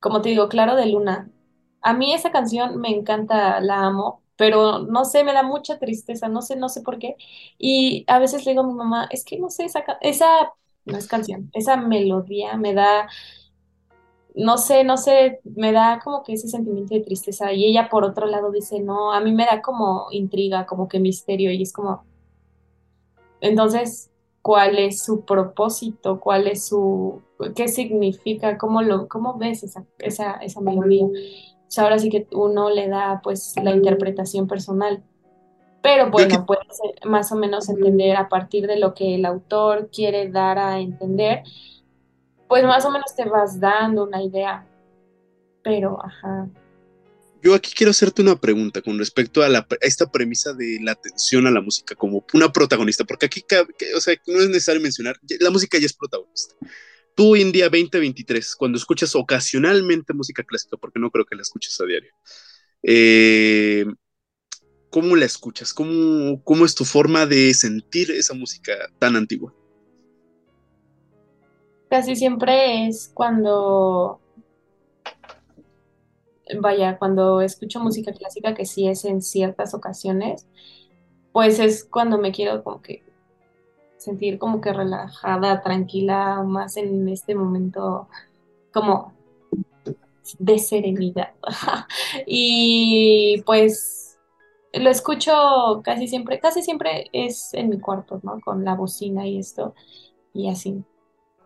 [0.00, 1.30] como te digo, Claro de Luna.
[1.82, 6.28] A mí esa canción me encanta, la amo, pero no sé, me da mucha tristeza,
[6.28, 7.16] no sé, no sé por qué.
[7.58, 10.52] Y a veces le digo a mi mamá, es que no sé, esa, esa
[10.86, 13.08] no es canción, esa melodía me da,
[14.34, 17.52] no sé, no sé, me da como que ese sentimiento de tristeza.
[17.52, 20.98] Y ella por otro lado dice, no, a mí me da como intriga, como que
[20.98, 22.04] misterio, y es como,
[23.40, 24.10] entonces,
[24.42, 26.18] ¿cuál es su propósito?
[26.18, 27.22] ¿Cuál es su,
[27.54, 28.58] qué significa?
[28.58, 31.04] ¿Cómo lo, cómo ves esa, esa, esa melodía?
[31.06, 35.02] O sea, ahora sí que uno le da pues la interpretación personal.
[35.82, 39.90] Pero bueno, puedes eh, más o menos entender a partir de lo que el autor
[39.90, 41.42] quiere dar a entender,
[42.48, 44.66] pues más o menos te vas dando una idea.
[45.62, 46.48] Pero, ajá,
[47.42, 51.50] Yo aquí quiero hacerte una pregunta con respecto a, esta premisa de la atención a
[51.50, 53.44] la música como una protagonista, porque aquí,
[53.96, 56.54] o sea, no es necesario mencionar, la música ya es protagonista.
[57.14, 61.42] Tú hoy en día 2023, cuando escuchas ocasionalmente música clásica, porque no creo que la
[61.42, 62.12] escuches a diario,
[62.82, 63.86] eh,
[64.90, 65.72] ¿cómo la escuchas?
[65.72, 69.54] ¿Cómo, ¿Cómo es tu forma de sentir esa música tan antigua?
[71.88, 74.20] Casi siempre es cuando,
[76.60, 80.46] vaya, cuando escucho música clásica, que sí es en ciertas ocasiones,
[81.32, 83.02] pues es cuando me quiero como que
[83.96, 88.08] sentir como que relajada, tranquila, más en este momento
[88.72, 89.12] como
[90.38, 91.32] de serenidad.
[92.26, 94.18] Y pues
[94.72, 98.40] lo escucho casi siempre, casi siempre es en mi cuarto, ¿no?
[98.40, 99.74] Con la bocina y esto,
[100.32, 100.84] y así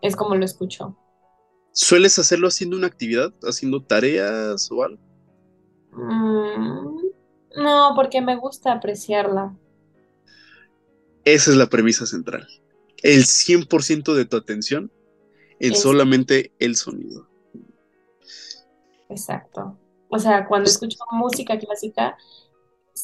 [0.03, 0.97] es como lo escucho.
[1.73, 5.03] ¿Sueles hacerlo haciendo una actividad, haciendo tareas o algo?
[5.93, 9.57] Mm, no, porque me gusta apreciarla.
[11.25, 12.47] Esa es la premisa central.
[13.03, 14.91] El 100% de tu atención
[15.61, 17.29] en Es solamente el sonido.
[19.09, 19.79] exacto.
[20.09, 22.17] O sea, cuando escucho música clásica,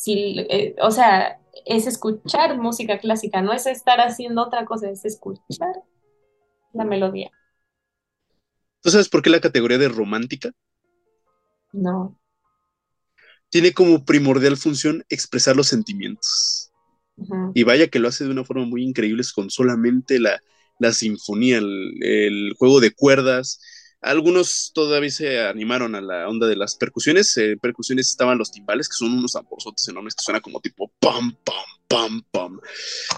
[0.07, 5.83] eh, o sea, es escuchar música clásica, no es estar haciendo otra cosa, es escuchar
[6.75, 7.31] la melodía.
[8.83, 10.53] ¿Tú sabes por qué la categoría de romántica
[11.75, 12.17] No.
[13.51, 16.71] tiene como primordial función expresar los sentimientos?
[17.55, 20.41] Y vaya que lo hace de una forma muy increíble con solamente la,
[20.79, 23.61] la sinfonía, el, el juego de cuerdas.
[24.05, 27.37] Algunos todavía se animaron a la onda de las percusiones.
[27.37, 31.37] En percusiones estaban los timbales, que son unos tamborzotes enormes que suena como tipo pam,
[31.45, 31.55] pam,
[31.89, 32.61] pam, pam.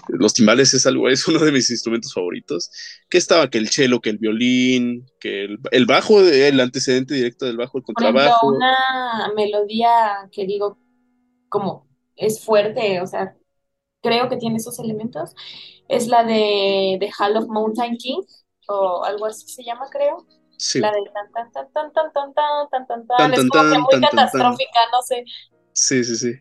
[0.09, 2.71] Los timbales es algo, es uno de mis instrumentos favoritos.
[3.09, 7.45] Que estaba que el cello, que el violín, que el, el bajo, el antecedente directo
[7.45, 8.47] del bajo, el Por ejemplo, contrabajo.
[8.47, 10.77] una melodía que digo
[11.49, 13.35] como es fuerte, o sea,
[14.01, 15.33] creo que tiene esos elementos,
[15.87, 18.21] es la de, de Hall of Mountain King,
[18.67, 20.25] o algo así se llama, creo.
[20.57, 20.79] Sí.
[20.79, 24.01] La de tan tan tan tan tan tan tan tan tan es como que muy
[24.01, 25.23] catastrófica, no sé.
[25.73, 26.33] Sí, sí, sí.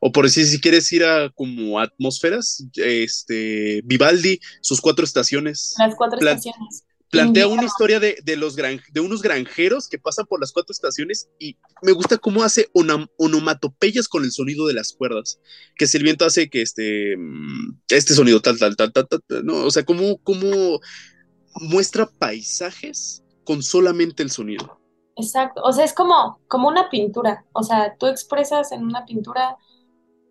[0.00, 5.94] O por decir, si quieres ir a como atmósferas, este, Vivaldi, sus cuatro estaciones, Las
[5.96, 6.84] cuatro estaciones.
[7.10, 10.72] plantea una historia de, de los gran- de unos granjeros que pasan por las cuatro
[10.72, 12.68] estaciones y me gusta cómo hace
[13.16, 15.40] onomatopeyas con el sonido de las cuerdas,
[15.76, 19.20] que si el viento hace que este, mm, este sonido tal, tal, tal, tal, tal,
[19.26, 20.80] tal, no, o sea, cómo, cómo
[21.54, 24.78] muestra paisajes con solamente el sonido.
[25.16, 29.56] Exacto, o sea, es como, como una pintura, o sea, tú expresas en una pintura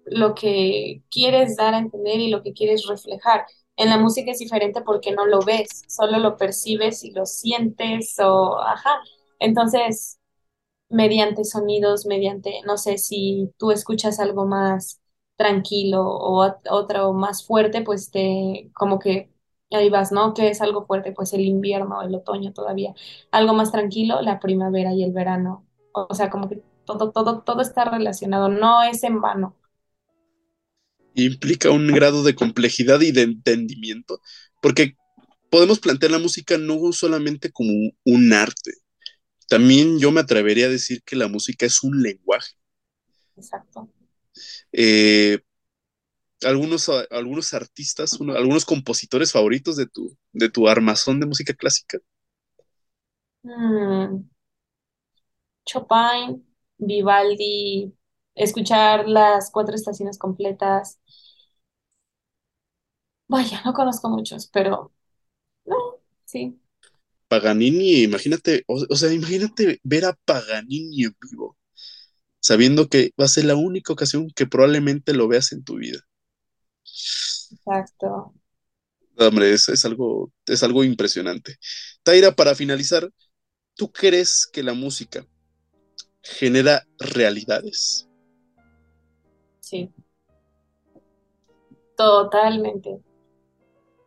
[0.05, 3.45] lo que quieres dar a entender y lo que quieres reflejar.
[3.77, 8.15] En la música es diferente porque no lo ves, solo lo percibes y lo sientes
[8.19, 8.99] o, ajá.
[9.39, 10.19] Entonces,
[10.89, 15.01] mediante sonidos, mediante, no sé, si tú escuchas algo más
[15.37, 19.31] tranquilo o ot- otro más fuerte, pues te, como que
[19.75, 20.33] ahí vas, ¿no?
[20.33, 21.11] ¿Qué es algo fuerte?
[21.13, 22.93] Pues el invierno, el otoño todavía.
[23.31, 25.65] Algo más tranquilo, la primavera y el verano.
[25.93, 29.55] O sea, como que todo, todo, todo está relacionado, no es en vano.
[31.15, 34.21] implica un grado de complejidad y de entendimiento,
[34.61, 34.95] porque
[35.49, 37.71] podemos plantear la música no solamente como
[38.03, 38.73] un arte,
[39.47, 42.53] también yo me atrevería a decir que la música es un lenguaje.
[43.35, 43.89] Exacto.
[44.71, 45.39] Eh,
[46.43, 51.99] algunos, algunos artistas, algunos compositores favoritos de tu, de tu armazón de música clásica.
[53.43, 54.27] Mm.
[55.65, 56.45] Chopin,
[56.77, 57.93] Vivaldi,
[58.35, 60.99] escuchar las cuatro estaciones completas.
[63.27, 64.93] Vaya, no conozco muchos, pero
[66.25, 66.59] sí.
[67.27, 71.57] Paganini, imagínate, o, sea, imagínate ver a Paganini en vivo,
[72.39, 75.99] sabiendo que va a ser la única ocasión que probablemente lo veas en tu vida.
[77.51, 78.33] Exacto.
[79.17, 81.57] Hombre, es, es algo, es algo impresionante.
[82.03, 83.09] Taira, para finalizar,
[83.75, 85.25] ¿tú crees que la música
[86.21, 88.07] genera realidades?
[89.59, 89.91] Sí.
[91.95, 92.99] Totalmente.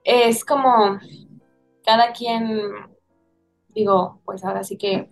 [0.05, 1.01] Es como
[1.85, 2.61] cada quien,
[3.69, 5.11] digo, pues ahora sí que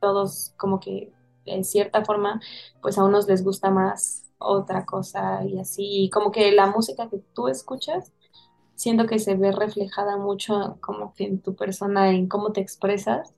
[0.00, 1.12] todos como que
[1.46, 2.40] en cierta forma,
[2.82, 7.08] pues a unos les gusta más otra cosa y así, y como que la música
[7.08, 8.12] que tú escuchas,
[8.80, 13.34] siento que se ve reflejada mucho como en tu persona, en cómo te expresas.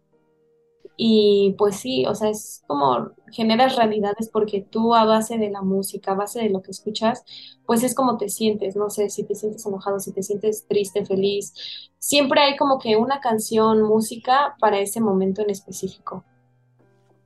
[0.97, 5.63] Y pues sí, o sea, es como generas realidades porque tú a base de la
[5.63, 7.25] música, a base de lo que escuchas,
[7.67, 11.05] pues es como te sientes, no sé, si te sientes enojado, si te sientes triste,
[11.05, 11.55] feliz,
[11.99, 16.25] siempre hay como que una canción, música para ese momento en específico.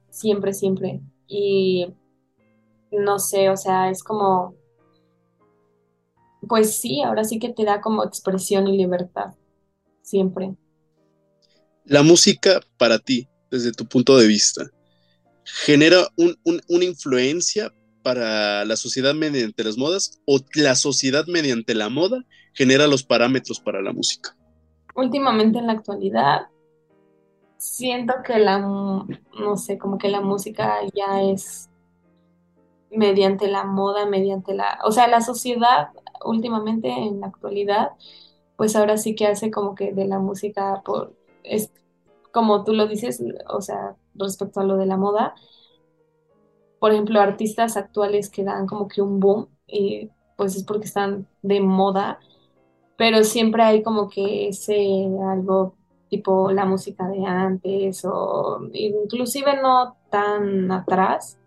[0.09, 1.03] Siempre, siempre.
[1.27, 1.93] Y
[2.99, 4.55] no sé, o sea, es como,
[6.49, 9.35] pues sí, ahora sí que te da como expresión y libertad,
[10.03, 10.55] siempre.
[11.85, 14.71] La música para ti, desde tu punto de vista,
[15.45, 22.25] genera una influencia para la sociedad mediante las modas o la sociedad mediante la moda
[22.53, 24.37] genera los parámetros para la música?
[24.95, 26.47] Últimamente en la actualidad
[27.59, 31.69] siento que la, no sé, como que la música ya es
[32.91, 35.89] mediante la moda, mediante la, o sea, la sociedad
[36.25, 37.91] últimamente en la actualidad,
[38.57, 41.71] pues ahora sí que hace como que de la música por, es
[42.33, 45.35] como tú lo dices, o sea, respecto a lo de la moda,
[46.79, 51.27] por ejemplo, artistas actuales que dan como que un boom, y pues es porque están
[51.43, 52.21] de moda,
[52.97, 55.75] pero siempre hay como que ese algo
[56.09, 61.39] tipo la música de antes o inclusive no tan atrás,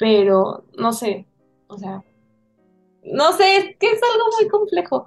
[0.00, 1.26] pero no sé,
[1.66, 2.02] o sea,
[3.04, 5.06] no sé, es que es algo muy complejo.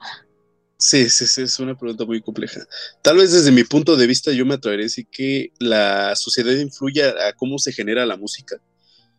[0.78, 2.62] Sí, sí, sí, es una pregunta muy compleja.
[3.02, 6.54] Tal vez desde mi punto de vista yo me atrevería a decir que la sociedad
[6.54, 8.58] influye a cómo se genera la música.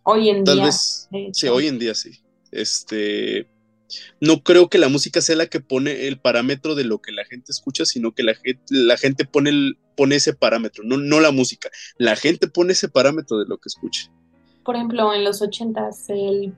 [0.05, 0.67] Hoy en Tal día.
[0.67, 2.21] vez, sí, hoy en día sí.
[2.53, 3.49] Este,
[4.21, 7.25] no creo que la música sea la que pone el parámetro de lo que la
[7.25, 11.19] gente escucha, sino que la gente, la gente pone, el, pone ese parámetro, no, no
[11.19, 11.69] la música.
[11.99, 14.13] La gente pone ese parámetro de lo que escucha
[14.65, 16.57] por ejemplo, en los ochentas, el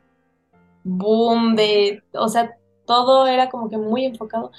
[0.84, 2.56] boom de, o sea,
[2.86, 4.52] todo era como que muy enfocado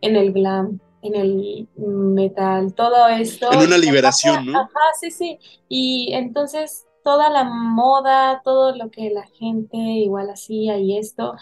[0.00, 3.52] en el glam, en el metal, todo esto.
[3.52, 4.60] En una liberación, ¿no?
[4.60, 4.70] Ajá,
[5.00, 5.38] sí, sí.
[5.68, 11.34] Y entonces toda la moda, todo lo que la gente igual hacía y esto,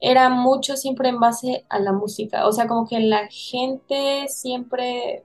[0.00, 2.46] era mucho siempre en base a la música.
[2.46, 5.22] O sea, como que la gente siempre,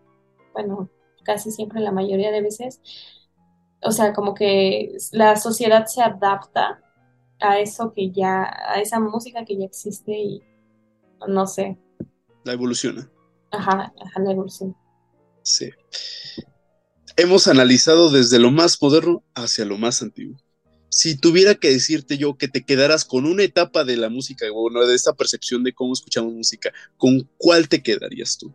[0.54, 0.90] bueno,
[1.24, 2.82] casi siempre la mayoría de veces,
[3.82, 6.82] o sea, como que la sociedad se adapta
[7.40, 10.44] a eso que ya, a esa música que ya existe y
[11.28, 11.78] no sé.
[12.44, 13.10] La evoluciona.
[13.52, 14.76] Ajá, ajá, la evolución.
[15.44, 15.70] Sí.
[17.16, 20.38] Hemos analizado desde lo más moderno hacia lo más antiguo.
[20.90, 24.86] Si tuviera que decirte yo que te quedaras con una etapa de la música, bueno,
[24.86, 28.54] de esta percepción de cómo escuchamos música, ¿con cuál te quedarías tú?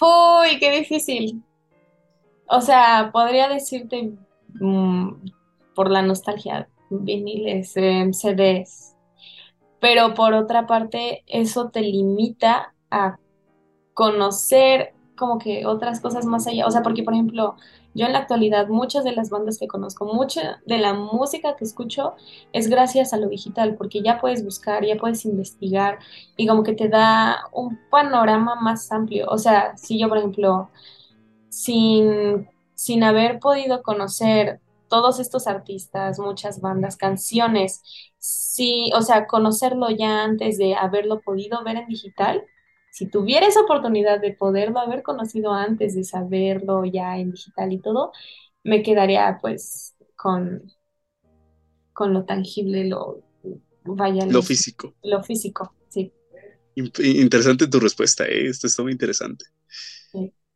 [0.00, 1.42] Uy, qué difícil.
[2.46, 4.12] O sea, podría decirte
[4.60, 5.10] mm,
[5.74, 8.96] por la nostalgia, viniles, em, CDs,
[9.80, 13.18] pero por otra parte, eso te limita a
[13.94, 16.66] conocer como que otras cosas más allá.
[16.66, 17.54] O sea, porque por ejemplo,
[17.94, 21.64] yo en la actualidad, muchas de las bandas que conozco, mucha de la música que
[21.64, 22.14] escucho
[22.52, 26.00] es gracias a lo digital, porque ya puedes buscar, ya puedes investigar
[26.36, 29.26] y como que te da un panorama más amplio.
[29.28, 30.70] O sea, si yo, por ejemplo,
[31.48, 37.80] sin, sin haber podido conocer todos estos artistas, muchas bandas, canciones,
[38.18, 42.42] sí, o sea, conocerlo ya antes de haberlo podido ver en digital,
[42.92, 47.78] si tuviera esa oportunidad de poderlo haber conocido antes de saberlo ya en digital y
[47.78, 48.12] todo,
[48.64, 50.70] me quedaría pues con,
[51.94, 53.22] con lo tangible, lo
[53.84, 54.94] vaya lo físico.
[55.02, 56.12] Lo físico, sí.
[56.74, 58.48] interesante tu respuesta, ¿eh?
[58.48, 59.46] esto está muy interesante.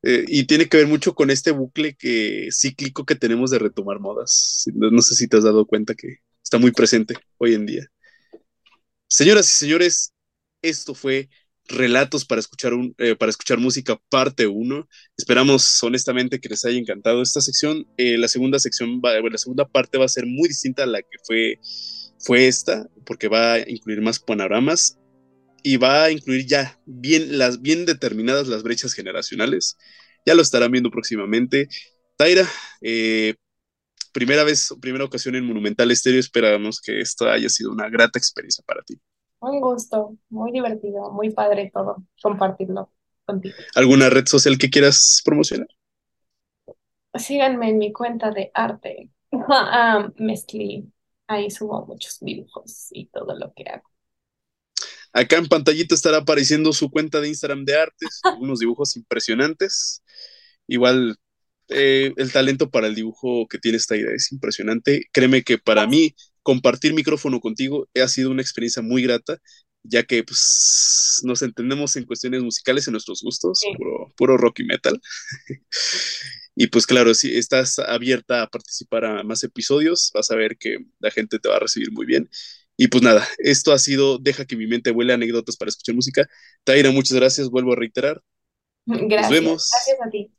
[0.03, 3.99] Eh, y tiene que ver mucho con este bucle que, cíclico que tenemos de retomar
[3.99, 4.67] modas.
[4.75, 7.91] No, sé si te has dado cuenta que está muy presente hoy en día.
[9.09, 10.13] Señoras y señores,
[10.61, 11.31] esto fue
[11.68, 14.88] Relatos para escuchar, un, eh, para escuchar música parte 1.
[15.16, 17.86] Esperamos honestamente que les haya encantado esta sección.
[17.97, 21.02] Eh, la segunda sección, va, la segunda parte va a ser muy distinta a la
[21.02, 21.60] que fue,
[22.20, 24.98] fue esta, porque va a incluir más panoramas
[25.62, 29.76] y va a incluir ya bien, las, bien determinadas las brechas generacionales.
[30.24, 31.68] Ya lo estarán viendo próximamente.
[32.16, 32.48] Taira,
[32.80, 33.34] eh,
[34.12, 38.64] primera vez, primera ocasión en Monumental Estéreo, esperamos que esta haya sido una grata experiencia
[38.66, 38.98] para ti.
[39.47, 42.90] Un gusto, muy divertido, muy padre todo, compartirlo
[43.24, 43.55] contigo.
[43.77, 45.68] ¿Alguna red social que quieras promocionar?
[47.14, 49.09] Síganme en mi cuenta de arte,
[49.48, 50.90] ah, Mezcli.
[51.28, 53.89] Ahí subo muchos dibujos y todo lo que hago.
[55.12, 60.02] Acá en pantallita estará apareciendo su cuenta de Instagram de artes, unos dibujos impresionantes.
[60.66, 61.16] Igual
[61.68, 65.05] eh, el talento para el dibujo que tiene esta idea es impresionante.
[65.12, 66.16] Créeme que para mí
[66.47, 69.39] compartir micrófono contigo ha sido una experiencia muy grata,
[69.82, 74.64] ya que pues, nos entendemos en cuestiones musicales, en nuestros gustos, puro, puro rock y
[74.64, 75.01] metal.
[76.55, 80.77] y pues claro, si estás abierta a participar a más episodios, vas a ver que
[81.01, 82.31] la gente te va a recibir muy bien.
[82.77, 86.28] Y pues nada, esto ha sido Deja que mi mente huele anécdotas para escuchar música.
[86.62, 88.23] Taira, muchas gracias, vuelvo a reiterar.
[88.85, 89.23] Gracias.
[89.23, 89.70] Nos vemos.
[89.73, 90.31] Gracias a ti.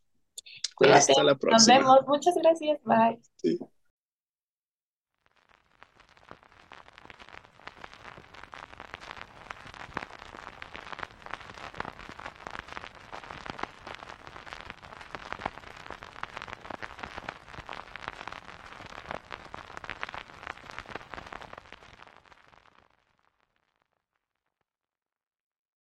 [0.73, 0.99] Cuídate.
[0.99, 1.79] Hasta la próxima.
[1.79, 2.07] Nos vemos.
[2.07, 2.79] Muchas gracias.
[2.85, 3.59] Bye.